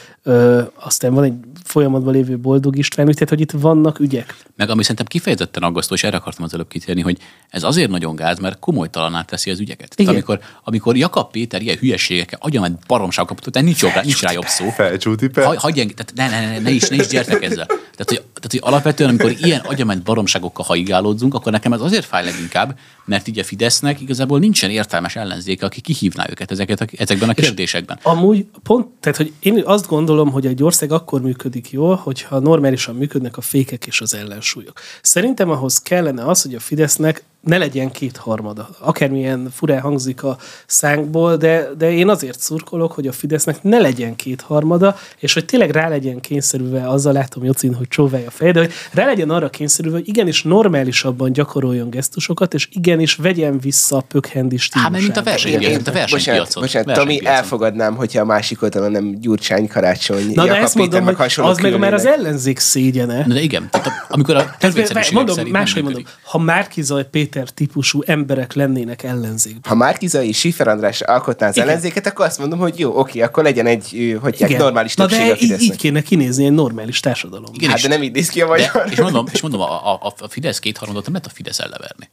aztán 0.74 1.14
van 1.14 1.24
egy 1.24 1.34
folyamatban 1.64 2.12
lévő 2.12 2.38
Boldog 2.38 2.78
István 2.78 3.08
ügy, 3.08 3.14
tehát 3.14 3.28
hogy 3.28 3.40
itt 3.40 3.50
vannak 3.50 3.98
ügyek. 3.98 4.36
Meg 4.56 4.70
ami 4.70 4.82
szerintem 4.82 5.06
kifejezetten 5.06 5.62
aggasztó, 5.62 5.94
és 5.94 6.04
erre 6.04 6.16
akartam 6.16 6.44
az 6.44 6.54
előbb 6.54 6.68
kitérni, 6.68 7.00
hogy 7.00 7.18
ez 7.48 7.62
azért 7.62 7.90
nagyon 7.90 8.16
gáz, 8.16 8.38
mert 8.38 8.58
komolytalaná 8.58 9.22
teszi 9.22 9.50
az 9.50 9.60
ügyeket. 9.60 9.96
Tehát 9.96 10.12
amikor, 10.12 10.40
amikor 10.64 10.96
Jakab 10.96 11.30
Péter 11.30 11.62
ilyen 11.62 11.76
hülyeségekkel, 11.76 12.38
agyamet 12.42 12.86
baromságokat, 12.86 13.50
tehát 13.50 13.68
nincs, 13.68 13.82
jobb, 13.82 13.92
nincs 14.04 14.22
rá 14.22 14.32
jobb 14.32 14.46
szó. 14.46 14.68
Felcsúti 14.68 15.28
per? 15.28 15.44
Hagy, 15.44 15.56
hagyj 15.56 15.80
engem, 15.80 15.96
tehát 15.96 16.32
ne, 16.32 16.40
ne, 16.40 16.52
ne, 16.52 16.58
ne, 16.58 16.70
is, 16.70 16.88
ne 16.88 16.96
is 16.96 17.06
gyertek 17.06 17.42
ezzel. 17.42 17.66
Tehát, 17.66 18.04
hogy, 18.06 18.22
tehát, 18.42 18.64
hogy 18.64 18.72
alapvetően, 18.72 19.08
amikor 19.08 19.34
ilyen 19.42 19.60
agyament 19.60 20.02
baromságokkal 20.02 20.64
haigálódzunk, 20.64 21.34
akkor 21.34 21.52
nekem 21.52 21.72
ez 21.72 21.80
azért 21.80 22.04
fáj 22.04 22.24
leginkább, 22.24 22.78
mert 23.04 23.28
így 23.28 23.38
a 23.38 23.44
Fidesznek 23.44 24.00
igazából 24.00 24.38
nincsen 24.38 24.70
értelmes 24.70 25.16
ellenzéke, 25.16 25.66
aki 25.66 25.80
kihívná 25.80 26.26
őket 26.30 26.50
ezeket 26.50 26.80
a, 26.80 26.84
ezekben 26.96 27.28
a 27.28 27.34
kérdésekben. 27.34 27.98
Amúgy 28.02 28.46
pont, 28.62 28.86
tehát 29.00 29.18
hogy 29.18 29.32
én 29.40 29.62
azt 29.64 29.86
gondolom, 29.86 30.30
hogy 30.30 30.46
egy 30.46 30.62
ország 30.62 30.92
akkor 30.92 31.20
működik 31.20 31.70
jól, 31.70 31.94
hogyha 31.94 32.38
normálisan 32.38 32.94
működnek 32.94 33.36
a 33.36 33.40
fékek 33.40 33.86
és 33.86 34.00
az 34.00 34.14
ellensúlyok. 34.14 34.80
Szerintem 35.02 35.50
ahhoz 35.50 35.78
kellene 35.78 36.24
az, 36.24 36.42
hogy 36.42 36.54
a 36.54 36.60
Fidesznek 36.60 37.24
ne 37.42 37.58
legyen 37.58 37.90
kétharmada. 37.90 38.68
Akármilyen 38.78 39.48
furán 39.52 39.80
hangzik 39.80 40.22
a 40.22 40.36
szánkból, 40.66 41.36
de, 41.36 41.68
de 41.78 41.92
én 41.92 42.08
azért 42.08 42.40
szurkolok, 42.40 42.92
hogy 42.92 43.06
a 43.06 43.12
Fidesznek 43.12 43.62
ne 43.62 43.78
legyen 43.78 44.16
kétharmada, 44.16 44.96
és 45.18 45.32
hogy 45.34 45.44
tényleg 45.44 45.70
rá 45.70 45.88
legyen 45.88 46.20
kényszerülve, 46.20 46.88
azzal 46.88 47.12
látom 47.12 47.44
Jocin, 47.44 47.74
hogy 47.74 47.88
csóválja 47.88 48.26
a 48.26 48.30
feje, 48.30 48.52
de 48.52 48.58
hogy 48.58 48.72
rá 48.92 49.04
legyen 49.06 49.30
arra 49.30 49.50
kényszerülve, 49.50 49.96
hogy 49.98 50.08
igenis 50.08 50.42
normálisabban 50.42 51.32
gyakoroljon 51.32 51.90
gesztusokat, 51.90 52.54
és 52.54 52.68
igenis 52.72 53.14
vegyen 53.14 53.58
vissza 53.58 53.96
a 53.96 54.00
pökhendi 54.00 54.56
Hát, 54.70 54.90
mert 54.90 55.02
mint 55.04 55.16
a 55.16 55.20
stílusát. 55.20 55.24
versenypiacon, 55.24 55.74
mint 55.74 55.88
a 55.88 55.90
Bocsánat, 55.92 56.10
versenypiacon. 56.10 56.62
bocsánat 56.62 56.94
Tomi, 56.94 57.26
elfogadnám, 57.26 57.94
hogyha 57.96 58.20
a 58.20 58.24
másik 58.24 58.62
oldalon 58.62 58.90
nem 58.90 59.14
Gyurcsány, 59.20 59.68
Karácsony, 59.68 60.32
Na 60.34 60.44
de 60.46 60.56
ezt 60.56 60.74
mondom, 60.74 61.04
meg 61.04 61.14
hogy 61.14 61.22
hasonló 61.24 61.50
az 61.50 61.58
meg 61.58 61.78
már 61.78 61.94
az 61.94 62.06
ellenzék 62.06 62.58
szégyene. 62.58 63.26
Na 63.26 63.34
de 63.34 63.40
igen, 63.40 63.68
tehát 63.70 63.86
a- 63.86 64.06
amikor 64.08 64.36
a 64.36 64.54
törvényszerűségek 64.58 65.24
mondom, 65.26 65.48
máshogy 65.50 65.82
mondom, 65.82 66.02
ha 66.22 66.38
Márkizaj 66.38 67.04
Péter 67.10 67.30
típusú 67.54 68.02
emberek 68.06 68.52
lennének 68.52 69.02
ellenzékben. 69.02 69.62
Ha 69.64 69.74
Márkizai 69.74 70.28
és 70.28 70.36
Schiffer 70.36 70.68
András 70.68 71.00
alkotná 71.00 71.48
az 71.48 71.56
Igen. 71.56 71.68
ellenzéket, 71.68 72.06
akkor 72.06 72.24
azt 72.26 72.38
mondom, 72.38 72.58
hogy 72.58 72.78
jó, 72.78 72.98
oké, 72.98 73.20
akkor 73.20 73.42
legyen 73.42 73.66
egy, 73.66 74.18
hogy 74.20 74.36
hívják, 74.36 74.60
normális 74.60 74.94
Na 74.94 75.06
többség 75.06 75.26
de 75.26 75.32
a 75.32 75.34
így, 75.34 75.42
így 75.42 75.48
Fidesznek. 75.48 75.76
kéne 75.76 76.02
kinézni 76.02 76.44
egy 76.44 76.52
normális 76.52 77.00
társadalom. 77.00 77.50
Igen, 77.54 77.68
Hát 77.68 77.78
és- 77.78 77.82
de 77.84 77.88
nem 77.88 78.02
így 78.02 78.12
néz 78.12 78.28
ki 78.28 78.40
a 78.40 78.44
De, 78.44 78.50
magyar. 78.50 78.90
és 78.90 79.00
mondom, 79.00 79.26
és 79.32 79.40
mondom 79.40 79.60
a, 79.60 79.92
a, 79.94 80.14
a 80.18 80.28
Fidesz 80.28 80.58
kétharmadot 80.58 81.04
nem 81.04 81.12
lehet 81.12 81.28
a 81.28 81.34
Fidesz 81.34 81.58
elleverni. 81.58 82.10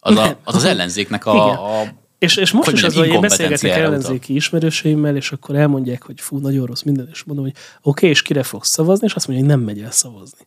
Az 0.00 0.16
a, 0.16 0.38
az, 0.44 0.54
az 0.54 0.64
ellenzéknek 0.64 1.26
a, 1.26 1.32
Igen. 1.32 1.56
a 1.56 1.82
És, 2.18 2.36
és 2.36 2.50
most 2.52 2.68
hogy 2.68 2.76
is 2.76 2.82
az, 2.82 2.94
hogy 2.94 3.08
én 3.08 3.20
beszélgetek 3.20 3.70
ellenzéki 3.70 4.34
ismerőseimmel, 4.34 5.16
és 5.16 5.32
akkor 5.32 5.56
elmondják, 5.56 6.02
hogy 6.02 6.20
fú, 6.20 6.38
nagyon 6.38 6.66
rossz 6.66 6.82
minden, 6.82 7.08
és 7.12 7.24
mondom, 7.24 7.44
hogy 7.44 7.54
oké, 7.54 7.66
okay, 7.82 8.08
és 8.10 8.22
kire 8.22 8.42
fogsz 8.42 8.70
szavazni, 8.70 9.06
és 9.06 9.14
azt 9.14 9.26
mondja, 9.28 9.46
hogy 9.46 9.56
nem 9.56 9.64
megy 9.64 9.80
el 9.80 9.90
szavazni. 9.90 10.46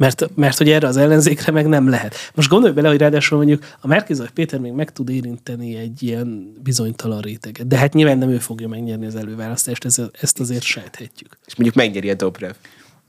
Mert, 0.00 0.30
mert 0.34 0.58
hogy 0.58 0.70
erre 0.70 0.86
az 0.86 0.96
ellenzékre 0.96 1.52
meg 1.52 1.66
nem 1.66 1.88
lehet. 1.88 2.14
Most 2.34 2.48
gondolj 2.48 2.72
bele, 2.72 2.88
hogy 2.88 2.98
ráadásul 2.98 3.36
mondjuk 3.36 3.76
a 3.80 3.86
Márkizaj 3.86 4.28
Péter 4.34 4.60
még 4.60 4.72
meg 4.72 4.92
tud 4.92 5.08
érinteni 5.08 5.76
egy 5.76 6.02
ilyen 6.02 6.56
bizonytalan 6.62 7.20
réteget. 7.20 7.66
De 7.66 7.76
hát 7.76 7.94
nyilván 7.94 8.18
nem 8.18 8.28
ő 8.28 8.38
fogja 8.38 8.68
megnyerni 8.68 9.06
az 9.06 9.14
előválasztást, 9.14 9.84
ez, 9.84 10.02
ezt 10.20 10.40
azért 10.40 10.62
sejthetjük. 10.62 11.38
És 11.46 11.54
mondjuk 11.56 11.76
megnyeri 11.76 12.10
a 12.10 12.14
Dobrev. 12.14 12.52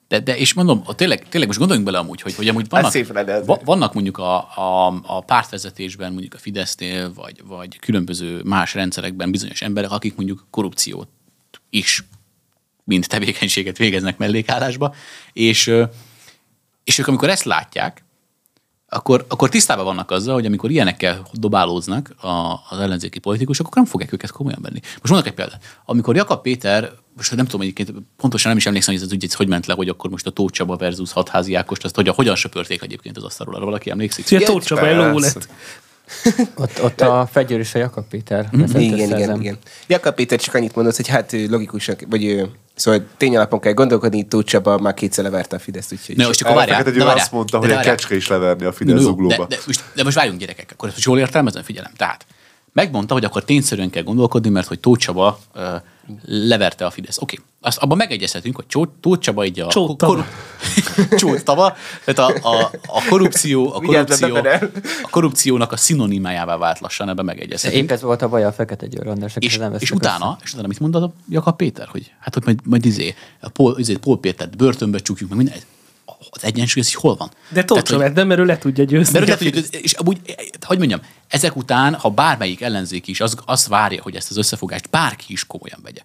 De, 0.07 0.19
de 0.19 0.37
és 0.37 0.53
mondom, 0.53 0.81
a 0.85 0.95
tényleg, 0.95 1.27
tényleg 1.29 1.47
most 1.47 1.59
gondoljunk 1.59 1.89
bele 1.89 2.01
amúgy, 2.01 2.21
hogy, 2.21 2.35
hogy 2.35 2.47
amúgy 2.47 2.65
vannak, 2.69 2.91
szép 2.91 3.13
lenne 3.13 3.31
ez. 3.31 3.45
va, 3.45 3.59
vannak 3.65 3.93
mondjuk 3.93 4.17
a, 4.17 4.35
a, 4.37 5.01
a 5.05 5.21
pártvezetésben, 5.21 6.11
mondjuk 6.11 6.33
a 6.33 6.37
Fidesznél, 6.37 7.13
vagy, 7.13 7.41
vagy 7.47 7.79
különböző 7.79 8.41
más 8.43 8.73
rendszerekben 8.73 9.31
bizonyos 9.31 9.61
emberek, 9.61 9.91
akik 9.91 10.15
mondjuk 10.15 10.47
korrupciót 10.49 11.07
is, 11.69 12.03
mint 12.83 13.07
tevékenységet 13.07 13.77
végeznek 13.77 14.17
mellékállásba, 14.17 14.93
és, 15.33 15.67
ö, 15.67 15.83
és 16.91 16.97
ők 16.97 17.07
amikor 17.07 17.29
ezt 17.29 17.43
látják, 17.43 18.03
akkor, 18.89 19.25
akkor 19.27 19.49
tisztában 19.49 19.85
vannak 19.85 20.11
azzal, 20.11 20.33
hogy 20.33 20.45
amikor 20.45 20.71
ilyenekkel 20.71 21.27
dobálóznak 21.33 22.15
a, 22.21 22.27
az 22.69 22.79
ellenzéki 22.79 23.19
politikusok, 23.19 23.65
akkor 23.65 23.77
nem 23.77 23.91
fogják 23.91 24.13
őket 24.13 24.31
komolyan 24.31 24.59
venni. 24.61 24.79
Most 24.81 25.07
mondok 25.07 25.27
egy 25.27 25.33
példát. 25.33 25.63
Amikor 25.85 26.15
Jakab 26.15 26.41
Péter, 26.41 26.91
most 27.15 27.35
nem 27.35 27.45
tudom 27.45 27.61
egyébként, 27.61 27.93
pontosan 28.17 28.49
nem 28.49 28.57
is 28.57 28.65
emlékszem, 28.65 28.93
hogy 28.93 29.03
ez 29.03 29.09
az 29.09 29.13
ügy 29.13 29.33
hogy 29.33 29.47
ment 29.47 29.65
le, 29.65 29.73
hogy 29.73 29.89
akkor 29.89 30.09
most 30.09 30.27
a 30.27 30.29
Tóth 30.29 30.53
Csaba 30.53 30.75
versus 30.75 31.11
Hatházi 31.11 31.55
Ákost, 31.55 31.83
azt 31.83 31.95
hogy, 31.95 32.07
hogyan 32.07 32.35
söpörték 32.35 32.81
egyébként 32.81 33.17
az 33.17 33.23
asztalról, 33.23 33.55
arra 33.55 33.65
valaki 33.65 33.89
emlékszik? 33.89 34.25
Szia, 34.25 34.39
Tóth 34.39 34.65
Csaba, 34.65 34.81
persze. 34.81 35.01
eló 35.01 35.19
lett. 35.19 35.47
Ott, 36.55 36.83
ott 36.83 37.01
a 37.01 37.27
Fegyőr 37.31 37.59
és 37.59 37.75
a 37.75 37.77
Jakab 37.77 38.07
Péter 38.07 38.49
vezet 38.51 38.81
Igen, 38.81 39.17
igen, 39.17 39.41
igen. 39.41 39.57
Jakab 39.87 40.15
Péter 40.15 40.39
csak 40.39 40.53
annyit 40.55 40.75
mondott, 40.75 40.95
hogy 40.95 41.07
hát 41.07 41.31
logikusak, 41.47 42.03
vagy 42.09 42.49
szóval 42.75 43.07
tényalapon 43.17 43.59
kell 43.59 43.73
gondolkodni, 43.73 44.27
Tóth 44.27 44.47
Csaba 44.49 44.77
már 44.77 44.93
kétszer 44.93 45.23
leverte 45.23 45.55
a 45.55 45.59
Fideszt, 45.59 45.91
úgyhogy... 45.91 46.17
Na, 46.17 46.27
most 46.27 46.41
akkor 46.41 46.53
A 46.53 46.57
várjál, 46.57 46.83
de 46.83 46.89
Győr 46.89 46.99
várjál, 46.99 47.17
azt 47.17 47.31
mondta, 47.31 47.59
de 47.59 47.65
hogy 47.65 47.71
a 47.71 47.75
várjál. 47.75 47.95
kecske 47.95 48.15
is 48.15 48.27
leverni 48.27 48.63
a 48.63 48.67
No, 48.67 48.71
Fidesz 48.71 48.95
jó, 48.95 49.01
zuglóba. 49.01 49.35
De, 49.35 49.55
de, 49.55 49.61
most, 49.65 49.83
de 49.95 50.03
most 50.03 50.15
várjunk 50.15 50.39
gyerekek, 50.39 50.69
akkor 50.71 50.87
ezt 50.87 50.97
most 50.97 51.07
jól 51.07 51.19
értelmezem, 51.19 51.63
figyelem. 51.63 51.91
Tehát 51.97 52.25
megmondta, 52.73 53.13
hogy 53.13 53.25
akkor 53.25 53.43
tényszerűen 53.43 53.89
kell 53.89 54.03
gondolkodni, 54.03 54.49
mert 54.49 54.67
hogy 54.67 54.79
Tóth 54.79 54.99
Csaba 54.99 55.39
uh, 55.55 55.63
leverte 56.25 56.85
a 56.85 56.89
Fidesz. 56.89 57.21
Oké, 57.21 57.37
azt 57.61 57.77
abban 57.77 57.97
megegyezhetünk, 57.97 58.55
hogy 58.55 58.65
Csó- 58.67 58.95
Tóth 59.01 59.21
Csaba 59.21 59.45
így 59.45 59.59
a... 59.59 59.67
Csóttava. 59.67 60.25
Csóttava. 61.17 61.75
Tehát 62.05 62.43
a, 62.43 62.49
a, 62.49 62.71
a 62.87 63.05
korrupció, 63.09 63.73
a 63.73 63.81
korrupció, 63.81 64.35
a 65.01 65.09
korrupciónak 65.09 65.71
a 65.71 65.77
szinonimájává 65.77 66.57
vált 66.57 66.79
lassan, 66.79 67.09
ebben 67.09 67.25
megegyezhetünk. 67.25 67.83
Épp 67.83 67.91
ez 67.91 68.01
volt 68.01 68.21
a 68.21 68.29
baj 68.29 68.43
a 68.43 68.51
Fekete 68.51 68.87
Győr 68.87 69.07
András, 69.07 69.35
És, 69.39 69.59
és 69.79 69.91
utána, 69.91 70.37
és 70.43 70.53
utána 70.53 70.67
mit 70.67 70.79
mondod 70.79 71.03
a 71.03 71.11
Jakab 71.29 71.55
Péter, 71.55 71.87
hogy 71.87 72.11
hát 72.19 72.33
hogy 72.33 72.43
majd, 72.45 72.59
majd 72.65 72.85
izé, 72.85 73.15
a 73.39 73.49
Pol, 73.49 73.79
izé, 73.79 73.95
Pol 73.95 74.19
Pétert 74.19 74.57
börtönbe 74.57 74.99
csukjuk, 74.99 75.29
meg 75.29 75.37
minden. 75.37 75.57
Az 76.29 76.43
egyensúly, 76.43 76.83
ez 76.83 76.93
hol 76.93 77.15
van? 77.15 77.31
De 77.49 77.63
Tóth 77.63 78.13
nem, 78.13 78.27
mert 78.27 78.39
ő 78.39 78.45
le 78.45 78.57
tudja 78.57 78.83
győzni. 78.83 79.19
de 79.19 79.25
lehet, 79.25 79.41
hogy, 79.41 79.67
és 79.71 79.93
amúgy, 79.93 80.17
hogy 80.61 80.77
mondjam, 80.77 81.01
ezek 81.27 81.55
után, 81.55 81.93
ha 81.93 82.09
bármelyik 82.09 82.61
ellenzék 82.61 83.07
is 83.07 83.21
az, 83.21 83.35
azt 83.45 83.67
várja, 83.67 84.01
hogy 84.01 84.15
ezt 84.15 84.29
az 84.29 84.37
összefogást 84.37 84.89
bárki 84.89 85.33
is 85.33 85.45
komolyan 85.45 85.79
vegye. 85.83 86.01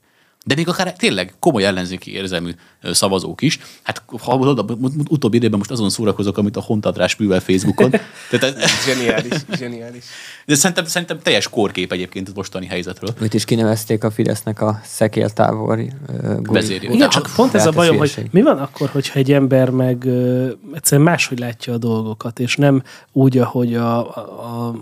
De 0.46 0.54
még 0.54 0.68
akár 0.68 0.92
tényleg 0.92 1.34
komoly 1.38 1.64
ellenzéki 1.64 2.12
érzelmű 2.12 2.50
szavazók 2.82 3.42
is. 3.42 3.58
Hát 3.82 4.02
ha 4.20 4.36
oda, 4.36 4.64
utóbbi 5.08 5.36
időben 5.36 5.58
most 5.58 5.70
azon 5.70 5.90
szórakozok, 5.90 6.38
amit 6.38 6.56
a 6.56 6.60
Hontadrás 6.60 7.16
művel 7.16 7.40
Facebookon. 7.40 7.90
Tehát, 8.30 8.56
Zseniális, 8.84 9.32
zseniális. 9.58 10.04
de 10.46 10.54
szerintem, 10.54 10.84
szerintem 10.84 11.18
teljes 11.22 11.48
kórkép 11.48 11.92
egyébként 11.92 12.28
a 12.28 12.32
mostani 12.34 12.66
helyzetről. 12.66 13.10
Őt 13.20 13.34
is 13.34 13.44
kinevezték 13.44 14.04
a 14.04 14.10
Fidesznek 14.10 14.60
a 14.60 14.80
szekéltávol 14.84 15.78
uh, 15.78 16.36
Vezérje. 16.42 16.92
Igen, 16.92 17.08
csak 17.08 17.30
pont 17.36 17.54
ez 17.54 17.66
a 17.66 17.70
bajom, 17.70 17.96
hogy 17.96 18.28
mi 18.30 18.42
van 18.42 18.58
akkor, 18.58 18.88
hogyha 18.88 19.18
egy 19.18 19.32
ember 19.32 19.70
meg 19.70 20.04
ö, 20.04 20.50
egyszerűen 20.74 21.06
máshogy 21.06 21.38
látja 21.38 21.72
a 21.72 21.78
dolgokat, 21.78 22.38
és 22.38 22.56
nem 22.56 22.82
úgy, 23.12 23.38
ahogy 23.38 23.74
a, 23.74 24.16
a, 24.16 24.20
a, 24.20 24.74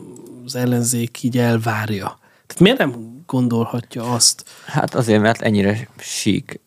az 0.44 0.54
ellenzék 0.54 1.22
így 1.22 1.38
elvárja. 1.38 2.18
Tehát 2.46 2.62
miért 2.62 2.78
nem 2.78 3.13
gondolhatja 3.26 4.12
azt? 4.12 4.44
Hát 4.66 4.94
azért, 4.94 5.20
mert 5.20 5.42
ennyire 5.42 5.88
sík. 5.98 6.60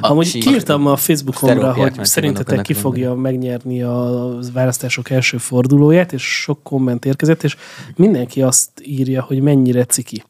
Amúgy 0.00 0.26
sí- 0.26 0.42
kiírtam 0.42 0.86
a 0.86 0.96
Facebookomra, 0.96 1.74
hogy 1.74 2.04
szerintetek 2.04 2.62
ki 2.62 2.72
fogja 2.72 3.14
megnyerni 3.14 3.82
a 3.82 4.28
választások 4.52 5.10
első 5.10 5.36
fordulóját, 5.36 6.12
és 6.12 6.22
sok 6.22 6.62
komment 6.62 7.04
érkezett, 7.04 7.42
és 7.42 7.56
mindenki 7.96 8.42
azt 8.42 8.70
írja, 8.84 9.22
hogy 9.22 9.40
mennyire 9.40 9.84
ciki. 9.84 10.22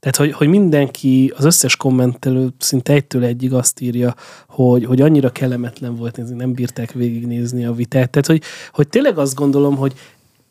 Tehát, 0.00 0.16
hogy, 0.16 0.32
hogy 0.32 0.48
mindenki, 0.48 1.32
az 1.36 1.44
összes 1.44 1.76
kommentelő 1.76 2.48
szinte 2.58 2.92
egytől 2.92 3.24
egyig 3.24 3.52
azt 3.52 3.80
írja, 3.80 4.14
hogy, 4.48 4.84
hogy 4.84 5.00
annyira 5.00 5.30
kellemetlen 5.30 5.96
volt 5.96 6.16
nézni, 6.16 6.36
nem 6.36 6.52
bírták 6.52 6.92
végignézni 6.92 7.64
a 7.64 7.72
vitát. 7.72 8.10
Tehát, 8.10 8.26
hogy, 8.26 8.42
hogy 8.72 8.88
tényleg 8.88 9.18
azt 9.18 9.34
gondolom, 9.34 9.76
hogy 9.76 9.92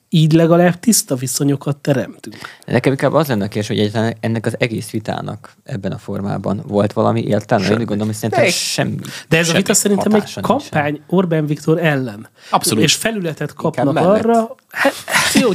így 0.09 0.31
legalább 0.33 0.79
tiszta 0.79 1.15
viszonyokat 1.15 1.77
teremtünk. 1.77 2.35
Nekem 2.65 2.91
inkább 2.91 3.13
az 3.13 3.27
lenne 3.27 3.43
a 3.43 3.47
kérdés, 3.47 3.67
hogy 3.67 3.79
egyáltalán 3.79 4.15
ennek 4.19 4.45
az 4.45 4.55
egész 4.57 4.89
vitának 4.89 5.55
ebben 5.63 5.91
a 5.91 5.97
formában 5.97 6.63
volt 6.67 6.93
valami 6.93 7.23
értelme. 7.23 7.65
Én 7.65 7.71
úgy 7.71 7.77
gondolom, 7.77 8.07
hogy 8.07 8.15
szerintem 8.15 8.43
De- 8.43 8.51
semmi. 8.51 8.95
De 9.29 9.37
ez 9.37 9.43
a 9.43 9.45
semmi 9.45 9.57
vita 9.57 9.73
szerintem 9.73 10.13
egy 10.13 10.41
kampány 10.41 11.01
Orbán 11.07 11.45
Viktor 11.45 11.83
ellen. 11.83 12.29
Abszolút. 12.49 12.83
És 12.83 12.93
felületet 12.93 13.53
kapnak 13.53 13.85
Inkább 13.85 14.05
arra. 14.05 14.55
Hát, 14.69 14.93
jó, 15.33 15.51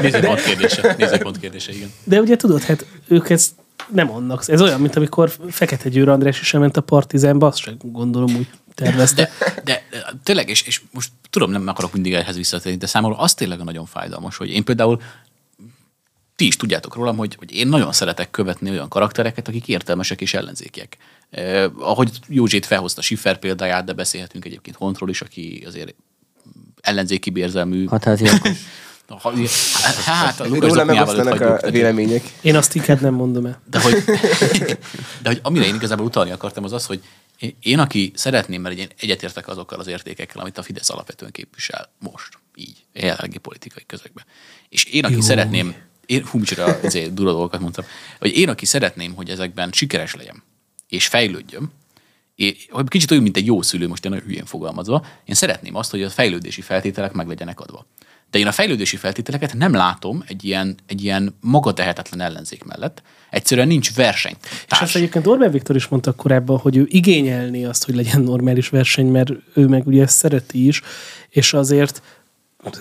Nézőpont 0.00 0.42
kérdése. 0.42 0.94
Nézőpont 0.98 1.38
kérdése, 1.38 1.72
igen. 1.72 1.90
de 2.04 2.20
ugye 2.20 2.36
tudod, 2.36 2.62
hát 2.62 2.86
ők 3.08 3.30
ezt 3.30 3.50
nem 3.88 4.10
annak. 4.10 4.44
Ez 4.46 4.60
olyan, 4.60 4.80
mint 4.80 4.96
amikor 4.96 5.30
Fekete 5.48 5.88
Győr 5.88 6.08
András 6.08 6.40
is 6.40 6.54
elment 6.54 6.76
a 6.76 6.80
Partizánba, 6.80 7.46
azt 7.46 7.58
sem 7.58 7.76
gondolom 7.82 8.34
úgy 8.36 8.48
tervezte. 8.74 9.30
De, 9.38 9.62
de, 9.64 9.82
de 9.90 10.12
tényleg, 10.22 10.48
és, 10.48 10.62
és 10.62 10.82
most 10.92 11.10
tudom, 11.30 11.50
nem 11.50 11.68
akarok 11.68 11.92
mindig 11.92 12.12
ehhez 12.12 12.36
visszatérni, 12.36 12.78
de 12.78 12.86
számomra 12.86 13.18
az 13.18 13.34
tényleg 13.34 13.64
nagyon 13.64 13.86
fájdalmas, 13.86 14.36
hogy 14.36 14.50
én 14.50 14.64
például 14.64 15.00
ti 16.36 16.46
is 16.46 16.56
tudjátok 16.56 16.94
rólam, 16.94 17.16
hogy, 17.16 17.34
hogy 17.34 17.52
én 17.52 17.68
nagyon 17.68 17.92
szeretek 17.92 18.30
követni 18.30 18.70
olyan 18.70 18.88
karaktereket, 18.88 19.48
akik 19.48 19.68
értelmesek 19.68 20.20
és 20.20 20.34
ellenzékiek. 20.34 20.96
Eh, 21.30 21.64
ahogy 21.78 22.10
Józsét 22.28 22.66
felhozta 22.66 23.02
Schiffer 23.02 23.38
példáját, 23.38 23.84
de 23.84 23.92
beszélhetünk 23.92 24.44
egyébként 24.44 24.76
Hontról 24.76 25.08
is, 25.08 25.20
aki 25.20 25.62
azért 25.66 25.94
ellenzéki 26.80 27.30
bérzelmű. 27.30 27.86
Hatházi 27.86 28.26
Ákos. 28.26 28.58
Ha- 29.08 29.48
Hát, 30.04 30.40
a 30.40 30.46
Lukas 30.46 30.68
Róla 30.68 30.84
megosztanak 30.84 31.40
a 31.40 31.70
vélemények. 31.70 32.22
Én 32.40 32.56
azt 32.56 32.74
inkább 32.74 33.00
nem 33.00 33.14
mondom 33.14 33.46
el. 33.46 33.62
de 33.70 33.80
hogy, 33.80 34.04
de 35.22 35.28
hogy 35.28 35.40
amire 35.42 35.64
én 35.66 35.74
igazából 35.74 36.06
utalni 36.06 36.30
akartam, 36.30 36.64
az 36.64 36.72
az, 36.72 36.86
hogy 36.86 37.02
én, 37.60 37.78
aki 37.78 38.12
szeretném, 38.14 38.60
mert 38.60 38.78
én 38.78 38.88
egyetértek 39.00 39.48
azokkal 39.48 39.78
az 39.78 39.86
értékekkel, 39.86 40.40
amit 40.40 40.58
a 40.58 40.62
Fidesz 40.62 40.90
alapvetően 40.90 41.30
képvisel 41.30 41.92
most, 41.98 42.38
így, 42.54 42.76
jelenlegi 42.92 43.38
politikai 43.38 43.84
közegben. 43.86 44.24
És 44.68 44.84
én, 44.84 45.04
aki 45.04 45.14
Jó. 45.14 45.20
szeretném, 45.20 45.74
én, 46.06 46.26
hú, 46.26 46.38
micsoda 46.38 46.76
durva 47.12 47.32
dolgokat 47.32 47.60
mondtam, 47.60 47.84
hogy 48.18 48.36
én, 48.36 48.48
aki 48.48 48.66
szeretném, 48.66 49.14
hogy 49.14 49.28
ezekben 49.28 49.72
sikeres 49.72 50.14
legyen, 50.14 50.42
és 50.88 51.06
fejlődjön, 51.06 51.72
hogy 52.70 52.88
kicsit 52.88 53.10
olyan, 53.10 53.22
mint 53.22 53.36
egy 53.36 53.46
jó 53.46 53.62
szülő, 53.62 53.88
most 53.88 54.04
én 54.04 54.10
nagyon 54.10 54.26
hülyén 54.26 54.44
fogalmazva, 54.44 55.06
én 55.24 55.34
szeretném 55.34 55.74
azt, 55.74 55.90
hogy 55.90 56.02
a 56.02 56.10
fejlődési 56.10 56.60
feltételek 56.60 57.12
meg 57.12 57.28
legyenek 57.28 57.60
adva. 57.60 57.86
De 58.30 58.38
én 58.38 58.46
a 58.46 58.52
fejlődési 58.52 58.96
feltételeket 58.96 59.54
nem 59.54 59.72
látom 59.72 60.24
egy 60.26 60.44
ilyen, 60.44 60.74
egy 60.86 61.04
ilyen 61.04 61.34
magatehetetlen 61.40 62.20
ellenzék 62.20 62.64
mellett. 62.64 63.02
Egyszerűen 63.30 63.66
nincs 63.66 63.94
verseny. 63.94 64.36
És 64.70 64.80
azt 64.80 64.96
egyébként 64.96 65.26
Orbán 65.26 65.50
Viktor 65.50 65.76
is 65.76 65.86
mondta 65.86 66.12
korábban, 66.12 66.58
hogy 66.58 66.76
ő 66.76 66.86
igényelné 66.88 67.64
azt, 67.64 67.84
hogy 67.84 67.94
legyen 67.94 68.20
normális 68.20 68.68
verseny, 68.68 69.06
mert 69.06 69.30
ő 69.54 69.66
meg 69.66 69.86
ugye 69.86 70.02
ezt 70.02 70.16
szereti 70.16 70.66
is, 70.66 70.82
és 71.28 71.52
azért 71.52 72.02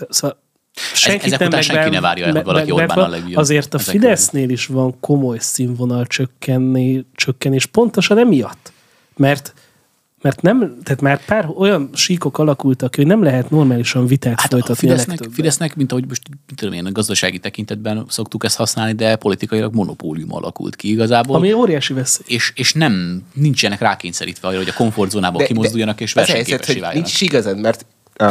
szóval 0.10 0.42
senkit 0.94 1.26
ezek 1.26 1.40
nem 1.40 1.48
után 1.48 1.62
senki 1.62 1.90
ne 1.90 2.00
várja 2.00 2.26
el, 2.26 2.32
hogy 2.32 2.44
valaki 2.44 2.72
Orbánnal 2.72 3.10
leüljön 3.10 3.38
Azért 3.38 3.74
a 3.74 3.78
ezek 3.78 3.94
Fidesznél 3.94 4.50
is 4.50 4.66
van 4.66 5.00
komoly 5.00 5.38
színvonal 5.40 6.06
csökkenni, 6.06 7.06
csökkenés, 7.16 7.66
pontosan 7.66 8.18
emiatt. 8.18 8.72
Mert 9.16 9.54
mert 10.24 10.42
nem, 10.42 10.78
tehát 10.84 11.02
már 11.02 11.26
pár 11.26 11.50
olyan 11.58 11.90
síkok 11.94 12.38
alakultak, 12.38 12.96
hogy 12.96 13.08
nem 13.08 13.24
lehet 13.24 13.50
normálisan 13.50 14.08
vitát 14.08 14.40
Hát 14.40 14.54
a 14.54 14.56
folytatni 14.56 14.74
a 14.74 14.76
Fidesznek, 14.76 15.08
legtöbben. 15.08 15.36
Fidesznek, 15.36 15.76
mint 15.76 15.92
ahogy 15.92 16.06
most 16.08 16.22
mit 16.48 16.56
tudom 16.56 16.74
én, 16.74 16.86
a 16.86 16.92
gazdasági 16.92 17.40
tekintetben 17.40 18.06
szoktuk 18.08 18.44
ezt 18.44 18.58
használni, 18.58 18.94
de 18.94 19.16
politikailag 19.16 19.74
monopólium 19.74 20.34
alakult 20.34 20.76
ki 20.76 20.90
igazából. 20.90 21.36
Ami 21.36 21.54
óriási 21.54 21.94
veszély. 21.94 22.26
és, 22.28 22.52
és 22.56 22.74
nem 22.74 23.24
nincsenek 23.34 23.80
rákényszerítve 23.80 24.48
arra, 24.48 24.58
hogy 24.58 24.70
a 24.70 24.74
komfortzónából 24.74 25.46
kimozduljanak 25.46 26.02
és 26.02 26.16
a 26.16 26.20
versenyképessé 26.20 26.80
váljanak. 26.80 27.06
nincs 27.06 27.22
igazad, 27.22 27.60
mert 27.60 27.86
a, 28.16 28.24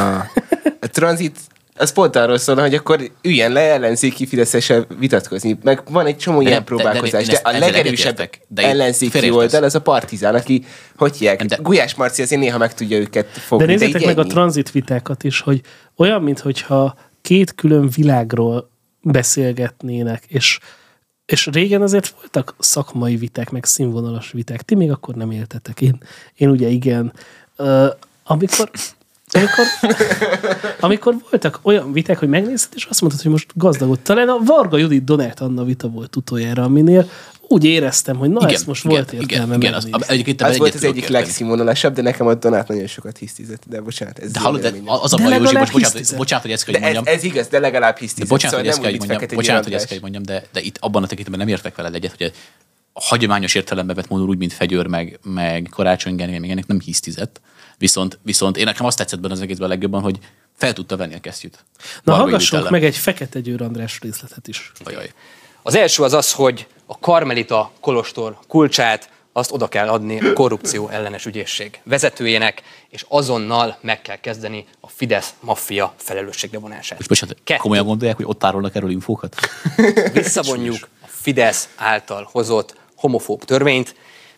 a 0.80 0.86
tranzit 0.90 1.38
az 1.82 1.92
pont 1.92 2.16
arról 2.16 2.38
szól, 2.38 2.56
hogy 2.56 2.74
akkor 2.74 3.10
üljen 3.22 3.52
le 3.52 3.60
ellenzéki 3.60 4.26
fideszesen 4.26 4.86
vitatkozni. 4.98 5.58
Meg 5.62 5.82
van 5.90 6.06
egy 6.06 6.16
csomó 6.16 6.42
De 6.42 6.48
ilyen 6.48 6.64
nem- 6.66 6.76
de- 6.76 6.82
de 6.82 6.82
próbálkozás, 6.82 7.20
én 7.20 7.26
de, 7.26 7.32
ezt- 7.32 7.46
a 7.46 7.58
legerősebb 7.58 8.30
de 8.48 8.62
ellenzéki 8.62 9.30
oldal 9.30 9.62
az 9.64 9.74
a 9.74 9.80
partizán, 9.80 10.34
aki, 10.34 10.64
hogy 10.96 11.16
hívják, 11.16 11.44
de- 11.44 11.58
Gulyás 11.62 11.94
Marci 11.94 12.22
azért 12.22 12.40
néha 12.40 12.58
meg 12.58 12.74
tudja 12.74 12.98
őket 12.98 13.26
fogni. 13.26 13.66
De 13.66 13.72
nézzétek 13.72 14.00
így 14.00 14.06
meg 14.06 14.18
a 14.18 14.20
ennyi. 14.20 14.30
tranzitvitákat 14.30 15.24
is, 15.24 15.40
hogy 15.40 15.60
olyan, 15.96 16.22
mintha 16.22 16.94
két 17.22 17.54
külön 17.54 17.88
világról 17.94 18.70
beszélgetnének, 19.02 20.22
és, 20.26 20.58
és 21.26 21.48
régen 21.52 21.82
azért 21.82 22.14
voltak 22.18 22.54
szakmai 22.58 23.16
viták, 23.16 23.50
meg 23.50 23.64
színvonalas 23.64 24.30
viták. 24.32 24.62
Ti 24.62 24.74
még 24.74 24.90
akkor 24.90 25.14
nem 25.14 25.30
éltetek. 25.30 25.80
Én, 25.80 26.02
én 26.34 26.48
ugye 26.48 26.68
igen. 26.68 27.12
Uh, 27.58 27.86
amikor, 28.24 28.70
amikor, 29.32 29.64
amikor 30.80 31.14
voltak 31.30 31.58
olyan 31.62 31.92
viták, 31.92 32.18
hogy 32.18 32.28
megnézted, 32.28 32.72
és 32.76 32.84
azt 32.84 33.00
mondtad, 33.00 33.22
hogy 33.22 33.30
most 33.30 33.46
gazdagot. 33.54 34.00
Talán 34.00 34.28
a 34.28 34.38
Varga 34.44 34.76
Judit 34.76 35.04
Donát 35.04 35.40
Anna 35.40 35.64
vita 35.64 35.88
volt 35.88 36.16
utoljára, 36.16 36.62
aminél 36.62 37.10
úgy 37.48 37.64
éreztem, 37.64 38.16
hogy 38.16 38.30
na 38.30 38.40
igen, 38.40 38.54
ezt 38.54 38.66
most 38.66 38.82
volt 38.82 39.12
igen, 39.12 39.28
értelme 39.28 39.56
igen, 39.56 39.74
az, 39.74 39.84
megnézni. 39.84 40.12
egyébként 40.12 40.42
Az 40.42 40.56
volt 40.56 40.74
az 40.74 40.84
egyik 40.84 41.08
legszínvonalasabb, 41.08 41.94
de 41.94 42.02
nekem 42.02 42.26
a 42.26 42.34
Donát 42.34 42.68
nagyon 42.68 42.86
sokat 42.86 43.18
hisztizett, 43.18 43.62
de 43.68 43.80
bocsánat. 43.80 44.18
Ez 44.18 44.30
De 44.30 44.40
hallod, 44.40 44.60
de 44.60 44.72
az 44.84 45.12
a 45.12 45.16
De 45.16 45.22
baj, 45.22 45.38
Józsi, 45.38 45.56
most 45.56 45.72
bocsánat, 45.72 46.16
bocsánat, 46.16 46.44
hogy 46.44 46.52
ezt 46.52 46.64
kell, 46.64 46.72
de 46.74 46.80
hogy 46.80 46.88
ez, 46.88 46.94
mondjam. 46.94 47.16
ez 47.16 47.24
igaz, 47.24 47.46
de 47.46 47.58
legalább 47.58 47.94
De 47.94 48.00
hisztizett. 48.00 48.28
bocsánat, 48.28 48.56
hogy 48.56 48.72
szóval 48.72 48.88
ezt 48.88 48.98
kell, 48.98 49.08
hogy 49.08 49.18
mondjam, 49.18 49.36
bocsánat, 49.36 49.64
hogy 49.64 49.72
ezt 49.72 49.86
kell, 49.86 49.98
hogy 50.00 50.10
mondjam, 50.10 50.22
de, 50.22 50.46
de 50.52 50.60
itt 50.60 50.76
abban 50.80 51.02
a 51.02 51.06
tekintetben 51.06 51.40
nem 51.40 51.48
értek 51.48 51.76
veled 51.76 51.94
egyet, 51.94 52.14
hogy 52.18 52.32
a 52.92 53.00
hagyományos 53.00 53.54
értelemben 53.54 53.96
vett 53.96 54.08
módon 54.08 54.28
úgy, 54.28 54.38
mint 54.38 54.52
Fegyőr, 54.52 54.86
meg, 54.86 55.18
meg 55.22 55.68
Karácsony 55.70 56.14
Gergely, 56.14 56.38
még 56.38 56.50
ennek 56.50 56.66
nem 56.66 56.80
hisztizett. 56.80 57.40
Viszont, 57.82 58.18
viszont 58.22 58.56
én 58.56 58.64
nekem 58.64 58.86
azt 58.86 58.96
tetszett 58.96 59.20
benne 59.20 59.32
az 59.32 59.40
egészben 59.40 59.66
a 59.66 59.70
legjobban, 59.70 60.02
hogy 60.02 60.18
fel 60.56 60.72
tudta 60.72 60.96
venni 60.96 61.14
a 61.14 61.20
kesztyűt. 61.20 61.64
Na, 62.02 62.14
hallgassunk 62.14 62.70
meg 62.70 62.84
egy 62.84 62.96
Fekete 62.96 63.40
Győr 63.40 63.62
András 63.62 63.98
részletet 64.00 64.48
is. 64.48 64.72
Ajaj. 64.84 65.12
Az 65.62 65.74
első 65.74 66.02
az 66.02 66.12
az, 66.12 66.32
hogy 66.32 66.66
a 66.86 66.98
Karmelita 66.98 67.70
Kolostor 67.80 68.38
kulcsát 68.48 69.10
azt 69.32 69.52
oda 69.52 69.68
kell 69.68 69.88
adni 69.88 70.20
a 70.20 70.32
korrupció 70.32 70.88
ellenes 70.88 71.26
ügyészség 71.26 71.80
vezetőjének, 71.84 72.62
és 72.88 73.04
azonnal 73.08 73.78
meg 73.80 74.02
kell 74.02 74.20
kezdeni 74.20 74.64
a 74.80 74.88
Fidesz 74.88 75.34
maffia 75.40 75.94
felelősségre 75.96 76.58
vonását. 76.58 76.98
És 77.00 77.06
bocsánat, 77.06 77.36
Kettő. 77.44 77.60
komolyan 77.60 77.86
gondolják, 77.86 78.16
hogy 78.16 78.26
ott 78.28 78.44
árulnak 78.44 78.74
erről 78.74 78.90
infókat? 78.90 79.36
Visszavonjuk 80.12 80.88
a 81.02 81.06
Fidesz 81.06 81.68
által 81.76 82.28
hozott 82.32 82.74
homofób 82.96 83.44
törvényt, 83.44 83.94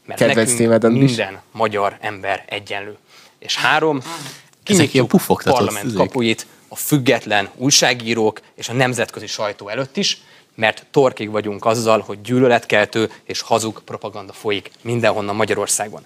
mert 0.06 0.20
Kedvenc 0.20 0.58
nekünk 0.58 0.98
minden 0.98 1.40
magyar 1.52 1.96
ember 2.00 2.44
egyenlő. 2.48 2.98
És 3.44 3.56
három, 3.56 3.96
Ezek 3.96 4.12
ilyen 4.12 4.80
kinyitjuk 4.80 5.08
puffogtatott 5.08 5.58
parlament 5.58 5.84
izék. 5.84 5.98
kapuit 5.98 6.46
a 6.68 6.76
független 6.76 7.48
újságírók 7.56 8.40
és 8.54 8.68
a 8.68 8.72
nemzetközi 8.72 9.26
sajtó 9.26 9.68
előtt 9.68 9.96
is, 9.96 10.20
mert 10.54 10.86
torkig 10.90 11.30
vagyunk 11.30 11.64
azzal, 11.64 12.00
hogy 12.00 12.20
gyűlöletkeltő 12.20 13.10
és 13.24 13.40
hazug 13.40 13.82
propaganda 13.84 14.32
folyik 14.32 14.70
mindenhonnan 14.82 15.36
Magyarországon. 15.36 16.02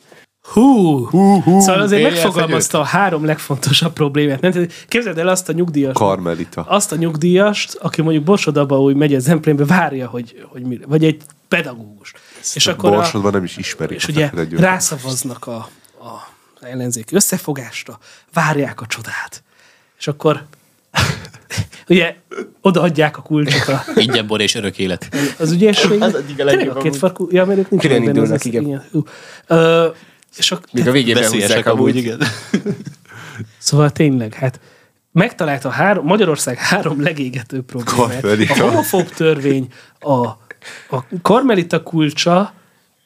Hú, 0.53 1.07
hú, 1.07 1.41
hú 1.41 1.61
szóval 1.61 1.81
azért 1.81 2.03
megfogalmazta 2.03 2.81
a 2.81 2.83
három 2.83 3.25
legfontosabb 3.25 3.93
problémát. 3.93 4.41
Nem? 4.41 4.69
Képzeld 4.89 5.19
el 5.19 5.29
azt 5.29 5.49
a 5.49 5.53
nyugdíjas, 5.53 5.93
Karmelita. 5.95 6.63
azt 6.63 6.93
a 6.93 6.97
nyugdíjast, 6.97 7.75
aki 7.75 8.03
mondjuk 8.03 8.25
Borsodaba 8.25 8.81
úgy 8.81 8.95
megy 8.95 9.15
az 9.15 9.23
Zemplénbe, 9.23 9.65
várja, 9.65 10.09
hogy, 10.09 10.47
hogy 10.49 10.63
mi, 10.63 10.79
vagy 10.87 11.05
egy 11.05 11.23
pedagógus. 11.49 12.13
És 12.55 12.67
akkor 12.67 12.93
a, 12.93 12.95
Borsodban 12.95 13.33
nem 13.33 13.45
is 13.45 13.57
ismerik 13.57 13.97
és 13.97 14.05
a 14.05 14.11
ugye 14.11 14.31
rászavaznak 14.57 15.47
a, 15.47 15.69
a 16.01 16.37
ellenzéki 16.69 17.15
összefogásra, 17.15 17.99
várják 18.33 18.81
a 18.81 18.87
csodát. 18.87 19.43
És 19.99 20.07
akkor 20.09 20.45
ugye 21.89 22.17
odaadják 22.61 23.17
a 23.19 23.23
kulcsot 23.23 23.69
a, 23.69 23.85
Ingyen 24.01 24.27
bor 24.27 24.41
és 24.41 24.55
örök 24.55 24.79
élet. 24.79 25.09
az 25.39 25.53
ügyészség. 25.53 26.03
Az 26.03 26.15
a 26.39 26.45
legjobb 26.45 26.77
a 26.77 26.81
két 26.81 26.97
farkú, 26.97 27.29
ja, 27.31 27.45
mert 27.45 27.59
ők 27.59 27.71
nincsenek 27.71 27.97
Külön 27.97 28.09
indulnak, 28.15 28.39
az- 28.39 28.47
igen. 28.47 28.85
Hú. 28.93 29.05
Ö, 29.47 29.89
és 30.37 30.51
a, 30.51 30.61
Még 30.73 30.89
a 30.89 30.91
végén 30.91 31.15
behúzzák 31.15 31.67
amúgy, 31.67 31.97
igen. 31.97 32.23
Szóval 33.59 33.91
tényleg, 33.91 34.35
hát 34.35 34.61
megtalálta 35.13 35.69
három, 35.69 36.05
Magyarország 36.07 36.59
három 36.59 37.03
legégető 37.03 37.63
problémát. 37.63 38.25
A 38.51 38.61
homofób 38.63 39.09
törvény, 39.09 39.73
a, 40.01 40.27
a 40.91 41.05
karmelita 41.23 41.83
kulcsa, 41.83 42.53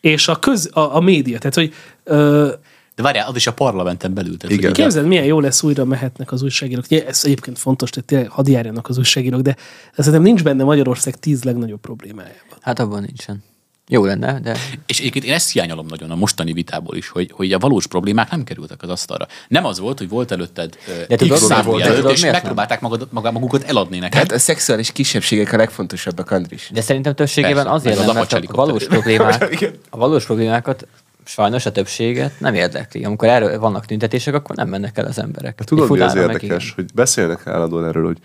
és 0.01 0.29
a, 0.29 0.39
köz, 0.39 0.71
a, 0.73 0.97
a 0.97 1.01
média. 1.01 1.39
Tehát, 1.39 1.55
hogy 1.55 1.75
ö, 2.05 2.53
De 2.95 3.03
várjál, 3.03 3.29
az 3.29 3.37
is 3.37 3.47
a 3.47 3.53
parlamenten 3.53 4.15
belül. 4.15 4.37
Tehát, 4.37 4.57
Igen. 4.57 4.73
képzeld, 4.73 5.07
milyen 5.07 5.25
jó 5.25 5.41
lesz, 5.41 5.63
újra 5.63 5.85
mehetnek 5.85 6.33
az 6.33 6.43
újságírók. 6.43 6.85
Ugye, 6.85 7.07
ez 7.07 7.21
egyébként 7.25 7.59
fontos, 7.59 7.91
tehát 7.91 8.09
tényleg 8.09 8.29
hadd 8.29 8.49
járjanak 8.49 8.89
az 8.89 8.99
újságírók, 8.99 9.41
de 9.41 9.57
szerintem 9.97 10.23
nincs 10.23 10.43
benne 10.43 10.65
Magyarország 10.65 11.19
tíz 11.19 11.45
legnagyobb 11.45 11.81
problémájában. 11.81 12.59
Hát 12.61 12.79
abban 12.79 13.03
nincsen. 13.03 13.43
Jó 13.89 14.05
lenne, 14.05 14.41
de 14.41 14.57
És 14.87 15.01
egyébként 15.01 15.25
én 15.25 15.33
ezt 15.33 15.53
hiányolom 15.53 15.87
nagyon 15.89 16.11
a 16.11 16.15
mostani 16.15 16.53
vitából 16.53 16.97
is, 16.97 17.09
hogy, 17.09 17.31
hogy 17.35 17.53
a 17.53 17.59
valós 17.59 17.87
problémák 17.87 18.31
nem 18.31 18.45
kerültek 18.45 18.83
az 18.83 18.89
asztalra. 18.89 19.27
Nem 19.49 19.65
az 19.65 19.79
volt, 19.79 19.99
hogy 19.99 20.09
volt 20.09 20.31
előtted 20.31 20.77
De 21.09 21.17
tudod, 21.17 21.39
X 21.39 21.45
számú 21.45 21.71
volt? 21.71 21.95
Tudod, 21.95 22.11
és 22.11 22.23
megpróbálták 22.23 22.81
magad, 22.81 23.09
magukat 23.11 23.63
eladni 23.63 23.99
neked. 23.99 24.19
Hát 24.19 24.33
a 24.33 24.39
szexuális 24.39 24.93
kisebbségek 24.93 25.53
a 25.53 25.57
legfontosabbak, 25.57 26.31
Andris. 26.31 26.71
De 26.73 26.81
szerintem 26.81 27.15
többségében 27.15 27.55
Persze, 27.55 27.71
azért 27.71 27.97
nem, 28.07 28.15
mert 28.15 28.33
a 28.33 28.41
valós, 28.53 28.85
problémák, 28.85 29.71
a 29.91 29.97
valós 29.97 30.25
problémákat 30.25 30.87
sajnos 31.25 31.67
a 31.67 31.73
többséget 31.73 32.41
nem 32.41 32.55
érdekli. 32.55 33.05
Amikor 33.05 33.29
erről 33.29 33.59
vannak 33.59 33.87
tüntetések, 33.87 34.35
akkor 34.35 34.57
nem 34.57 34.69
mennek 34.69 34.99
el 34.99 35.07
az 35.07 35.19
emberek. 35.19 35.59
Hát 35.59 35.69
Tudod, 35.69 35.91
mi 35.91 36.01
az 36.01 36.15
meg 36.15 36.23
érdekes, 36.23 36.73
hogy 36.75 36.85
beszélnek 36.95 37.47
állandóan 37.47 37.85
erről, 37.87 38.07
hogy 38.07 38.19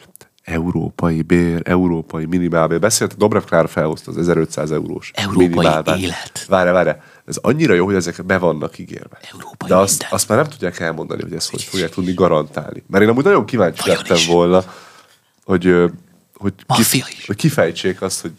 európai 0.43 1.21
bér, 1.21 1.61
európai 1.63 2.25
minimálbér. 2.25 2.79
Beszélt, 2.79 3.17
Dobrev 3.17 3.43
Klára 3.43 3.67
felhozta 3.67 4.11
az 4.11 4.17
1500 4.17 4.71
eurós 4.71 5.11
Európai 5.15 5.47
minimálbér. 5.47 5.97
élet. 5.97 6.45
Várj, 6.47 6.69
várj, 6.69 6.89
ez 7.25 7.37
annyira 7.37 7.73
jó, 7.73 7.85
hogy 7.85 7.95
ezek 7.95 8.25
be 8.25 8.37
vannak 8.37 8.77
ígérve. 8.77 9.17
Európai 9.33 9.69
De 9.69 9.75
azt, 9.75 9.91
minden. 9.91 10.09
azt 10.11 10.29
már 10.29 10.37
nem 10.37 10.47
tudják 10.47 10.79
elmondani, 10.79 11.21
hogy 11.21 11.33
ezt 11.33 11.49
hogy 11.49 11.63
fogják 11.63 11.89
tudni 11.89 12.13
garantálni. 12.13 12.83
Mert 12.89 13.03
én 13.03 13.09
amúgy 13.09 13.23
nagyon 13.23 13.45
kíváncsi 13.45 13.81
Vajon 13.81 13.97
lettem 13.97 14.17
is. 14.17 14.27
volna, 14.27 14.63
hogy, 15.43 15.75
hogy, 16.33 16.53
is. 16.91 17.25
hogy 17.25 17.35
kifejtsék 17.35 18.01
azt, 18.01 18.21
hogy 18.21 18.31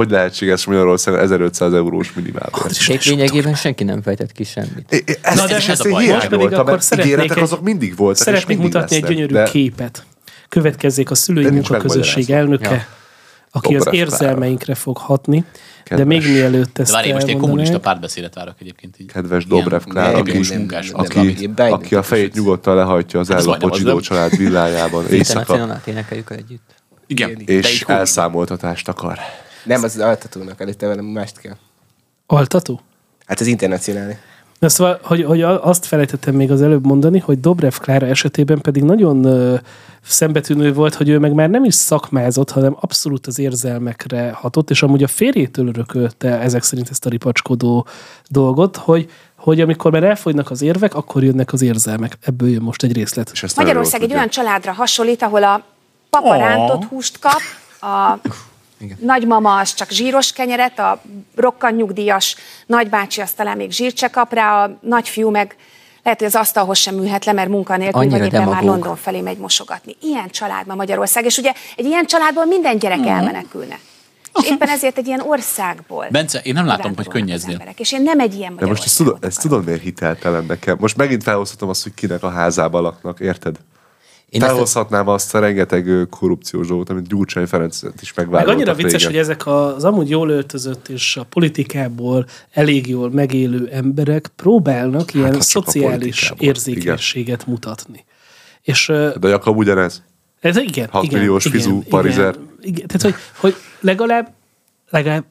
hogy 0.00 0.10
lehetséges 0.10 0.64
Magyarországon 0.64 1.20
1500 1.20 1.72
eurós 1.72 2.12
minimálbér. 2.12 2.62
Itt 2.88 3.04
lényegében 3.04 3.54
senki 3.54 3.84
nem 3.84 4.02
fejtett 4.02 4.32
ki 4.32 4.44
semmit. 4.44 4.92
É- 4.92 5.08
é- 5.08 5.18
Ez, 5.22 5.36
Na, 5.38 5.46
de 5.46 5.56
és 5.56 5.62
ez 5.64 5.70
ezt 5.70 5.84
a 5.84 5.88
baj. 5.90 6.06
Most 6.06 6.28
pedig 6.28 6.52
akkor 6.52 6.78
ígéretek 6.98 7.36
egy- 7.36 7.42
azok 7.42 7.60
mindig 7.62 7.96
voltak, 7.96 8.16
és 8.18 8.22
Szeretnék 8.24 8.46
mindig 8.58 8.64
mutatni 8.72 8.96
egy 8.96 9.02
lesznek, 9.02 9.18
gyönyörű 9.18 9.34
de- 9.34 9.50
képet. 9.50 10.04
Következzék 10.48 11.10
a 11.10 11.14
szülői 11.14 11.44
De 11.44 11.50
munkaközösség 11.50 12.30
elnöke, 12.30 12.88
aki 13.50 13.76
az 13.76 13.88
érzelmeinkre 13.90 14.74
fog 14.74 14.96
hatni. 14.96 15.38
De 15.88 15.96
Kedves. 15.96 16.06
még 16.06 16.32
mielőtt 16.32 16.78
ezt 16.78 16.90
De 16.90 16.96
várj, 16.96 17.12
most 17.12 17.26
egy 17.26 17.36
kommunista 17.36 17.80
párbeszédet 17.80 18.34
várok 18.34 18.54
egyébként. 18.60 18.94
Így. 19.00 19.12
Kedves 19.12 19.46
Dobrev 19.46 19.82
Klára, 19.82 20.10
nem, 20.10 20.20
aki, 20.20 20.38
nem, 20.38 20.58
munkás, 20.58 20.90
aki, 20.90 21.20
Biden 21.20 21.72
aki 21.72 21.94
a 21.94 22.02
fejét 22.02 22.34
nyugodtan 22.34 22.74
lehajtja 22.76 23.20
az 23.20 23.28
Hát 23.28 23.38
ellopott 23.40 23.74
zsidó 23.74 24.00
család 24.00 24.36
villájában 24.36 25.06
éjszaka, 25.08 25.80
énekeljük 25.84 26.30
együtt. 26.30 26.74
Igen. 27.06 27.42
De 27.44 27.52
és 27.52 27.82
elszámoltatást 27.86 28.88
akar. 28.88 29.18
Nem, 29.64 29.82
az 29.82 29.98
altatónak 29.98 30.60
előtte 30.60 30.86
velem 30.86 31.04
mást 31.04 31.38
kell. 31.38 31.56
Altató? 32.26 32.80
Hát 33.26 33.40
az 33.40 33.46
internacionális. 33.46 34.16
Na 34.60 34.68
szóval, 34.68 35.00
hogy, 35.02 35.24
hogy 35.24 35.42
azt 35.42 35.86
felejtettem 35.86 36.34
még 36.34 36.50
az 36.50 36.62
előbb 36.62 36.86
mondani, 36.86 37.18
hogy 37.18 37.40
Dobrev 37.40 37.72
Klára 37.72 38.06
esetében 38.06 38.60
pedig 38.60 38.82
nagyon 38.82 39.24
ö, 39.24 39.56
szembetűnő 40.02 40.72
volt, 40.72 40.94
hogy 40.94 41.08
ő 41.08 41.18
meg 41.18 41.32
már 41.32 41.50
nem 41.50 41.64
is 41.64 41.74
szakmázott, 41.74 42.50
hanem 42.50 42.76
abszolút 42.80 43.26
az 43.26 43.38
érzelmekre 43.38 44.30
hatott, 44.32 44.70
és 44.70 44.82
amúgy 44.82 45.02
a 45.02 45.08
férjétől 45.08 45.68
örökölte 45.68 46.38
ezek 46.40 46.62
szerint 46.62 46.90
ezt 46.90 47.06
a 47.06 47.08
ripacskodó 47.08 47.86
dolgot, 48.28 48.76
hogy, 48.76 49.10
hogy 49.36 49.60
amikor 49.60 49.90
már 49.90 50.04
elfogynak 50.04 50.50
az 50.50 50.62
érvek, 50.62 50.94
akkor 50.94 51.24
jönnek 51.24 51.52
az 51.52 51.62
érzelmek. 51.62 52.18
Ebből 52.20 52.48
jön 52.48 52.62
most 52.62 52.82
egy 52.82 52.92
részlet. 52.92 53.30
És 53.32 53.54
Magyarország 53.54 54.02
egy 54.02 54.12
olyan 54.12 54.28
családra 54.28 54.72
hasonlít, 54.72 55.22
ahol 55.22 55.44
a 55.44 55.62
papa 56.10 56.36
rántott 56.36 56.84
húst 56.84 57.18
kap, 57.18 57.40
a 57.80 58.18
nagymama 59.00 59.58
az 59.58 59.74
csak 59.74 59.90
zsíros 59.90 60.32
kenyeret, 60.32 60.78
a 60.78 61.02
rokkant 61.36 61.76
nyugdíjas 61.76 62.36
nagybácsi 62.66 63.20
azt 63.20 63.36
talán 63.36 63.56
még 63.56 63.70
zsírt 63.70 63.96
se 63.96 64.08
kap 64.08 64.32
rá, 64.32 64.64
a 64.64 64.78
nagyfiú 64.80 65.30
meg 65.30 65.56
lehet, 66.02 66.18
hogy 66.18 66.28
az 66.28 66.34
asztalhoz 66.34 66.78
sem 66.78 66.98
ülhet 66.98 67.24
le, 67.24 67.32
mert 67.32 67.48
munkanélkül, 67.48 68.00
Annyira 68.00 68.18
vagy 68.18 68.26
éppen 68.26 68.40
már 68.40 68.48
demagóg. 68.48 68.70
London 68.70 68.96
felé 68.96 69.20
megy 69.20 69.38
mosogatni. 69.38 69.96
Ilyen 70.00 70.28
család 70.30 70.66
ma 70.66 70.74
Magyarország, 70.74 71.24
és 71.24 71.38
ugye 71.38 71.52
egy 71.76 71.84
ilyen 71.84 72.06
családból 72.06 72.44
minden 72.44 72.78
gyerek 72.78 73.06
elmenekülne. 73.06 73.78
És 74.42 74.48
éppen 74.50 74.68
ezért 74.68 74.98
egy 74.98 75.06
ilyen 75.06 75.20
országból. 75.20 76.06
Bence, 76.10 76.40
én 76.42 76.52
nem 76.52 76.66
látom, 76.66 76.96
hogy 76.96 77.08
könnyeznél. 77.08 77.52
emberek, 77.52 77.80
És 77.80 77.92
én 77.92 78.02
nem 78.02 78.20
egy 78.20 78.34
ilyen 78.34 78.56
De 78.56 78.66
most 78.66 78.84
ezt 78.84 78.96
tudod, 78.96 79.24
ezt 79.24 79.40
tudod, 79.40 79.64
miért 79.64 79.82
hiteltelen 79.82 80.44
nekem? 80.44 80.76
Most 80.80 80.96
megint 80.96 81.22
felhozhatom 81.22 81.68
azt, 81.68 81.82
hogy 81.82 81.94
kinek 81.94 82.22
a 82.22 82.30
házába 82.30 82.80
laknak, 82.80 83.20
érted? 83.20 83.56
Én 84.30 84.42
ezt, 84.42 84.50
Felhozhatnám 84.50 85.08
azt 85.08 85.34
a 85.34 85.38
rengeteg 85.38 86.06
korrupciós 86.10 86.66
dolgot, 86.66 86.90
amit 86.90 87.06
Gyurcsány 87.06 87.46
Ferencet 87.46 88.02
is 88.02 88.14
Meg 88.14 88.24
megvállaltak 88.24 88.54
annyira 88.54 88.74
vicces, 88.74 88.92
régen. 88.92 89.10
hogy 89.10 89.18
ezek 89.20 89.46
az 89.46 89.84
amúgy 89.84 90.08
jól 90.08 90.30
öltözött 90.30 90.88
és 90.88 91.16
a 91.16 91.24
politikából 91.24 92.26
elég 92.50 92.88
jól 92.88 93.10
megélő 93.10 93.68
emberek 93.72 94.30
próbálnak 94.36 95.14
ilyen 95.14 95.30
csak 95.30 95.40
a 95.40 95.42
szociális 95.42 96.32
érzékenységet 96.38 97.46
mutatni. 97.46 98.04
És 98.62 98.86
De 99.20 99.28
Jakab 99.28 99.56
ugyanez. 99.56 100.02
ez 100.40 100.56
igen, 100.56 100.88
Hat 100.90 101.04
igen, 101.04 101.18
milliós 101.18 101.44
igen, 101.44 101.58
fizú 101.58 101.76
igen, 101.76 101.88
parizer. 101.88 102.34
Igen, 102.60 102.86
tehát, 102.86 103.02
hogy, 103.02 103.14
hogy 103.36 103.54
legalább, 103.80 104.32
legalább 104.90 105.24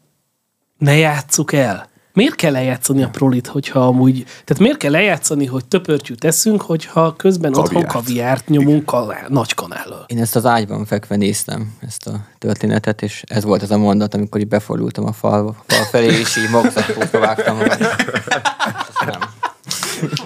ne 0.77 0.95
játsszuk 0.95 1.53
el. 1.53 1.89
Miért 2.19 2.35
kell 2.35 2.51
lejátszani 2.51 3.03
a 3.03 3.09
prolit, 3.09 3.47
hogyha 3.47 3.79
amúgy... 3.79 4.23
Tehát 4.23 4.59
miért 4.59 4.77
kell 4.77 4.91
lejátszani, 4.91 5.45
hogy 5.45 5.65
töpörtyűt 5.65 6.19
teszünk, 6.19 6.61
hogyha 6.61 7.15
közben 7.15 7.55
otthon 7.55 7.65
Kaviárt. 7.67 7.93
kaviárt 7.93 8.47
nyomunk 8.47 8.85
kanál, 8.85 9.25
nagy 9.29 9.53
kanállal? 9.53 10.05
én 10.07 10.19
ezt 10.19 10.35
az 10.35 10.45
ágyban 10.45 10.85
fekve 10.85 11.15
néztem, 11.15 11.73
ezt 11.81 12.07
a 12.07 12.25
történetet, 12.37 13.01
és 13.01 13.23
ez 13.27 13.43
volt 13.43 13.61
az 13.61 13.71
a 13.71 13.77
mondat, 13.77 14.13
amikor 14.13 14.41
így 14.41 14.47
befordultam 14.47 15.05
a 15.05 15.11
fal, 15.11 15.55
fal 15.67 15.83
felé, 15.83 16.19
és 16.19 16.37
így 16.37 16.49
magzatpókra 16.49 17.19
vágtam 17.19 17.57
magam. 17.57 17.77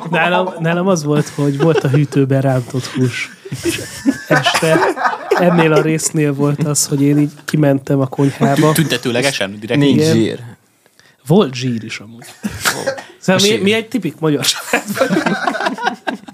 Nálam, 0.10 0.54
nálam 0.60 0.88
az 0.88 1.04
volt, 1.04 1.28
hogy 1.28 1.58
volt 1.58 1.84
a 1.84 1.88
hűtőben 1.88 2.42
rántott 2.42 2.86
hús. 2.86 3.30
Este 4.28 4.80
ennél 5.30 5.74
a 5.74 5.82
résznél 5.82 6.34
volt 6.34 6.64
az, 6.64 6.86
hogy 6.86 7.02
én 7.02 7.18
így 7.18 7.32
kimentem 7.46 8.00
a 8.00 8.08
konyhába. 8.08 8.72
Tüntetőlegesen, 8.72 9.60
direkt 9.60 9.80
Nincs 9.80 10.04
zsír. 10.04 10.40
Volt 11.28 11.54
zsír 11.54 11.84
is 11.84 12.00
amúgy. 12.00 12.26
Szóval 13.20 13.42
mi, 13.42 13.58
mi 13.58 13.74
egy 13.74 13.88
tipik 13.88 14.20
magyar 14.20 14.46
család. 14.46 14.84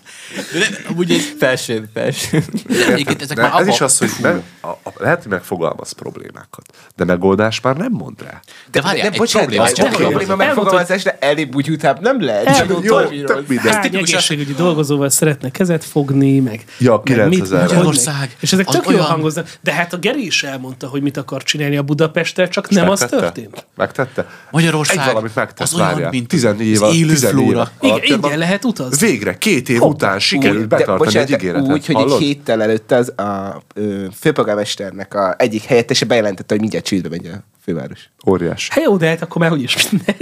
De 0.53 0.59
ne- 0.59 0.89
amúgy 0.89 1.11
ez, 1.11 1.21
Felső, 1.39 1.89
felső. 1.93 2.43
egyébként 2.89 3.21
ezek 3.21 3.35
De 3.35 3.41
már 3.41 3.51
ez 3.53 3.59
abba, 3.61 3.71
is 3.71 3.81
az, 3.81 3.97
hogy 3.97 4.09
me, 4.21 4.29
a, 4.61 4.67
a, 4.67 4.93
lehet, 4.97 5.21
hogy 5.21 5.31
megfogalmaz 5.31 5.91
problémákat, 5.91 6.65
de 6.95 7.03
megoldás 7.05 7.61
már 7.61 7.75
nem 7.77 7.91
mond 7.91 8.21
rá. 8.23 8.39
de 8.71 8.81
várjál, 8.81 9.05
De 9.05 9.11
egy 9.11 9.17
bocsánat, 9.17 9.47
probléma, 9.47 9.69
az 9.71 9.73
csak 9.77 9.89
probléma 9.89 10.35
megfogalmazás, 10.35 11.03
de 11.03 11.17
elébb 11.19 11.55
úgy 11.55 11.69
utább 11.69 12.01
nem 12.01 12.21
lehet. 12.23 12.65
Jó, 12.81 12.97
hogy 12.97 13.23
tök 13.25 13.47
mindegy. 13.47 13.73
hány 13.75 13.95
egészségügyi 13.95 14.53
dolgozóval 14.53 15.09
szeretne 15.09 15.51
kezet 15.51 15.83
fogni, 15.83 16.39
meg, 16.39 16.63
Ja, 16.77 16.91
meg 16.91 17.03
9000. 17.03 17.59
hogy 17.59 17.67
Magyarország, 17.69 18.17
meg. 18.19 18.35
És 18.39 18.53
ezek 18.53 18.65
tök 18.65 18.89
jól 18.89 18.99
hangoznak. 18.99 19.57
De 19.61 19.73
hát 19.73 19.93
a 19.93 19.97
Geri 19.97 20.25
is 20.25 20.43
elmondta, 20.43 20.87
hogy 20.87 21.01
mit 21.01 21.17
akar 21.17 21.43
csinálni 21.43 21.77
a 21.77 21.81
Budapesttel, 21.83 22.47
csak 22.49 22.69
nem 22.69 22.89
az 22.89 22.99
történt. 23.09 23.65
Megtette? 23.75 24.27
Magyarország 24.51 24.97
Egy 24.97 25.05
valamit 25.05 25.35
megtett, 25.35 25.69
várjál. 25.69 26.09
mint 26.09 26.27
14 26.27 26.67
év 26.67 26.81
alatt, 26.83 26.93
élő 26.95 27.13
14 27.13 27.39
év 27.39 27.45
flóra. 27.45 27.57
alatt. 27.81 28.03
Igen, 28.03 28.17
ingyen 28.17 28.37
lehet 28.39 28.65
utazni. 28.65 29.07
Végre, 29.07 29.37
két 29.37 29.69
év 29.69 29.81
után 29.81 30.19
sikerült 30.41 30.61
Úgy, 30.63 30.67
betartani 30.67 30.97
bocsánat, 30.97 31.29
egy 31.29 31.35
ígéretet. 31.41 31.71
Úgy, 31.71 31.85
hogy 31.85 31.95
egy 31.95 32.01
Hallod? 32.01 32.19
héttel 32.19 32.61
előtt 32.61 32.91
az 32.91 33.09
a 33.19 33.61
ö, 33.73 34.05
főpolgármesternek 34.19 35.13
a 35.13 35.35
egyik 35.37 35.63
helyettese 35.63 36.05
bejelentette, 36.05 36.45
hogy 36.53 36.59
mindjárt 36.59 36.85
csődbe 36.85 37.09
megy 37.09 37.25
a 37.25 37.43
főváros. 37.63 38.09
Óriás. 38.27 38.67
Hát 38.71 38.83
jó, 38.83 38.97
de 38.97 39.07
hát 39.07 39.21
akkor 39.21 39.41
már 39.41 39.49
hogy 39.49 39.61
is 39.61 39.91
minden. 39.91 40.15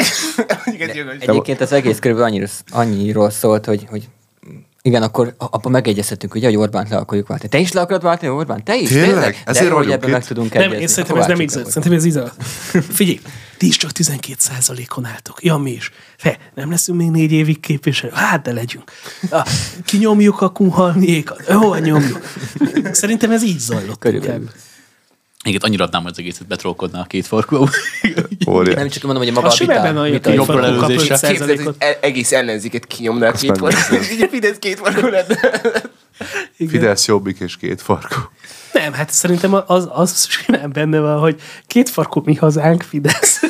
Egyébként 1.20 1.62
az 1.62 1.72
egész 1.72 2.00
körülbelül 2.00 2.30
annyira, 2.32 2.48
annyiról 2.72 3.30
szólt, 3.30 3.66
hogy, 3.66 3.86
hogy 3.90 4.08
igen, 4.82 5.02
akkor 5.04 5.34
a- 5.38 5.46
abban 5.52 5.72
megegyezhetünk, 5.72 6.32
hogy 6.32 6.44
hogy 6.44 6.56
Orbánt 6.56 6.90
le 6.90 6.98
akarjuk 6.98 7.28
váltani. 7.28 7.50
Te 7.50 7.58
is 7.58 7.72
le 7.72 7.82
akarod 7.82 8.02
váltani 8.04 8.32
Orbán? 8.32 8.64
Te 8.64 8.76
is? 8.76 8.90
Tényleg? 8.90 9.32
De 9.32 9.52
Ezért 9.52 9.70
jó, 9.70 9.76
hogy 9.76 9.92
ebben 9.92 10.10
meg 10.10 10.26
tudunk 10.26 10.54
Nem, 10.54 10.62
egyezni. 10.62 10.82
én 10.82 10.88
szerintem 10.88 11.18
ez 11.18 11.26
nem 11.28 11.40
így 11.40 11.52
le 11.54 11.64
Szerintem 11.66 11.92
ez 11.92 12.06
így. 12.06 12.20
Figyelj, 12.90 13.20
ti 13.58 13.68
is 13.68 13.78
csak 13.78 13.92
12 13.92 14.36
on 14.96 15.06
álltok. 15.06 15.44
Ja, 15.44 15.58
mi 15.58 15.72
is. 15.72 15.92
Fe, 16.18 16.38
nem 16.56 16.70
leszünk 16.70 16.98
még 16.98 17.10
négy 17.10 17.32
évig 17.32 17.60
képviselő. 17.60 18.12
Hát, 18.14 18.42
de 18.42 18.54
legyünk. 18.54 18.92
Ah, 19.30 19.48
kinyomjuk 19.86 20.42
a 20.42 20.50
kunhalmiékat. 20.50 21.44
Jó, 21.50 21.76
nyomjuk. 21.76 22.22
Szerintem 22.92 23.32
ez 23.32 23.44
így 23.44 23.60
zajlott. 23.60 24.00
Körülbelül. 24.00 24.50
Igen, 25.44 25.62
annyira 25.64 25.84
adnám, 25.84 26.02
hogy 26.02 26.12
az 26.12 26.20
egészet 26.20 26.48
betrolkodna 26.48 27.00
a 27.00 27.04
két 27.04 27.28
farkú. 27.28 27.68
Óriás. 28.50 28.76
Nem 28.76 28.90
csak 28.90 29.04
mondom, 29.04 29.24
hogy 29.24 29.32
a 29.32 29.36
maga 29.36 29.48
A 29.48 29.52
a 29.52 29.54
simán 29.54 30.12
vita, 30.12 30.32
előzése. 30.64 31.14
5 31.14 31.20
Képzeld, 31.20 31.76
egész 32.02 32.32
ellenzéket 32.32 32.86
kinyomná 32.86 33.28
a 33.28 33.32
két 33.32 33.58
a 33.62 34.28
Fidesz 34.30 34.58
két 34.60 34.78
farkú 34.78 35.08
lenne. 36.58 36.72
Fidesz 36.72 37.06
jobbik 37.06 37.40
és 37.40 37.58
két 37.58 37.82
farkú. 37.82 38.20
Nem, 38.74 38.94
hát 38.94 39.12
szerintem 39.12 39.54
az, 39.66 39.88
az 39.92 40.28
simán 40.30 40.72
benne 40.72 41.00
van, 41.00 41.20
hogy 41.20 41.42
két 41.68 41.90
farkú 41.90 42.22
mi 42.26 42.36
hazánk 42.36 42.82
Fidesz. 42.82 43.42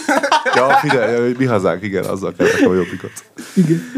Ja, 0.55 0.77
Fidesz, 0.81 1.37
mi 1.37 1.45
hazánk, 1.45 1.83
igen, 1.83 2.03
azzal 2.03 2.33
kezdtek 2.37 2.67
a 2.67 2.73
jobbikot. 2.73 3.11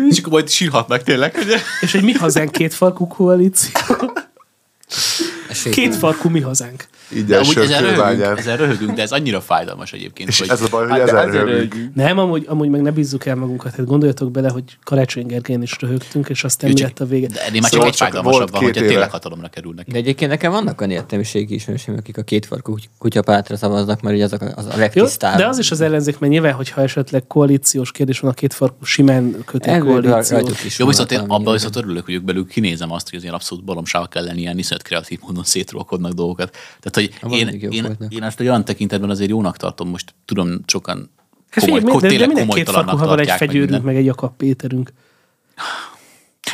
És 0.10 0.20
akkor 0.20 0.32
majd 0.32 0.50
sírhatnak 0.50 1.04
tényleg. 1.04 1.36
Ugye? 1.44 1.58
És 1.82 1.94
egy 1.94 2.04
mi 2.04 2.12
hazánk 2.12 2.52
két 2.52 2.74
farkú 2.74 3.08
koalíció. 3.08 3.72
Két 5.72 5.96
farkú 5.96 6.30
mi 6.30 6.40
hazánk. 6.42 6.88
Így 7.16 7.32
amúgy 7.32 7.58
ezen 7.58 7.82
röhögünk, 7.82 7.96
kőbányán. 7.96 8.38
ezen 8.38 8.58
röhögünk, 8.58 8.92
de 8.92 9.02
ez 9.02 9.12
annyira 9.12 9.42
fájdalmas 9.42 9.94
egyébként, 9.94 10.30
És 10.30 10.40
hogy 10.40 10.50
ez 10.50 10.62
a 10.62 10.68
baj, 10.70 10.82
hogy 10.88 10.92
Hát, 11.00 11.08
ezen 11.10 11.28
azért 11.28 11.44
röhögünk. 11.44 11.96
Nem, 11.96 12.18
amúgy, 12.18 12.46
amúgy 12.48 12.70
meg 12.70 12.82
ne 12.82 12.92
bízzuk 12.92 13.26
el 13.26 13.36
magunkat. 13.36 13.76
Hát 13.76 13.86
gondoljatok 13.86 14.32
bele, 14.32 14.50
hogy 14.50 14.64
Karácsony 14.84 15.26
Gergely 15.26 15.58
is 15.62 15.78
röhögtünk, 15.80 16.30
és 16.30 16.44
aztán 16.44 16.72
mi 16.72 16.82
lett 16.82 17.00
a 17.00 17.06
vége. 17.06 17.28
de 17.28 17.46
ennél 17.46 17.62
már 17.62 17.62
csak 17.62 17.72
Szóval 17.72 17.88
egy 17.88 17.94
csak 17.94 18.02
fájdalmasabb 18.08 18.40
volt 18.40 18.52
van, 18.52 18.60
két 18.62 18.70
hogyha 18.74 18.88
tényleg 18.90 19.12
hatalomra 19.12 19.48
kerülnek. 19.48 19.88
De 19.88 19.98
egyébként 19.98 20.32
nekem 20.32 20.52
vannak 20.52 20.82
olyan 20.82 20.94
értelmiségi 20.94 21.54
ismerőseim, 21.54 21.98
akik 21.98 22.18
a 22.18 22.22
két 22.22 22.46
farkú 22.46 22.76
kutyapártra 22.98 23.58
szavaznak, 23.58 24.02
mert 24.02 24.16
ugye 24.16 24.24
az 24.24 24.34
a, 24.34 24.38
az 24.56 24.66
a 24.66 24.70
Jó, 24.74 24.78
legtisztább. 24.80 25.38
de 25.38 25.48
az 25.48 25.58
is 25.60 25.72
az 25.72 25.82
ellenzék, 25.82 26.20
mert 26.20 26.32
nyilván, 26.32 26.54
hogyha 26.54 26.82
esetleg 26.82 27.28
koalíciós 27.28 27.92
kérdés 27.92 28.20
van, 28.20 28.32
a 28.32 28.34
két 28.34 28.54
farkú 28.54 28.86
simán 28.86 29.36
köti 29.46 29.70
Elvileg 29.70 30.02
koalíció. 30.04 30.38
rajtuk 30.38 30.64
is 30.64 30.80
Jó, 30.80 30.88
viszont 30.88 31.12
én 31.12 31.20
abban 31.20 31.54
viszont 31.54 31.76
örülök, 31.76 32.06
hogy 32.06 32.14
ők 32.14 32.24
belül 32.24 32.48
kinézem 32.48 32.92
azt, 32.92 33.08
hogy 33.10 33.18
az 33.18 33.24
ilyen 33.24 33.36
abszolút 33.36 33.64
baromságok 33.64 34.16
ellen 34.16 34.38
ilyen 34.38 34.58
iszonyat 34.58 34.84
kreatív 34.84 35.20
módon 35.22 35.39
szétrolkodnak 35.44 36.12
dolgokat. 36.12 36.58
Tehát, 36.80 37.12
hogy 37.22 37.32
én, 37.40 37.48
én, 37.48 37.98
én, 38.10 38.24
ezt 38.24 38.40
olyan 38.40 38.66
tekintetben 38.66 39.10
azért 39.10 39.30
jónak 39.30 39.58
tartom, 39.58 39.90
most 39.90 40.14
tudom, 40.26 40.60
sokan 40.68 41.12
Hát 41.50 41.66
komoly, 41.66 41.80
de 41.80 42.08
tényleg 42.08 42.28
minden 42.28 42.36
két 42.36 42.48
komolytalannak 42.48 43.00
ha 43.00 43.06
van 43.08 43.20
egy 43.20 43.28
meg 43.28 43.38
fegyőrünk, 43.38 43.84
meg 43.84 43.96
egy 43.96 44.06
Jakab 44.06 44.36
Péterünk. 44.38 44.94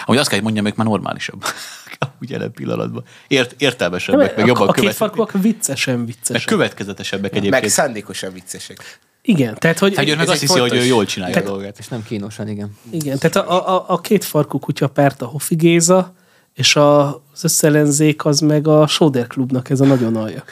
Amúgy 0.06 0.20
azt 0.20 0.30
kell, 0.30 0.38
hogy 0.38 0.44
mondjam, 0.44 0.66
ők 0.66 0.76
már 0.76 0.88
normálisabb. 0.88 1.44
Úgy 2.22 2.30
jelen 2.30 2.52
pillanatban. 2.52 3.04
Ért, 3.28 3.50
Nem, 3.50 3.56
értelmesebbek, 3.58 4.36
meg 4.36 4.46
a, 4.46 4.48
jobban 4.48 4.68
a 4.68 4.72
két 4.72 4.82
követ, 4.82 4.96
farkúak 4.96 5.32
viccesen 5.32 5.98
meg 5.98 6.06
viccesek. 6.06 6.46
következetesebbek 6.46 7.32
Meg 7.34 7.40
egyébként. 7.46 7.72
szándékosan 7.72 8.34
viccesek. 8.34 9.00
Igen, 9.22 9.56
tehát 9.60 9.80
hogy... 9.80 9.94
Fegyőr 9.94 10.16
meg 10.16 10.26
ez 10.26 10.32
azt 10.32 10.40
hiszi, 10.40 10.60
hogy 10.60 10.68
ő 10.68 10.70
fontos- 10.70 10.88
jól 10.90 11.06
csinálja 11.06 11.36
a 11.36 11.40
Tehát- 11.40 11.54
dolgát. 11.56 11.80
És 11.80 11.88
nem 11.88 12.04
kínosan, 12.04 12.48
igen. 12.48 12.78
Igen, 12.90 13.18
tehát 13.20 13.36
a, 13.36 13.76
a, 13.76 13.86
a 13.88 14.02
két 14.02 14.24
farkú 14.24 14.60
kutya 14.60 14.88
párt 14.88 15.22
a 15.22 15.26
Hofi 15.26 15.56
Géza, 15.56 16.14
és 16.56 16.76
a, 16.76 17.08
az 17.08 17.44
összellenzék 17.44 18.26
az 18.26 18.40
meg 18.40 18.68
a 18.68 18.88
Soder 18.88 19.28
klubnak 19.28 19.70
ez 19.70 19.80
a 19.82 19.86
nagyon 19.86 20.16
alja. 20.16 20.44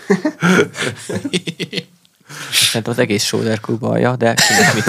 Szerintem 2.52 2.94
az 2.94 3.00
egész 3.00 3.24
Soder 3.24 3.60
klub 3.60 3.84
alja, 3.84 4.16
de 4.16 4.34
kinek 4.34 4.74
mit. 4.74 4.86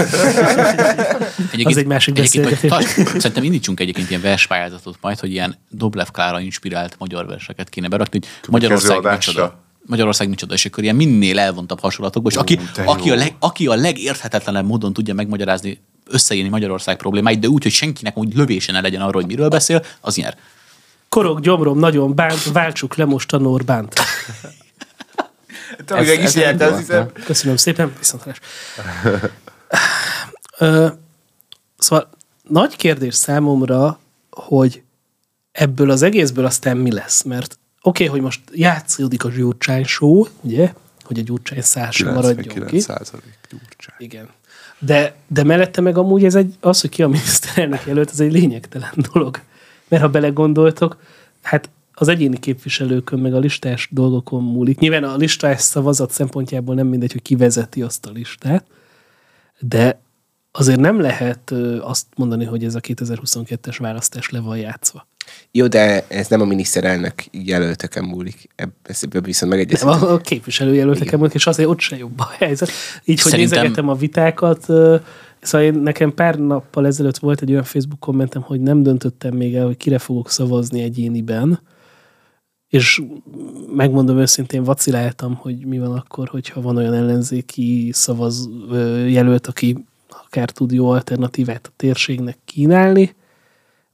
Egyébként, 1.37 1.65
Az 1.65 1.77
egy 1.77 1.85
másik 1.85 2.13
beszélgetés. 2.13 2.71
szerintem 2.95 3.43
indítsunk 3.43 3.79
egyébként 3.79 4.09
ilyen 4.09 4.21
verspályázatot 4.21 4.97
majd, 5.01 5.19
hogy 5.19 5.31
ilyen 5.31 5.57
Doblev 5.69 6.07
Klára 6.11 6.39
inspirált 6.39 6.95
magyar 6.99 7.25
verseket 7.25 7.69
kéne 7.69 7.87
berakni, 7.87 8.19
hogy 8.41 8.49
Magyarország 8.49 9.01
micsoda. 9.03 9.63
Magyarország 9.87 10.29
micsoda, 10.29 10.53
és 10.53 10.65
akkor 10.65 10.83
ilyen 10.83 10.95
minél 10.95 11.39
elvontabb 11.39 11.79
hasonlatokból, 11.79 12.31
és 12.31 12.37
aki, 12.37 12.59
aki, 12.85 13.09
a 13.09 13.15
leg, 13.15 13.35
aki 13.39 13.67
a 13.67 13.75
legérthetetlenebb 13.75 14.65
módon 14.65 14.93
tudja 14.93 15.13
megmagyarázni, 15.13 15.81
összeírni 16.07 16.49
Magyarország 16.49 16.95
problémáit, 16.95 17.39
de 17.39 17.47
úgy, 17.47 17.63
hogy 17.63 17.71
senkinek 17.71 18.17
úgy 18.17 18.35
lövése 18.35 18.71
ne 18.71 18.81
legyen 18.81 19.01
arról, 19.01 19.21
hogy 19.21 19.25
miről 19.25 19.49
beszél, 19.49 19.83
az 20.01 20.15
nyer. 20.15 20.37
Korog, 21.15 21.39
gyomrom, 21.39 21.79
nagyon 21.79 22.15
bánt, 22.15 22.43
váltsuk 22.43 22.95
le 22.95 23.05
most 23.05 23.33
a 23.33 23.37
Norbánt. 23.37 23.93
Ez 25.85 26.07
nem 26.07 26.29
jelent, 26.35 26.59
volt, 26.59 26.77
hiszem. 26.77 27.11
Köszönöm 27.25 27.55
szépen, 27.57 27.93
viszontlátás. 27.97 28.39
Szóval 31.77 32.09
nagy 32.43 32.75
kérdés 32.75 33.15
számomra, 33.15 33.99
hogy 34.29 34.83
ebből 35.51 35.89
az 35.89 36.01
egészből 36.01 36.45
aztán 36.45 36.77
mi 36.77 36.91
lesz, 36.91 37.23
mert 37.23 37.59
oké, 37.81 38.03
okay, 38.03 38.07
hogy 38.07 38.21
most 38.21 38.41
játszódik 38.51 39.23
a 39.23 39.29
Gyurcsány 39.29 39.85
show, 39.85 40.25
ugye, 40.41 40.73
hogy 41.03 41.19
a 41.19 41.21
Gyurcsány 41.21 41.61
szársa 41.61 42.11
maradjon 42.11 42.65
ki. 42.65 42.77
99% 42.87 43.19
gyurcsány. 43.49 43.95
Igen. 43.97 44.29
De, 44.79 45.15
de 45.27 45.43
mellette 45.43 45.81
meg 45.81 45.97
amúgy 45.97 46.25
ez 46.25 46.35
egy, 46.35 46.55
az, 46.59 46.81
hogy 46.81 46.89
ki 46.89 47.03
a 47.03 47.07
miniszterelnök 47.07 47.85
jelölt, 47.85 48.11
ez 48.11 48.19
egy 48.19 48.31
lényegtelen 48.31 48.93
dolog. 49.11 49.39
Mert 49.95 50.07
ha 50.07 50.13
belegondoltok, 50.13 50.97
hát 51.41 51.69
az 51.93 52.07
egyéni 52.07 52.39
képviselőkön, 52.39 53.19
meg 53.19 53.33
a 53.33 53.39
listás 53.39 53.87
dolgokon 53.91 54.43
múlik. 54.43 54.79
Nyilván 54.79 55.03
a 55.03 55.15
listás 55.15 55.61
szavazat 55.61 56.11
szempontjából 56.11 56.75
nem 56.75 56.87
mindegy, 56.87 57.11
hogy 57.11 57.21
ki 57.21 57.35
vezeti 57.35 57.81
azt 57.81 58.05
a 58.05 58.11
listát, 58.13 58.65
de 59.59 59.99
azért 60.51 60.79
nem 60.79 60.99
lehet 61.01 61.53
azt 61.81 62.05
mondani, 62.15 62.45
hogy 62.45 62.63
ez 62.63 62.75
a 62.75 62.79
2022-es 62.79 63.75
választás 63.79 64.29
le 64.29 64.39
van 64.39 64.57
játszva. 64.57 65.07
Jó, 65.51 65.67
de 65.67 66.05
ez 66.07 66.27
nem 66.27 66.41
a 66.41 66.45
miniszterelnök 66.45 67.13
jelöltöken 67.31 68.03
múlik. 68.03 68.49
Ebb- 68.55 68.73
Ebből 69.01 69.21
viszont 69.21 69.51
Nem, 69.51 69.59
megegyezhetünk. 69.59 70.09
a, 70.09 70.17
képviselőjelölteken 70.17 71.19
múlik, 71.19 71.33
és 71.33 71.47
azért 71.47 71.69
ott 71.69 71.79
se 71.79 71.97
jobb 71.97 72.19
a 72.19 72.29
helyzet. 72.37 72.69
Így, 73.03 73.21
hogy 73.21 73.31
Szerintem- 73.31 73.57
nézegetem 73.57 73.89
a 73.89 73.95
vitákat, 73.95 74.65
szóval 75.45 75.67
én, 75.67 75.73
nekem 75.73 76.13
pár 76.13 76.39
nappal 76.39 76.85
ezelőtt 76.85 77.17
volt 77.17 77.41
egy 77.41 77.51
olyan 77.51 77.63
Facebook 77.63 77.99
kommentem, 77.99 78.41
hogy 78.41 78.61
nem 78.61 78.83
döntöttem 78.83 79.35
még 79.35 79.55
el, 79.55 79.65
hogy 79.65 79.77
kire 79.77 79.97
fogok 79.99 80.29
szavazni 80.29 80.81
egyéniben, 80.81 81.59
és 82.67 83.01
megmondom 83.75 84.17
őszintén, 84.17 84.63
vaciláltam, 84.63 85.35
hogy 85.35 85.65
mi 85.65 85.79
van 85.79 85.91
akkor, 85.91 86.27
hogyha 86.27 86.61
van 86.61 86.77
olyan 86.77 86.93
ellenzéki 86.93 87.89
szavaz 87.93 88.49
jelölt, 89.07 89.47
aki 89.47 89.85
akár 90.25 90.49
tud 90.49 90.71
jó 90.71 90.89
alternatívát 90.89 91.67
a 91.67 91.73
térségnek 91.75 92.37
kínálni. 92.45 93.15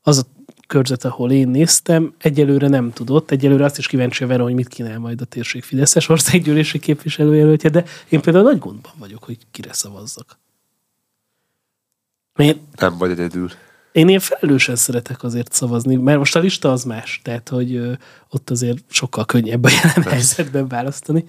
Az 0.02 0.18
a 0.18 0.24
körzet, 0.68 1.06
ahol 1.06 1.32
én 1.32 1.48
néztem, 1.48 2.14
egyelőre 2.18 2.68
nem 2.68 2.92
tudott. 2.92 3.32
Egyelőre 3.32 3.66
azt 3.66 3.78
is 3.78 3.88
kíváncsi 3.88 4.24
a 4.24 4.42
hogy 4.42 4.54
mit 4.54 4.68
kínál 4.68 5.00
majd 5.00 5.22
a 5.22 5.26
térség 5.26 5.64
Fideszes 5.64 6.10
országgyűlési 6.10 6.80
képviselőjelöltje, 6.80 7.70
de 7.70 7.84
én 8.10 8.22
például 8.22 8.46
nagy 8.46 8.60
gondban 8.60 8.92
vagyok, 8.98 9.24
hogy 9.24 9.38
kire 9.52 9.74
szavazzak. 9.74 10.41
Én, 12.36 12.68
Nem 12.80 12.98
vagy 12.98 13.12
egyedül. 13.12 13.50
én 13.92 14.08
ilyen 14.08 14.20
felelősen 14.20 14.76
szeretek 14.76 15.24
azért 15.24 15.54
szavazni, 15.54 15.96
mert 15.96 16.18
most 16.18 16.36
a 16.36 16.40
lista 16.40 16.72
az 16.72 16.84
más, 16.84 17.20
tehát 17.24 17.50
hogy 17.50 17.76
ö, 17.76 17.94
ott 18.30 18.50
azért 18.50 18.84
sokkal 18.90 19.26
könnyebb 19.26 19.64
a 19.64 19.70
jelen 19.70 20.12
helyzetben 20.12 20.68
választani, 20.68 21.26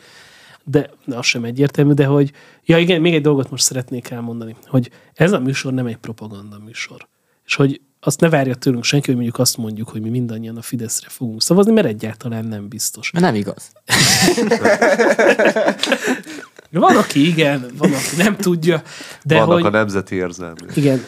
de 0.64 0.90
de 1.06 1.16
az 1.16 1.26
sem 1.26 1.44
egyértelmű, 1.44 1.92
de 1.92 2.06
hogy, 2.06 2.32
ja 2.64 2.78
igen, 2.78 3.00
még 3.00 3.14
egy 3.14 3.22
dolgot 3.22 3.50
most 3.50 3.64
szeretnék 3.64 4.10
elmondani, 4.10 4.56
hogy 4.66 4.90
ez 5.14 5.32
a 5.32 5.38
műsor 5.38 5.72
nem 5.72 5.86
egy 5.86 5.96
propaganda 5.96 6.58
műsor, 6.58 7.08
és 7.44 7.54
hogy 7.54 7.80
azt 8.00 8.20
ne 8.20 8.28
várja 8.28 8.54
tőlünk 8.54 8.84
senki, 8.84 9.06
hogy 9.06 9.14
mondjuk 9.14 9.38
azt 9.38 9.56
mondjuk, 9.56 9.88
hogy 9.88 10.00
mi 10.00 10.08
mindannyian 10.08 10.56
a 10.56 10.62
Fideszre 10.62 11.08
fogunk 11.08 11.42
szavazni, 11.42 11.72
mert 11.72 11.86
egyáltalán 11.86 12.44
nem 12.44 12.68
biztos. 12.68 13.10
Mert 13.10 13.24
nem 13.24 13.34
igaz. 13.34 13.72
Van, 16.80 16.96
aki 16.96 17.26
igen, 17.26 17.66
van, 17.78 17.92
aki 17.92 18.16
nem 18.16 18.36
tudja, 18.36 18.82
de 19.24 19.34
Vannak 19.38 19.52
hogy... 19.52 19.64
a 19.64 19.70
nemzeti 19.70 20.14
érzelmek. 20.14 20.72
Igen, 20.74 21.04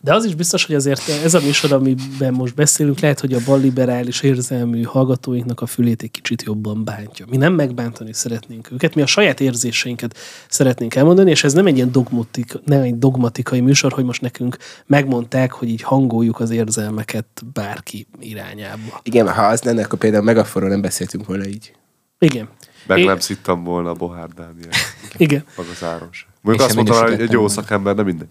de 0.00 0.14
az 0.14 0.24
is 0.24 0.34
biztos, 0.34 0.64
hogy 0.64 0.74
azért 0.74 1.08
ez 1.24 1.34
a 1.34 1.40
műsor, 1.40 1.72
amiben 1.72 2.32
most 2.32 2.54
beszélünk, 2.54 3.00
lehet, 3.00 3.20
hogy 3.20 3.32
a 3.32 3.38
balliberális 3.44 4.20
érzelmű 4.20 4.82
hallgatóinknak 4.82 5.60
a 5.60 5.66
fülét 5.66 6.02
egy 6.02 6.10
kicsit 6.10 6.42
jobban 6.42 6.84
bántja. 6.84 7.26
Mi 7.28 7.36
nem 7.36 7.52
megbántani 7.52 8.12
szeretnénk 8.12 8.70
őket, 8.70 8.94
mi 8.94 9.02
a 9.02 9.06
saját 9.06 9.40
érzéseinket 9.40 10.16
szeretnénk 10.48 10.94
elmondani, 10.94 11.30
és 11.30 11.44
ez 11.44 11.52
nem 11.52 11.66
egy 11.66 11.76
ilyen 11.76 11.92
dogmatik, 11.92 12.52
nem 12.64 12.80
egy 12.80 12.98
dogmatikai 12.98 13.60
műsor, 13.60 13.92
hogy 13.92 14.04
most 14.04 14.20
nekünk 14.20 14.56
megmondták, 14.86 15.52
hogy 15.52 15.68
így 15.68 15.82
hangoljuk 15.82 16.40
az 16.40 16.50
érzelmeket 16.50 17.26
bárki 17.52 18.06
irányába. 18.20 19.00
Igen, 19.02 19.28
ha 19.28 19.42
az 19.42 19.62
lenne, 19.62 19.82
akkor 19.82 19.98
például 19.98 20.24
Megaforról 20.24 20.68
nem 20.70 20.80
beszéltünk 20.80 21.26
volna 21.26 21.46
így. 21.46 21.72
Igen. 22.18 22.48
Meg 22.86 22.98
Én- 22.98 23.06
nem 23.06 23.18
szittam 23.18 23.64
volna 23.64 23.90
a 23.90 23.94
Bohár 23.94 24.28
Dániel. 24.28 24.70
Igen. 25.16 25.44
Meg 25.56 25.66
az 25.72 25.84
Áron 25.84 26.08
sem. 26.10 26.28
Mondjuk 26.40 26.66
azt 26.66 26.76
sem 26.76 26.84
mondtam, 26.84 27.10
hogy 27.10 27.20
egy 27.20 27.32
jó 27.32 27.38
volna. 27.38 27.54
szakember, 27.54 27.94
de 27.94 28.02
mindegy. 28.02 28.28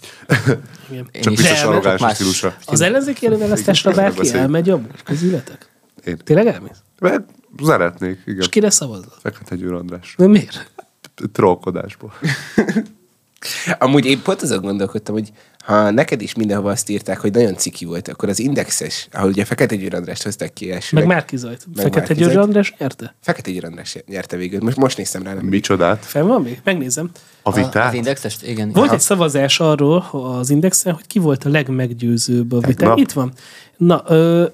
igen. 0.89 1.09
Csak 1.21 1.33
biztos 1.33 1.63
arrogáns 1.63 2.13
stílusa. 2.13 2.55
Az 2.65 2.81
ellenzéki 2.81 3.25
előválasztásra 3.25 3.91
bárki 3.91 4.33
elmegy 4.33 4.69
amúgy 4.69 5.03
közületek? 5.03 5.69
Én. 6.05 6.17
Tényleg 6.23 6.47
elmész? 6.47 6.81
Meg 6.99 7.25
szeretnék, 7.63 8.19
igen. 8.25 8.39
És 8.39 8.49
kire 8.49 8.69
szavazol? 8.69 9.13
Fekete 9.21 9.55
Győr 9.55 9.73
András. 9.73 10.15
De 10.17 10.27
miért? 10.27 10.71
Trollkodásból. 11.31 12.13
Amúgy 13.79 14.05
én 14.05 14.21
pont 14.21 14.41
azon 14.41 14.61
gondolkodtam, 14.61 15.13
hogy 15.15 15.31
ha 15.61 15.91
neked 15.91 16.21
is 16.21 16.33
mindenhova 16.33 16.71
azt 16.71 16.89
írták, 16.89 17.19
hogy 17.19 17.31
nagyon 17.31 17.57
ciki 17.57 17.85
volt, 17.85 18.07
akkor 18.07 18.29
az 18.29 18.39
indexes, 18.39 19.07
ahol 19.11 19.29
ugye 19.29 19.45
Fekete 19.45 19.75
Győr 19.75 19.95
Andrást 19.95 20.23
hozták 20.23 20.53
ki 20.53 20.65
Meg 20.65 20.75
elsőnek. 20.75 21.07
Márki 21.07 21.37
Zajt. 21.37 21.65
Meg 21.75 21.85
Fekete 21.85 22.13
Zajt. 22.13 22.37
András 22.37 22.73
nyerte? 22.77 23.15
Fekete 23.21 23.51
Győr 23.51 23.65
András 23.65 23.97
nyerte 24.07 24.37
végül. 24.37 24.59
Most, 24.61 24.77
most 24.77 24.97
néztem 24.97 25.23
rá, 25.23 25.33
nem 25.33 25.45
Micsodát? 25.45 26.05
Fenn 26.05 26.27
van 26.27 26.41
még? 26.41 26.61
Megnézem. 26.63 27.11
A 27.41 27.51
vitát? 27.51 27.87
Az 27.87 27.93
indexest? 27.93 28.47
Igen. 28.47 28.71
Volt 28.71 28.85
Aha. 28.85 28.95
egy 28.95 29.01
szavazás 29.01 29.59
arról 29.59 30.09
az 30.11 30.49
Indexen, 30.49 30.93
hogy 30.93 31.07
ki 31.07 31.19
volt 31.19 31.43
a 31.43 31.49
legmeggyőzőbb 31.49 32.51
a 32.51 32.59
vitán. 32.59 32.97
Itt 32.97 33.11
van. 33.11 33.33
Na, 33.77 34.03
ö, 34.07 34.45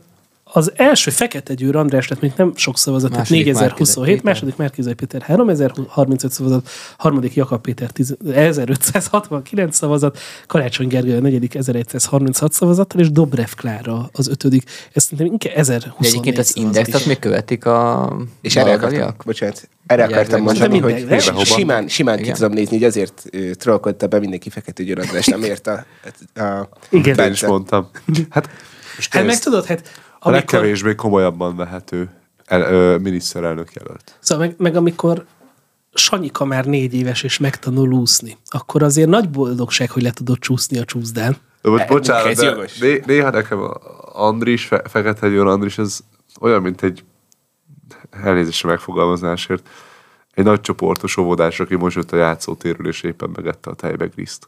az 0.57 0.71
első 0.75 1.11
Fekete 1.11 1.53
Győr 1.53 1.75
András 1.75 2.07
lett 2.07 2.21
még 2.21 2.31
nem 2.35 2.53
sok 2.55 2.77
szavazat, 2.77 3.11
tehát 3.11 3.29
Második 3.29 3.53
4027, 3.53 4.05
Márki-Zay 4.07 4.21
második 4.23 4.55
Márkizaj 4.55 4.93
Péter 4.93 5.21
3035 5.21 6.31
szavazat, 6.31 6.69
harmadik 6.97 7.33
Jakab 7.33 7.61
Péter 7.61 7.89
10 7.89 8.15
1569 8.33 9.75
szavazat, 9.75 10.19
Karácsony 10.47 10.87
Gergely 10.87 11.17
a 11.17 11.19
negyedik 11.19 11.55
1136 11.55 12.53
szavazattal, 12.53 13.01
és 13.01 13.11
Dobrev 13.11 13.49
Klára 13.55 14.09
az 14.13 14.27
ötödik. 14.27 14.69
Ez 14.93 15.03
szerintem 15.03 15.27
inkább 15.27 15.53
1024 15.57 15.99
De 15.99 16.07
egyébként 16.07 16.37
az 16.37 16.47
szavazat 16.47 16.75
index, 16.75 16.87
is. 16.87 16.93
azt 16.93 17.05
még 17.05 17.19
követik 17.19 17.65
a 17.65 18.11
És 18.41 18.55
erre 18.55 18.73
akartam, 18.73 19.13
bocsánat, 19.25 19.69
erre 19.85 20.03
akartam 20.03 20.41
mondani, 20.41 20.79
hogy 20.79 21.21
simán, 21.45 21.87
simán 21.87 22.21
ki 22.21 22.31
tudom 22.31 22.51
nézni, 22.51 22.77
hogy 22.77 22.85
azért 22.85 23.29
trollkodta 23.57 24.07
be 24.07 24.19
mindenki 24.19 24.49
Fekete 24.49 24.83
Győr 24.83 24.99
András, 24.99 25.25
nem 25.25 25.43
ért 25.43 25.67
a, 25.67 25.85
a 26.41 26.69
Igen. 26.89 27.19
Én 27.19 27.31
is 27.31 27.45
mondtam. 27.45 27.89
Hát, 28.29 28.49
Hát 29.09 29.25
meg 29.25 29.39
tudod, 29.39 29.65
hát 29.65 29.81
a 30.19 30.27
amikor, 30.27 30.31
legkevésbé 30.31 30.95
komolyabban 30.95 31.55
vehető 31.55 32.09
el, 32.45 32.61
ö, 32.61 32.97
miniszterelnök 32.97 33.73
jelölt. 33.73 34.17
Szóval 34.19 34.47
meg, 34.47 34.55
meg 34.57 34.75
amikor 34.75 35.25
Sanyika 35.93 36.45
már 36.45 36.65
négy 36.65 36.93
éves 36.93 37.23
és 37.23 37.37
megtanul 37.37 37.93
úszni, 37.93 38.37
akkor 38.45 38.83
azért 38.83 39.09
nagy 39.09 39.29
boldogság, 39.29 39.91
hogy 39.91 40.01
le 40.01 40.11
tudod 40.11 40.39
csúszni 40.39 40.77
a 40.79 40.85
csúszdán. 40.85 41.37
De 41.61 41.69
most 41.69 41.83
E- 41.83 41.87
bocsánat, 41.87 42.35
de 42.35 42.55
né, 42.79 43.01
néha 43.05 43.29
nekem 43.29 43.71
Andris, 44.13 44.65
Fe, 44.65 44.81
Fekete 44.89 45.29
Győr 45.29 45.45
Andris, 45.45 45.77
ez 45.77 45.99
olyan, 46.39 46.61
mint 46.61 46.83
egy 46.83 47.03
elnézést 48.11 48.63
a 48.63 48.67
megfogalmazásért, 48.67 49.69
egy 50.33 50.43
nagy 50.43 50.61
csoportos 50.61 51.17
óvodás, 51.17 51.59
aki 51.59 51.75
most 51.75 51.95
jött 51.95 52.11
a 52.11 52.17
játszótérről, 52.17 52.87
és 52.87 53.01
éppen 53.01 53.29
megette 53.35 53.69
a 53.69 53.73
tejbegriszt. 53.73 54.47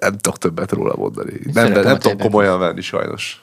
Nem 0.00 0.12
tudok 0.18 0.38
többet 0.38 0.72
róla 0.72 0.94
mondani. 0.96 1.32
Nem, 1.32 1.52
nem, 1.52 1.72
nem 1.72 1.72
tudom 1.72 1.98
tejbegriszt. 1.98 2.30
komolyan 2.30 2.58
venni 2.58 2.80
sajnos. 2.80 3.42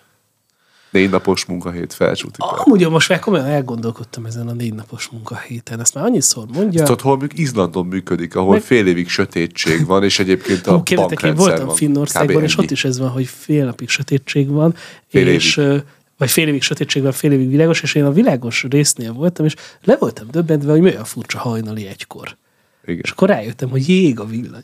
Négy 0.90 1.10
napos 1.10 1.46
munkahét 1.46 1.94
felcsútik. 1.94 2.44
el. 2.44 2.62
Amúgy 2.66 2.90
most 2.90 3.10
már 3.10 3.20
komolyan 3.20 3.46
elgondolkodtam 3.46 4.26
ezen 4.26 4.48
a 4.48 4.52
négy 4.54 4.74
napos 4.74 5.08
munkahéten. 5.08 5.80
Ezt 5.80 5.94
már 5.94 6.04
annyiszor 6.06 6.46
mondja. 6.54 6.84
Tudod, 6.84 7.02
hol 7.02 7.18
mondjuk 7.18 7.40
Izlandon 7.40 7.86
működik, 7.86 8.36
ahol 8.36 8.52
Meg- 8.54 8.62
fél 8.62 8.88
évig 8.88 9.10
sötétség 9.10 9.86
van, 9.86 10.04
és 10.04 10.20
egyébként 10.20 10.68
a 10.68 10.72
Hú, 10.72 10.96
bankrendszer 10.96 11.36
voltam 11.48 11.66
van. 11.66 11.76
Finnországban, 11.76 12.36
Kb. 12.36 12.44
és 12.44 12.58
ott 12.58 12.72
is 12.72 12.86
ez 12.86 12.98
van, 13.00 13.10
hogy 13.10 13.26
fél 13.26 13.66
napig 13.66 13.90
sötétség 13.90 14.50
van, 14.50 14.76
Fél 15.08 15.28
és 15.28 15.58
ö, 15.58 15.78
vagy 16.18 16.32
fél 16.32 16.48
évig 16.48 16.62
sötétség 16.62 17.02
van, 17.02 17.12
fél 17.12 17.32
évig 17.32 17.50
világos, 17.50 17.82
és 17.82 17.96
én 17.96 18.06
a 18.06 18.12
világos 18.12 18.66
résznél 18.70 19.14
voltam, 19.14 19.46
és 19.46 19.56
le 19.84 19.96
voltam 20.00 20.28
döbbentve, 20.32 20.72
hogy 20.72 20.82
mi 20.82 20.90
olyan 20.90 21.06
furcsa 21.06 21.40
hajnali 21.40 21.88
egykor. 21.88 22.38
Igen. 22.86 23.02
És 23.04 23.12
akkor 23.12 23.28
rájöttem, 23.30 23.70
hogy 23.70 23.90
jég 23.90 24.20
a 24.20 24.26
villany. 24.26 24.64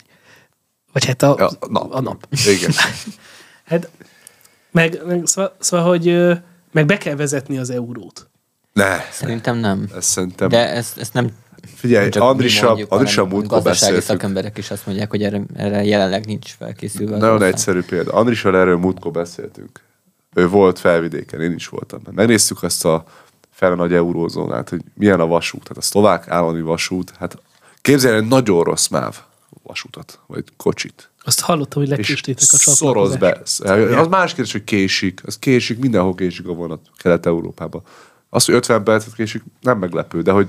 Vagy 0.92 1.04
hát 1.04 1.22
a, 1.22 1.34
Ja, 1.38 1.46
a, 1.46 1.68
nap. 1.70 1.92
a 1.92 2.00
nap. 2.00 2.26
Igen. 2.46 2.70
Hát, 3.64 3.90
meg, 4.70 5.02
meg 5.06 5.26
szóval, 5.26 5.56
szóval, 5.58 5.88
hogy 5.88 6.36
meg 6.72 6.86
be 6.86 6.98
kell 6.98 7.14
vezetni 7.14 7.58
az 7.58 7.70
eurót. 7.70 8.28
Ne, 8.72 9.00
Szerintem 9.10 9.56
nem. 9.56 9.88
ez 9.96 10.04
szerintem... 10.04 10.48
De 10.48 10.68
ezt, 10.68 10.98
ezt 10.98 11.14
nem 11.14 11.30
Figyelj, 11.74 12.08
Andrissal 12.10 12.86
hanem 12.88 13.28
múltkor 13.28 13.62
beszéltünk. 13.62 14.02
szakemberek 14.02 14.58
is 14.58 14.70
azt 14.70 14.86
mondják, 14.86 15.10
hogy 15.10 15.22
erre, 15.22 15.42
erre 15.56 15.84
jelenleg 15.84 16.26
nincs 16.26 16.50
felkészülve. 16.58 17.16
Nagyon 17.16 17.42
egyszerű 17.42 17.82
példa. 17.82 18.12
Andrissal 18.12 18.56
erről 18.56 18.76
múltkor 18.76 19.10
beszéltünk. 19.10 19.80
Ő 20.34 20.48
volt 20.48 20.78
felvidéken, 20.78 21.40
én 21.40 21.52
is 21.52 21.68
voltam. 21.68 22.00
Megnéztük 22.10 22.62
azt 22.62 22.84
a 22.84 23.04
fel 23.50 23.72
a 23.72 23.74
nagy 23.74 23.92
eurózónát, 23.92 24.68
hogy 24.68 24.80
milyen 24.94 25.20
a 25.20 25.26
vasút. 25.26 25.68
Hát 25.68 25.76
a 25.76 25.80
szlovák 25.80 26.28
állami 26.28 26.60
vasút, 26.60 27.12
hát 27.18 27.38
képzelj 27.80 28.14
el 28.14 28.20
egy 28.20 28.28
nagyon 28.28 28.62
rossz 28.62 28.88
MÁV 28.88 29.16
vasútat, 29.68 30.20
vagy 30.26 30.44
kocsit. 30.56 31.10
Azt 31.24 31.40
hallottam, 31.40 31.82
hogy 31.82 31.90
És 31.90 31.96
lekéstétek 31.96 32.48
a 32.52 32.56
szoroz 32.56 33.10
csatlakozást. 33.10 33.62
be. 33.88 34.00
Az 34.00 34.06
más 34.06 34.34
kérdés, 34.34 34.52
hogy 34.52 34.64
késik. 34.64 35.20
Az 35.24 35.38
késik, 35.38 35.78
mindenhol 35.78 36.14
késik 36.14 36.48
a 36.48 36.52
vonat 36.52 36.80
Kelet-Európában. 36.96 37.82
Az, 38.28 38.44
hogy 38.44 38.54
50 38.54 38.84
percet 38.84 39.14
késik, 39.14 39.42
nem 39.60 39.78
meglepő, 39.78 40.22
de 40.22 40.30
hogy 40.30 40.48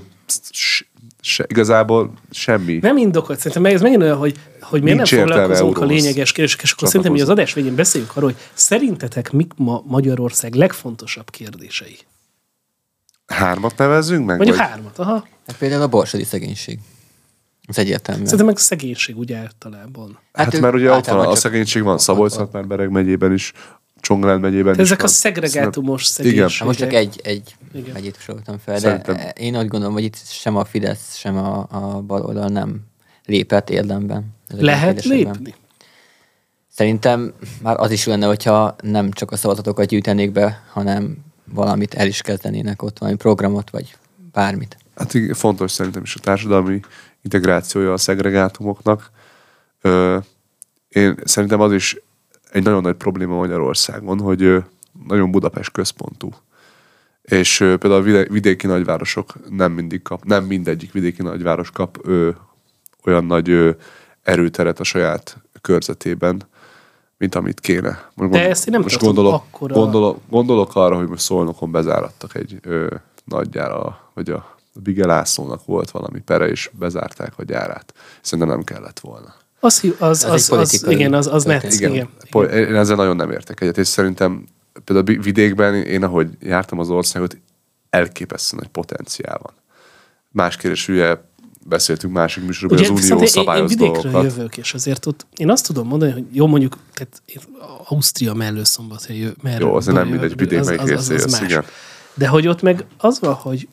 Se, 1.22 1.44
igazából 1.48 2.12
semmi. 2.30 2.78
Nem 2.82 2.96
indokolt, 2.96 3.38
szerintem 3.38 3.64
ez 3.64 3.80
megint 3.80 4.02
olyan, 4.02 4.16
hogy, 4.16 4.38
hogy 4.60 4.82
miért 4.82 4.96
Nincs 4.96 5.14
nem 5.14 5.26
foglalkozunk 5.26 5.78
a 5.78 5.84
lényeges 5.84 6.32
kérdések, 6.32 6.62
és 6.62 6.72
akkor 6.72 6.86
szerintem, 6.88 7.12
hogy 7.12 7.20
az 7.20 7.28
adás 7.28 7.52
végén 7.52 7.74
beszéljünk 7.74 8.16
arról, 8.16 8.30
hogy 8.30 8.40
szerintetek 8.54 9.32
mik 9.32 9.52
ma 9.56 9.82
Magyarország 9.86 10.54
legfontosabb 10.54 11.30
kérdései? 11.30 11.98
Hármat 13.26 13.76
nevezzünk 13.76 14.26
meg? 14.26 14.36
Mondjuk 14.36 14.58
vagy? 14.58 14.66
hármat, 14.66 14.98
aha. 14.98 15.26
Hát 15.46 15.56
például 15.56 15.82
a 15.82 15.88
borsodi 15.88 16.24
szegénység. 16.24 16.78
Ez 17.70 17.78
egyértelmű. 17.78 18.22
Szerintem 18.22 18.46
meg 18.46 18.56
szegénység 18.56 19.18
úgy 19.18 19.32
általában. 19.32 20.18
Hát, 20.32 20.54
ők 20.54 20.60
mert 20.60 20.74
ugye 20.74 20.92
ott 20.92 21.06
van 21.06 21.26
a 21.26 21.34
szegénység 21.34 21.82
van 21.82 21.98
Szabolcs-Szatmár-Bereg 21.98 22.90
megyében 22.90 23.32
is, 23.32 23.52
Csongrád 24.00 24.40
megyében 24.40 24.76
De 24.76 24.82
is 24.82 24.86
ezek 24.86 24.98
a 24.98 25.02
van. 25.02 25.10
szegregátumos 25.12 26.02
Igen. 26.02 26.12
szegénységek. 26.12 26.50
Hát 26.58 26.66
most 26.66 26.78
csak 26.78 26.92
egy, 26.92 27.20
egy 27.22 27.54
Igen. 27.72 27.92
megyét 27.92 28.16
soroltam 28.20 28.58
fel, 28.58 28.74
de 28.74 28.80
Szerintem- 28.80 29.32
én 29.36 29.58
úgy 29.58 29.68
gondolom, 29.68 29.94
hogy 29.94 30.04
itt 30.04 30.16
sem 30.26 30.56
a 30.56 30.64
Fidesz, 30.64 31.16
sem 31.16 31.36
a, 31.36 31.66
a 31.70 32.00
baloldal 32.00 32.48
nem 32.48 32.80
lépett 33.24 33.70
érdemben. 33.70 34.24
a 34.48 34.54
Lehet 34.58 35.04
lépni? 35.04 35.54
Szerintem 36.74 37.32
már 37.62 37.76
az 37.80 37.90
is 37.90 38.06
jó 38.06 38.12
lenne, 38.12 38.26
hogyha 38.26 38.76
nem 38.82 39.10
csak 39.10 39.30
a 39.30 39.36
szavazatokat 39.36 39.86
gyűjtenék 39.86 40.32
be, 40.32 40.64
hanem 40.72 41.16
valamit 41.54 41.94
el 41.94 42.06
is 42.06 42.20
kezdenének 42.20 42.82
ott, 42.82 42.98
valami 42.98 43.16
programot, 43.16 43.70
vagy 43.70 43.96
bármit. 44.32 44.76
Hát 44.96 45.14
igen, 45.14 45.34
fontos 45.34 45.70
szerintem 45.72 46.02
is 46.02 46.14
a 46.14 46.18
társadalmi 46.18 46.80
integrációja 47.22 47.92
a 47.92 47.96
szegregátumoknak. 47.96 49.10
Ö, 49.80 50.18
én 50.88 51.18
szerintem 51.24 51.60
az 51.60 51.72
is 51.72 51.96
egy 52.50 52.62
nagyon 52.62 52.82
nagy 52.82 52.96
probléma 52.96 53.36
Magyarországon, 53.36 54.20
hogy 54.20 54.64
nagyon 55.06 55.30
Budapest 55.30 55.72
központú. 55.72 56.30
És 57.22 57.56
például 57.56 58.16
a 58.16 58.22
vidéki 58.32 58.66
nagyvárosok 58.66 59.34
nem 59.48 59.72
mindig 59.72 60.02
kap, 60.02 60.24
nem 60.24 60.44
mindegyik 60.44 60.92
vidéki 60.92 61.22
nagyváros 61.22 61.70
kap 61.70 61.98
ö, 62.02 62.30
olyan 63.04 63.24
nagy 63.24 63.50
ö, 63.50 63.70
erőteret 64.22 64.80
a 64.80 64.84
saját 64.84 65.36
körzetében, 65.60 66.42
mint 67.18 67.34
amit 67.34 67.60
kéne. 67.60 68.10
Most 68.14 68.30
De 68.30 68.48
ezt 68.48 68.66
én 68.66 68.72
nem 68.72 68.82
most 68.82 69.00
gondolok, 69.00 69.32
akkora- 69.32 69.74
gondolok, 69.74 70.18
gondolok 70.28 70.76
arra, 70.76 70.96
hogy 70.96 71.08
most 71.08 71.22
Szolnokon 71.22 71.70
bezárattak 71.70 72.34
egy 72.34 72.58
ö, 72.62 72.94
nagy 73.24 73.48
gyára, 73.48 74.10
vagy 74.14 74.30
a 74.30 74.58
Bige 74.74 75.06
Lászlónak 75.06 75.64
volt 75.64 75.90
valami 75.90 76.20
pere, 76.20 76.48
és 76.48 76.70
bezárták 76.78 77.32
a 77.36 77.42
gyárát. 77.44 77.94
Szerintem 78.20 78.48
nem 78.54 78.64
kellett 78.64 79.00
volna. 79.00 79.34
Az, 79.60 79.82
az, 79.98 80.24
az, 80.24 80.30
az, 80.30 80.48
politikai 80.48 80.94
igen, 80.94 81.14
az, 81.14 81.26
az 81.26 81.44
net, 81.44 81.60
történet. 81.60 81.92
igen. 81.94 82.08
Po- 82.30 82.52
Én 82.52 82.74
ezzel 82.74 82.96
nagyon 82.96 83.16
nem 83.16 83.30
értek 83.30 83.60
egyet, 83.60 83.78
és 83.78 83.86
szerintem 83.88 84.44
például 84.84 85.06
bi- 85.06 85.22
vidékben 85.22 85.74
én, 85.74 86.02
ahogy 86.04 86.28
jártam 86.40 86.78
az 86.78 86.90
országot, 86.90 87.36
elképesztően 87.90 88.62
nagy 88.62 88.72
potenciál 88.72 89.38
van. 89.42 89.52
Más 90.30 90.56
kérdés, 90.56 90.88
ugye 90.88 91.16
beszéltünk 91.66 92.12
másik 92.12 92.44
műsorban, 92.44 92.78
hogy 92.78 92.86
az 92.86 92.92
unió 93.02 93.14
én, 93.16 93.20
én 93.22 93.26
szabályoz 93.26 93.68
vidékről 93.70 94.02
dolgokat. 94.02 94.36
jövök, 94.36 94.56
és 94.56 94.74
azért 94.74 95.06
ott 95.06 95.26
én 95.36 95.50
azt 95.50 95.66
tudom 95.66 95.86
mondani, 95.86 96.12
hogy 96.12 96.24
jó 96.32 96.46
mondjuk, 96.46 96.76
tehát 96.94 97.22
én 97.26 97.38
Ausztria 97.84 98.34
mellő 98.34 98.64
szombat, 98.64 99.08
merről 99.42 99.68
Jó, 99.68 99.74
azért 99.74 99.96
nem 99.96 100.08
mindegy, 100.08 100.36
vidék 100.36 100.58
az- 100.60 100.66
melyik 100.66 100.80
az- 100.82 100.90
az- 100.90 101.10
az 101.24 101.30
más. 101.32 101.40
igen. 101.40 101.64
De 102.14 102.28
hogy 102.28 102.48
ott 102.48 102.62
meg 102.62 102.84
az 102.98 103.20
van, 103.20 103.34
hogy 103.34 103.68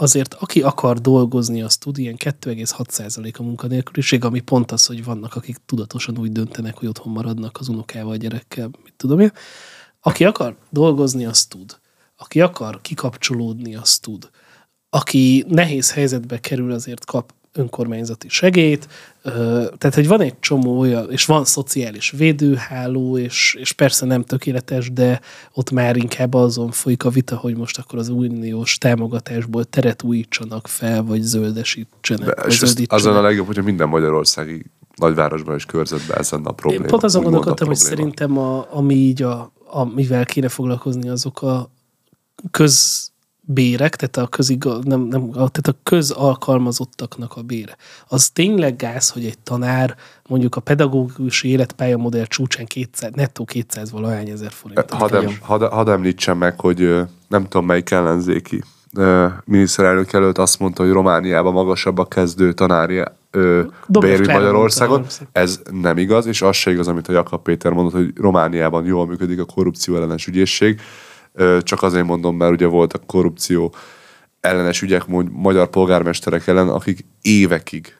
azért 0.00 0.34
aki 0.34 0.62
akar 0.62 0.98
dolgozni, 0.98 1.62
az 1.62 1.76
tud, 1.76 1.98
ilyen 1.98 2.16
2,6% 2.18 3.38
a 3.38 3.42
munkanélküliség, 3.42 4.24
ami 4.24 4.40
pont 4.40 4.72
az, 4.72 4.86
hogy 4.86 5.04
vannak, 5.04 5.34
akik 5.34 5.56
tudatosan 5.66 6.18
úgy 6.18 6.32
döntenek, 6.32 6.78
hogy 6.78 6.88
otthon 6.88 7.12
maradnak 7.12 7.56
az 7.60 7.68
unokával, 7.68 8.16
gyerekkel, 8.16 8.70
mit 8.84 8.94
tudom 8.96 9.20
én. 9.20 9.32
Aki 10.00 10.24
akar 10.24 10.56
dolgozni, 10.70 11.24
az 11.24 11.46
tud. 11.46 11.78
Aki 12.16 12.40
akar 12.40 12.80
kikapcsolódni, 12.80 13.74
az 13.74 13.98
tud. 13.98 14.30
Aki 14.90 15.44
nehéz 15.48 15.92
helyzetbe 15.92 16.40
kerül, 16.40 16.72
azért 16.72 17.04
kap 17.04 17.34
önkormányzati 17.52 18.28
segélyt. 18.28 18.88
Tehát, 19.78 19.94
hogy 19.94 20.08
van 20.08 20.20
egy 20.20 20.34
csomó 20.40 20.78
olyan, 20.78 21.10
és 21.10 21.24
van 21.24 21.44
szociális 21.44 22.10
védőháló, 22.10 23.18
és, 23.18 23.56
és 23.60 23.72
persze 23.72 24.06
nem 24.06 24.22
tökéletes, 24.22 24.92
de 24.92 25.20
ott 25.52 25.70
már 25.70 25.96
inkább 25.96 26.34
azon 26.34 26.70
folyik 26.70 27.04
a 27.04 27.10
vita, 27.10 27.36
hogy 27.36 27.56
most 27.56 27.78
akkor 27.78 27.98
az 27.98 28.08
uniós 28.08 28.78
támogatásból 28.78 29.64
teret 29.64 30.02
újítsanak 30.02 30.68
fel, 30.68 31.02
vagy 31.02 31.20
zöldesítsenek. 31.20 32.34
De, 32.34 32.42
és 32.46 32.62
azon 32.86 33.16
a 33.16 33.20
legjobb, 33.20 33.46
hogyha 33.46 33.62
minden 33.62 33.88
magyarországi 33.88 34.64
nagyvárosban 34.94 35.54
és 35.54 35.64
körzetben 35.64 36.18
ez 36.18 36.30
lenne 36.30 36.48
a 36.48 36.52
probléma. 36.52 36.84
Én 36.84 36.90
pont 36.90 37.02
azon 37.02 37.22
gondolkodtam, 37.22 37.66
hogy 37.66 37.76
szerintem, 37.76 38.38
a, 38.38 38.74
ami 38.74 38.94
így 38.94 39.22
a, 39.22 39.52
amivel 39.70 40.24
kéne 40.24 40.48
foglalkozni, 40.48 41.08
azok 41.08 41.42
a 41.42 41.70
közbérek, 43.48 43.96
tehát 43.96 44.16
a, 44.16 44.36
köziga, 44.36 44.78
nem, 44.82 45.00
nem, 45.00 45.30
tehát 45.32 45.68
a 45.68 45.74
közalkalmazottaknak 45.82 47.36
a 47.36 47.42
bére. 47.42 47.76
Az 48.08 48.28
tényleg 48.28 48.76
gáz, 48.76 49.10
hogy 49.10 49.24
egy 49.24 49.38
tanár 49.38 49.96
mondjuk 50.28 50.56
a 50.56 50.60
pedagógus 50.60 51.42
életpályamodell 51.42 52.24
csúcsán 52.24 52.66
200, 52.66 53.12
nettó 53.14 53.44
200 53.44 53.90
valahány 53.90 54.28
ezer 54.28 54.50
forint. 54.50 54.90
Hadd, 54.90 55.14
em, 55.14 55.38
hadd, 55.40 55.62
hadd 55.62 55.88
említsem 55.88 56.38
meg, 56.38 56.60
hogy 56.60 56.78
nem 57.28 57.42
tudom 57.42 57.66
melyik 57.66 57.90
ellenzéki 57.90 58.62
miniszterelnök 59.44 60.12
előtt 60.12 60.38
azt 60.38 60.58
mondta, 60.58 60.82
hogy 60.82 60.92
Romániában 60.92 61.52
magasabb 61.52 61.98
a 61.98 62.04
kezdő 62.04 62.52
tanári 62.52 63.02
ö, 63.30 63.62
Dobrev 63.86 64.10
bér, 64.10 64.20
mint 64.20 64.30
Klára 64.30 64.44
Magyarországon. 64.44 65.04
Ez 65.32 65.60
nem 65.70 65.98
igaz, 65.98 66.26
és 66.26 66.42
az 66.42 66.56
se 66.56 66.70
igaz, 66.70 66.88
amit 66.88 67.08
a 67.08 67.12
Jakab 67.12 67.42
Péter 67.42 67.72
mondott, 67.72 67.92
hogy 67.92 68.12
Romániában 68.16 68.84
jól 68.84 69.06
működik 69.06 69.40
a 69.40 69.44
korrupció 69.44 69.96
ellenes 69.96 70.26
ügyészség. 70.26 70.80
Csak 71.60 71.82
azért 71.82 72.06
mondom, 72.06 72.36
mert 72.36 72.52
ugye 72.52 72.66
voltak 72.66 73.06
korrupció 73.06 73.74
ellenes 74.40 74.82
ügyek 74.82 75.06
magyar 75.30 75.68
polgármesterek 75.68 76.46
ellen, 76.46 76.68
akik 76.68 77.04
évekig 77.22 77.96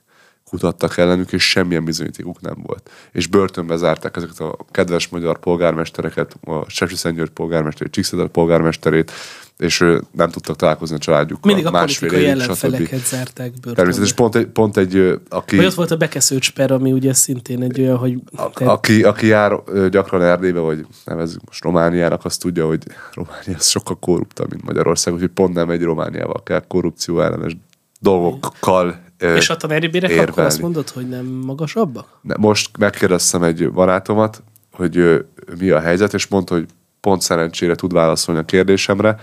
kutattak 0.48 0.96
ellenük, 0.96 1.32
és 1.32 1.48
semmilyen 1.48 1.84
bizonyítékuk 1.84 2.40
nem 2.40 2.56
volt. 2.62 2.90
És 3.12 3.26
börtönbe 3.26 3.76
zárták 3.76 4.16
ezeket 4.16 4.40
a 4.40 4.56
kedves 4.70 5.08
magyar 5.08 5.38
polgármestereket, 5.38 6.36
a 6.40 6.70
Sepsiszentgyörgy 6.70 7.30
polgármesterét, 7.30 7.92
Csíkszedel 7.92 8.28
polgármesterét, 8.28 9.12
és 9.58 9.78
nem 10.12 10.30
tudtak 10.30 10.56
találkozni 10.56 10.96
a 10.96 10.98
családjukkal. 10.98 11.52
Mindig 11.52 11.66
a 11.66 11.70
másfél 11.70 12.08
politikai 12.08 12.30
évig, 12.30 12.42
stb. 12.42 12.64
ellenfeleket 12.64 13.06
zárták 13.06 13.50
börtönbe. 13.50 13.74
Természetesen 13.74 14.16
pont 14.16 14.34
egy, 14.34 14.46
pont 14.46 14.76
egy 14.76 15.20
aki, 15.28 15.56
Vagy 15.56 15.64
ott 15.64 15.74
volt 15.74 15.90
a 15.90 15.96
bekeszőcs 15.96 16.52
per, 16.52 16.72
ami 16.72 16.92
ugye 16.92 17.12
szintén 17.12 17.62
egy 17.62 17.80
olyan, 17.80 17.96
hogy... 17.96 18.18
a, 18.36 18.50
aki, 18.64 19.02
aki 19.02 19.26
jár 19.26 19.62
gyakran 19.90 20.22
Erdélybe, 20.22 20.60
vagy 20.60 20.86
nevezzük 21.04 21.40
most 21.46 21.64
Romániának, 21.64 22.24
az 22.24 22.36
tudja, 22.36 22.66
hogy 22.66 22.82
Románia 23.14 23.56
az 23.56 23.66
sokkal 23.66 23.98
korruptabb, 24.00 24.50
mint 24.50 24.64
Magyarország, 24.64 25.14
úgyhogy 25.14 25.30
pont 25.30 25.54
nem 25.54 25.70
egy 25.70 25.82
Romániával 25.82 26.42
kell 26.42 26.66
korrupció 26.66 27.20
ellenes 27.20 27.56
dolgokkal 28.00 29.06
ö, 29.18 29.36
és 29.36 29.50
a 29.50 29.56
tanári 29.56 29.86
bérek 29.86 30.10
akkor 30.10 30.22
érvelni. 30.22 30.50
azt 30.50 30.60
mondod, 30.60 30.88
hogy 30.88 31.08
nem 31.08 31.26
magasabbak? 31.26 32.18
Ne, 32.22 32.34
most 32.38 32.76
megkérdeztem 32.78 33.42
egy 33.42 33.70
barátomat, 33.72 34.42
hogy 34.72 34.96
ö, 34.96 35.18
mi 35.58 35.70
a 35.70 35.80
helyzet, 35.80 36.14
és 36.14 36.26
mondta, 36.26 36.54
hogy 36.54 36.66
pont 37.00 37.22
szerencsére 37.22 37.74
tud 37.74 37.92
válaszolni 37.92 38.40
a 38.40 38.44
kérdésemre, 38.44 39.20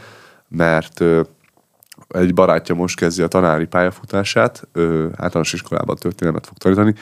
mert 0.48 1.00
ö, 1.00 1.22
egy 2.08 2.34
barátja 2.34 2.76
most 2.76 2.96
kezdi 2.96 3.22
a 3.22 3.28
tanári 3.28 3.66
pályafutását, 3.66 4.68
ö, 4.72 5.08
általános 5.16 5.54
iskolában 5.54 5.96
történelmet 5.96 6.48
fog 6.48 6.58
tanítani, 6.58 6.93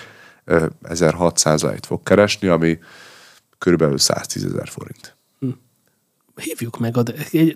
ö, 0.46 0.66
1600 0.82 1.64
et 1.64 1.86
fog 1.86 2.04
keresni, 2.04 2.48
ami 2.48 2.80
körülbelül 3.58 3.98
110 3.98 4.46
ezer 4.46 4.68
forint. 4.68 5.16
Hívjuk 6.36 6.80
meg, 6.80 6.98
a, 6.98 7.04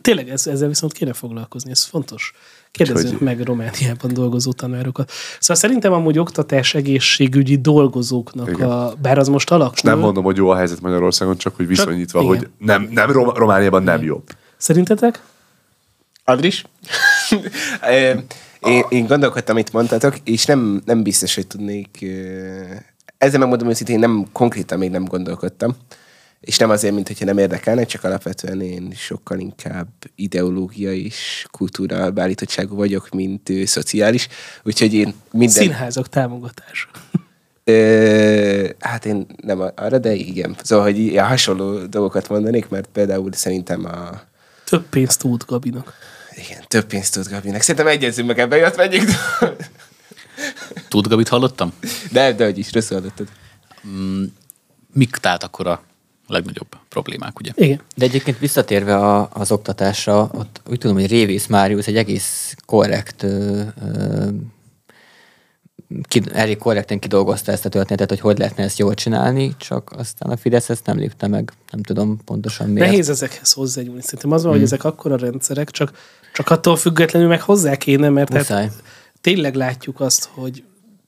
tényleg 0.01 0.29
ez, 0.29 0.47
ezzel 0.47 0.67
viszont 0.67 0.93
kéne 0.93 1.13
foglalkozni, 1.13 1.71
ez 1.71 1.83
fontos. 1.83 2.33
Kérdezzünk 2.71 3.17
Hogy- 3.17 3.27
meg 3.27 3.41
Romániában 3.41 4.13
dolgozó 4.13 4.51
tanárokat. 4.51 5.11
Szóval 5.39 5.55
szerintem 5.55 5.93
amúgy 5.93 6.19
oktatás, 6.19 6.73
egészségügyi 6.73 7.55
dolgozóknak 7.55 8.49
Igen. 8.49 8.69
a, 8.69 8.93
bár 9.01 9.17
az 9.17 9.27
most 9.27 9.51
alakul. 9.51 9.73
És 9.75 9.81
nem 9.81 9.99
mondom, 9.99 10.23
hogy 10.23 10.37
jó 10.37 10.49
a 10.49 10.55
helyzet 10.55 10.81
Magyarországon, 10.81 11.37
csak 11.37 11.55
hogy 11.55 11.67
viszonyítva, 11.67 12.21
igen. 12.21 12.35
hogy 12.35 12.49
nem, 12.57 12.89
nem 12.91 13.11
Rom- 13.11 13.37
Romániában 13.37 13.83
nem 13.83 14.03
jobb. 14.03 14.23
Szerintetek? 14.57 15.21
Adris? 16.23 16.63
Én, 18.59 18.85
én 18.89 19.05
gondolkodtam, 19.07 19.55
amit 19.55 19.73
mondtatok, 19.73 20.15
és 20.23 20.45
nem, 20.45 20.81
nem 20.85 21.03
biztos, 21.03 21.35
hogy 21.35 21.47
tudnék... 21.47 22.05
Ezzel 23.17 23.39
megmondom 23.39 23.69
őszintén, 23.69 23.99
nem 23.99 24.25
konkrétan 24.31 24.77
még 24.77 24.89
nem 24.89 25.05
gondolkodtam. 25.05 25.75
És 26.47 26.57
nem 26.57 26.69
azért, 26.69 26.93
mint 26.93 27.07
hogyha 27.07 27.25
nem 27.25 27.37
érdekelne, 27.37 27.85
csak 27.85 28.03
alapvetően 28.03 28.61
én 28.61 28.93
sokkal 28.95 29.39
inkább 29.39 29.87
ideológiai 30.15 31.05
és 31.05 31.45
kultúra 31.51 32.11
beállítottságú 32.11 32.75
vagyok, 32.75 33.09
mint 33.09 33.49
ö, 33.49 33.65
szociális. 33.65 34.27
Úgyhogy 34.63 34.93
én 34.93 35.13
minden... 35.31 35.63
Színházak 35.63 36.09
támogatása. 36.09 36.87
Ö, 37.63 38.69
hát 38.79 39.05
én 39.05 39.25
nem 39.41 39.59
arra, 39.75 39.97
de 39.97 40.13
igen. 40.13 40.55
Szóval, 40.63 40.85
hogy 40.85 40.99
ilyen 40.99 41.27
hasonló 41.27 41.85
dolgokat 41.85 42.29
mondanék, 42.29 42.69
mert 42.69 42.87
például 42.87 43.31
szerintem 43.33 43.85
a... 43.85 44.21
Több 44.65 44.89
pénzt 44.89 45.19
tud 45.19 45.43
Gabinak. 45.47 45.93
Igen, 46.35 46.63
több 46.67 46.85
pénzt 46.85 47.13
tud 47.13 47.27
Gabinek. 47.29 47.61
Szerintem 47.61 47.87
egyezünk 47.87 48.27
meg 48.27 48.39
ebbe, 48.39 48.57
jött 48.57 48.77
megyünk. 48.77 49.09
Tud 50.87 51.07
Gabit 51.07 51.27
hallottam? 51.27 51.73
De, 52.11 52.33
de 52.33 52.45
hogy 52.45 52.57
is, 52.57 52.73
rosszul 52.73 52.97
hallottad. 52.97 53.27
Mik 54.93 55.15
tehát 55.15 55.43
akkor 55.43 55.67
a 55.67 55.83
legnagyobb 56.27 56.67
problémák, 56.89 57.39
ugye? 57.39 57.51
Igen. 57.55 57.81
De 57.95 58.05
egyébként 58.05 58.39
visszatérve 58.39 58.95
a, 58.95 59.29
az 59.33 59.51
oktatásra, 59.51 60.29
ott 60.33 60.61
úgy 60.69 60.77
tudom, 60.77 60.95
hogy 60.95 61.07
Révész 61.07 61.47
Máriusz 61.47 61.87
egy 61.87 61.97
egész 61.97 62.55
korrekt 62.65 63.23
ö, 63.23 63.61
ö, 63.81 64.27
ki, 66.03 66.21
elég 66.33 66.57
korrekten 66.57 66.99
kidolgozta 66.99 67.51
ezt 67.51 67.65
a 67.65 67.69
történetet, 67.69 68.09
hogy 68.09 68.19
hogy 68.19 68.37
lehetne 68.37 68.63
ezt 68.63 68.79
jól 68.79 68.93
csinálni, 68.93 69.55
csak 69.57 69.91
aztán 69.97 70.31
a 70.31 70.37
Fidesz 70.37 70.69
ezt 70.69 70.85
nem 70.85 70.97
lépte 70.97 71.27
meg, 71.27 71.53
nem 71.71 71.81
tudom 71.81 72.19
pontosan 72.25 72.69
miért. 72.69 72.89
Nehéz 72.89 73.09
ezekhez 73.09 73.51
hozzányúlni. 73.51 74.01
Szerintem 74.01 74.31
az 74.31 74.43
van, 74.43 74.51
hogy 74.51 74.61
ezek 74.61 74.83
akkora 74.83 75.17
rendszerek, 75.17 75.71
csak, 75.71 75.91
csak 76.33 76.49
attól 76.49 76.75
függetlenül 76.75 77.27
meg 77.27 77.41
hozzá 77.41 77.75
kéne, 77.75 78.09
mert 78.09 78.33
Muszáj. 78.33 78.63
hát 78.63 78.83
tényleg 79.21 79.55
látjuk 79.55 79.99
azt, 79.99 80.29
hogy 80.33 80.63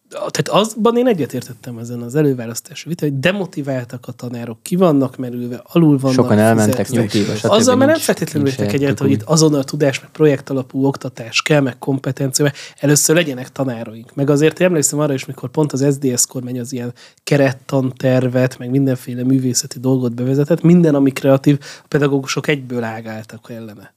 tehát 0.09 0.49
azban 0.49 0.97
én 0.97 1.07
egyetértettem 1.07 1.77
ezen 1.77 2.01
az 2.01 2.15
előválasztási 2.15 2.89
vita, 2.89 3.05
hogy 3.05 3.19
demotiváltak 3.19 4.07
a 4.07 4.11
tanárok, 4.11 4.57
ki 4.61 4.75
vannak 4.75 5.17
merülve, 5.17 5.61
alul 5.63 5.97
vannak 5.97 6.15
Sokan 6.15 6.39
elmentek 6.39 6.89
nyugdíjba, 6.89 7.35
stb. 7.35 7.51
Azzal 7.51 7.75
már 7.75 7.87
nem 7.87 7.97
feltétlenül 7.97 8.47
értek 8.47 8.73
egyet, 8.73 8.99
hogy 8.99 9.11
itt 9.11 9.21
azonnal 9.21 9.63
tudás, 9.63 9.99
meg 10.01 10.09
projekt 10.09 10.49
alapú 10.49 10.85
oktatás 10.85 11.41
kell, 11.41 11.61
meg 11.61 11.77
kompetencia, 11.77 12.43
mert 12.43 12.57
először 12.79 13.15
legyenek 13.15 13.51
tanáraink. 13.51 14.15
Meg 14.15 14.29
azért 14.29 14.59
emlékszem 14.59 14.99
arra 14.99 15.13
is, 15.13 15.25
mikor 15.25 15.49
pont 15.49 15.71
az 15.73 15.85
SDS 15.93 16.25
kormány 16.25 16.59
az 16.59 16.73
ilyen 16.73 16.93
kerettantervet, 17.23 18.57
meg 18.57 18.69
mindenféle 18.69 19.23
művészeti 19.23 19.79
dolgot 19.79 20.13
bevezetett, 20.13 20.61
minden, 20.61 20.95
ami 20.95 21.11
kreatív, 21.11 21.57
a 21.61 21.85
pedagógusok 21.87 22.47
egyből 22.47 22.83
ágáltak 22.83 23.49
ellene. 23.49 23.93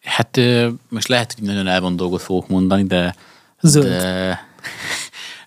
Hát 0.00 0.40
most 0.88 1.08
lehet, 1.08 1.32
hogy 1.32 1.44
nagyon 1.44 1.66
elvont 1.66 1.96
dolgot 1.96 2.22
fogok 2.22 2.48
mondani, 2.48 2.82
de, 2.82 3.14
Zöld. 3.66 3.86
de, 3.86 4.46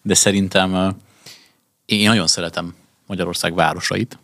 de 0.01 0.13
szerintem 0.13 0.95
én 1.85 2.07
nagyon 2.07 2.27
szeretem 2.27 2.75
Magyarország 3.05 3.53
városait, 3.53 4.19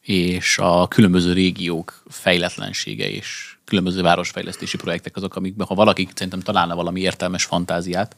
és 0.00 0.58
a 0.58 0.88
különböző 0.88 1.32
régiók 1.32 2.02
fejletlensége 2.08 3.10
és 3.10 3.56
különböző 3.64 4.02
városfejlesztési 4.02 4.76
projektek 4.76 5.16
azok, 5.16 5.36
amikben 5.36 5.66
ha 5.66 5.74
valaki 5.74 6.08
szerintem 6.14 6.40
találna 6.40 6.74
valami 6.74 7.00
értelmes 7.00 7.44
fantáziát, 7.44 8.16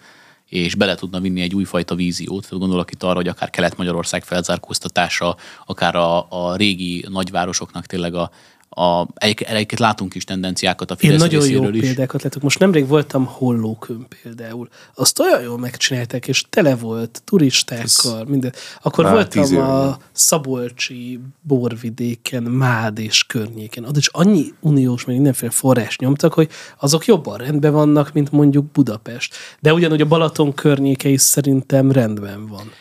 és 0.48 0.74
bele 0.74 0.94
tudna 0.94 1.20
vinni 1.20 1.40
egy 1.40 1.54
újfajta 1.54 1.94
víziót. 1.94 2.48
Gondolok 2.50 2.90
itt 2.90 3.02
arra, 3.02 3.14
hogy 3.14 3.28
akár 3.28 3.50
Kelet-Magyarország 3.50 4.24
felzárkóztatása, 4.24 5.36
akár 5.66 5.94
a, 5.94 6.26
a 6.30 6.56
régi 6.56 7.04
nagyvárosoknak 7.08 7.86
tényleg 7.86 8.14
a, 8.14 8.30
a 8.74 9.06
egyébként 9.14 9.50
egyébként 9.50 9.80
látunk 9.80 10.14
is 10.14 10.24
tendenciákat 10.24 10.90
a 10.90 10.92
Én 10.94 10.98
Fidesz 10.98 11.20
nagyon 11.20 11.48
jó 11.48 11.68
is. 11.68 11.80
példákat 11.80 12.22
látok. 12.22 12.42
Most 12.42 12.58
nemrég 12.58 12.86
voltam 12.88 13.24
Hollókön 13.24 14.06
például. 14.22 14.68
Azt 14.94 15.18
olyan 15.18 15.42
jól 15.42 15.58
megcsinálták, 15.58 16.28
és 16.28 16.44
tele 16.50 16.76
volt 16.76 17.22
turistákkal, 17.24 18.24
minden. 18.24 18.52
Akkor 18.82 19.10
voltam 19.10 19.56
a. 19.56 19.98
Szabolcsi 20.12 21.20
borvidéken, 21.40 22.42
Mád 22.42 22.98
és 22.98 23.24
környéken. 23.24 23.84
Ott 23.84 23.96
is 23.96 24.08
annyi 24.08 24.52
uniós, 24.60 25.04
meg 25.04 25.14
mindenféle 25.14 25.50
forrás 25.50 25.98
nyomtak, 25.98 26.32
hogy 26.32 26.48
azok 26.78 27.04
jobban 27.06 27.38
rendben 27.38 27.72
vannak, 27.72 28.12
mint 28.12 28.32
mondjuk 28.32 28.64
Budapest. 28.64 29.34
De 29.60 29.72
ugyanúgy 29.72 30.00
a 30.00 30.06
Balaton 30.06 30.54
környéke 30.54 31.08
is 31.08 31.20
szerintem 31.20 31.92
rendben 31.92 32.46
van. 32.46 32.72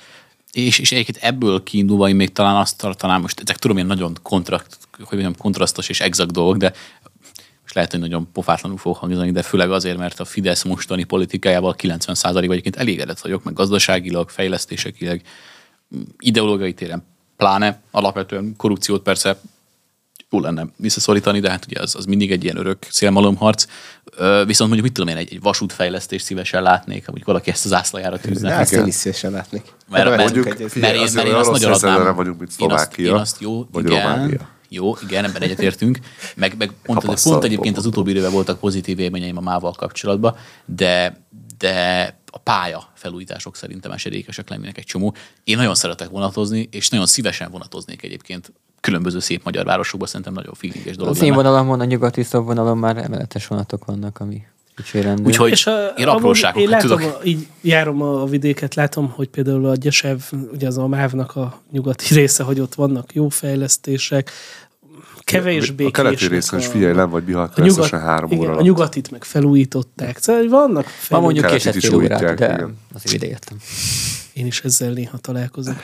És, 0.52 0.80
és 0.80 0.92
egyébként 0.92 1.18
ebből 1.22 1.64
kiindulva 1.64 2.10
én 2.10 2.16
még 2.16 2.32
talán 2.32 2.56
azt 2.56 2.78
tartanám, 2.78 3.22
most 3.22 3.40
ezek 3.40 3.58
tudom, 3.58 3.76
ilyen 3.76 3.90
nagyon 3.90 4.18
kontrakt, 4.22 4.78
hogy 4.98 5.08
mondjam, 5.10 5.36
kontrasztos 5.38 5.90
és 5.90 6.00
exakt 6.02 6.32
dolgok, 6.32 6.58
de 6.58 6.74
most 7.62 7.76
lehet, 7.76 7.92
hogy 7.92 8.00
nagyon 8.00 8.32
pofátlanul 8.32 8.78
fog 8.78 8.96
hangzani, 8.96 9.32
de 9.32 9.42
főleg 9.42 9.72
azért, 9.72 9.98
mert 9.98 10.20
a 10.20 10.26
Fidesz 10.26 10.64
mostani 10.64 11.04
politikájával 11.04 11.76
90%-ban 11.78 12.52
egyébként 12.52 12.76
elégedett 12.76 13.20
vagyok, 13.20 13.44
meg 13.44 13.54
gazdaságilag, 13.54 14.30
fejlesztésekileg, 14.30 15.22
ideológiai 16.18 16.74
téren 16.74 17.06
pláne, 17.38 17.82
alapvetően 17.92 18.54
korrupciót 18.58 19.02
persze 19.02 19.40
jó 20.30 20.40
lenne 20.40 20.66
visszaszorítani, 20.76 21.40
de 21.40 21.50
hát 21.50 21.66
ugye 21.66 21.82
az, 21.82 21.96
az 21.96 22.06
mindig 22.06 22.32
egy 22.32 22.44
ilyen 22.44 22.58
örök 22.58 22.78
szélmalomharc. 22.90 23.66
Viszont 24.46 24.70
mondjuk 24.70 24.82
mit 24.82 24.94
tudom 24.94 25.08
én, 25.08 25.18
egy, 25.18 25.34
egy 25.34 25.42
vasútfejlesztést 25.42 26.26
szívesen 26.26 26.64
látnék, 26.64 27.08
hogy 27.08 27.24
valaki 27.26 27.50
ezt 27.50 27.66
az 27.66 27.74
ászlajára 27.74 28.20
tűzne. 28.20 28.62
Igen. 28.68 28.82
én 28.82 28.88
is 28.88 28.94
szívesen 28.94 29.32
látnék. 29.32 29.64
Mert- 29.90 30.10
mert- 30.10 30.22
Mondjuk, 30.22 30.46
egyeztetni. 30.46 30.72
figyelj, 30.72 30.98
mert 30.98 31.10
én, 31.10 31.16
mert 31.16 31.28
én 31.28 31.34
azt 31.34 31.52
nagyon 31.52 31.72
adnám. 31.72 32.16
vagyunk, 32.16 32.40
mint 32.40 32.52
én 32.58 32.72
azt, 32.72 32.84
Szlovákia, 32.84 33.08
én 33.08 33.14
azt 33.14 33.42
jó, 33.42 33.68
vagy 33.72 33.86
igen, 33.86 34.02
Románia. 34.02 34.50
Jó, 34.74 34.96
igen, 35.02 35.24
ebben 35.26 35.42
egyetértünk. 35.42 36.00
Meg, 36.36 36.56
meg 36.58 36.68
pont, 36.68 36.82
pont 36.84 37.00
Tapasztalatok 37.00 37.46
egyébként 37.46 37.78
az 37.78 37.86
utóbbi 37.86 38.12
időben 38.12 38.32
voltak 38.32 38.60
pozitív 38.60 39.00
élményeim 39.00 39.38
a 39.38 39.42
mával 39.42 39.72
kapcsolatban, 39.72 40.36
de, 40.66 41.22
de 41.58 42.18
a 42.32 42.38
pálya 42.38 42.84
felújítások 42.94 43.56
szerintem 43.56 43.92
esedékesek 43.92 44.50
lennének 44.50 44.78
egy 44.78 44.86
csomó. 44.86 45.16
Én 45.44 45.58
nagyon 45.58 45.76
szeretek 45.76 46.10
vonatozni, 46.10 46.68
és 46.72 46.90
nagyon 46.90 47.06
szívesen 47.06 47.52
vonatoznék 47.52 48.04
egyébként 48.04 48.54
különböző 48.80 49.20
szép 49.20 49.44
magyar 49.44 49.66
városokban, 49.66 50.08
szerintem 50.08 50.34
nagyon 50.34 50.54
feelinges 50.54 50.96
dolog 50.96 51.12
Az 51.12 51.18
lenne. 51.20 51.30
én 51.30 51.36
vonalamon, 51.36 51.80
a 51.80 51.84
nyugati 51.84 52.24
szobvonalon 52.24 52.78
már 52.78 52.98
emeletes 52.98 53.48
vonatok 53.48 53.86
vannak, 53.86 54.20
ami 54.20 54.42
kicsi 54.76 55.02
rendben. 55.02 55.26
Úgyhogy 55.26 55.52
És 55.52 55.68
a, 55.68 55.88
én 55.98 56.08
apróságokat 56.08 56.64
én 56.64 56.70
látom, 56.70 56.98
tudok. 56.98 57.20
A, 57.22 57.24
így 57.24 57.48
járom 57.62 58.02
a 58.02 58.26
vidéket, 58.26 58.76
látom, 58.76 59.10
hogy 59.10 59.28
például 59.28 59.66
a 59.66 59.76
Gyesev, 59.76 60.20
ugye 60.52 60.68
az 60.68 60.78
a 60.78 60.88
MÁV-nak 60.88 61.36
a 61.36 61.62
nyugati 61.72 62.14
része, 62.14 62.44
hogy 62.44 62.60
ott 62.60 62.74
vannak 62.74 63.14
jó 63.14 63.30
fejlesztések, 63.30 64.32
kevésbé 65.34 65.86
A 65.86 65.92
keleti 65.92 66.28
részen 66.28 66.60
is 66.60 66.68
a- 66.68 66.70
figyelj, 66.70 66.94
nem 66.94 67.10
vagy 67.10 67.24
Bihar 67.24 67.50
a, 67.56 67.62
nyugat, 67.62 67.90
három 67.90 68.32
igen, 68.32 68.44
óra 68.50 68.58
a 68.58 68.62
nyugatit 68.62 69.12
meg 69.12 69.24
felújították. 69.24 70.18
Szóval 70.18 70.48
vannak 70.50 70.84
Ma 70.84 70.92
fejlődések. 70.92 71.22
mondjuk 71.22 71.46
késett 71.46 71.74
fél 71.84 71.96
órát, 71.96 72.36
de 72.36 72.54
igen. 72.54 72.78
Azért 72.94 73.16
ideértem. 73.16 73.58
Én 74.34 74.46
is 74.46 74.62
ezzel 74.62 74.92
néha 74.92 75.18
találkozom. 75.18 75.78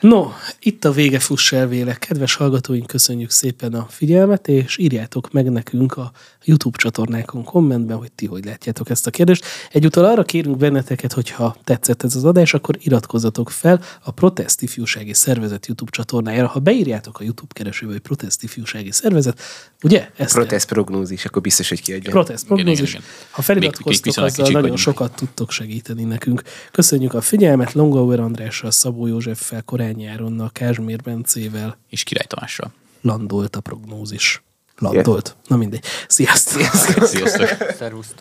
No, 0.00 0.30
itt 0.58 0.84
a 0.84 0.92
vége 0.92 1.18
fuss 1.18 1.52
el 1.52 1.68
véle. 1.68 1.94
Kedves 1.94 2.34
hallgatóink, 2.34 2.86
köszönjük 2.86 3.30
szépen 3.30 3.74
a 3.74 3.86
figyelmet, 3.90 4.48
és 4.48 4.78
írjátok 4.78 5.32
meg 5.32 5.50
nekünk 5.50 5.96
a 5.96 6.12
YouTube 6.44 6.76
csatornákon 6.78 7.44
kommentben, 7.44 7.96
hogy 7.96 8.12
ti 8.12 8.26
hogy 8.26 8.44
látjátok 8.44 8.90
ezt 8.90 9.06
a 9.06 9.10
kérdést. 9.10 9.44
Egyúttal 9.72 10.04
arra 10.04 10.22
kérünk 10.24 10.56
benneteket, 10.56 11.12
hogyha 11.12 11.56
tetszett 11.64 12.02
ez 12.02 12.16
az 12.16 12.24
adás, 12.24 12.54
akkor 12.54 12.76
iratkozzatok 12.80 13.50
fel 13.50 13.82
a 14.02 14.10
Protest 14.10 14.62
Ifjúsági 14.62 15.14
Szervezet 15.14 15.66
YouTube 15.66 15.90
csatornájára. 15.90 16.46
Ha 16.48 16.58
beírjátok 16.58 17.20
a 17.20 17.22
YouTube 17.22 17.52
keresőbe, 17.54 17.92
hogy 17.92 18.00
Protest 18.00 18.42
Ifjúsági 18.42 18.92
Szervezet, 18.92 19.40
ugye? 19.82 20.00
Ezt 20.00 20.16
kell- 20.16 20.28
Protest 20.42 20.68
prognózis, 20.68 21.24
akkor 21.24 21.42
biztos, 21.42 21.68
hogy 21.68 21.82
kiadja. 21.82 22.10
Protest 22.10 22.44
prognózis. 22.44 22.98
Ha 23.30 23.42
feliratkoztok, 23.42 24.16
azzal 24.16 24.44
nagyon 24.44 24.60
vagyunk. 24.60 24.78
sokat 24.78 25.14
tudtok 25.14 25.50
segíteni 25.50 26.02
nekünk. 26.02 26.42
Köszönjük 26.72 27.14
a 27.14 27.20
figyelmet 27.20 27.72
Longauer 27.72 28.20
Andrással, 28.20 28.70
Szabó 28.70 29.06
Józseffel, 29.06 29.62
Korányi 29.62 30.06
Áronnal, 30.06 30.50
Kázsmér 30.52 31.02
Bencével. 31.02 31.76
És 31.88 32.02
Király 32.02 32.26
Tamással. 32.26 32.72
Landolt 33.00 33.56
a 33.56 33.60
prognózis. 33.60 34.42
Landolt. 34.78 35.36
Na 35.46 35.56
mindegy. 35.56 35.84
Sziasztok! 36.08 36.62
Sziasztok! 37.02 37.48
Szervusztok. 37.78 38.18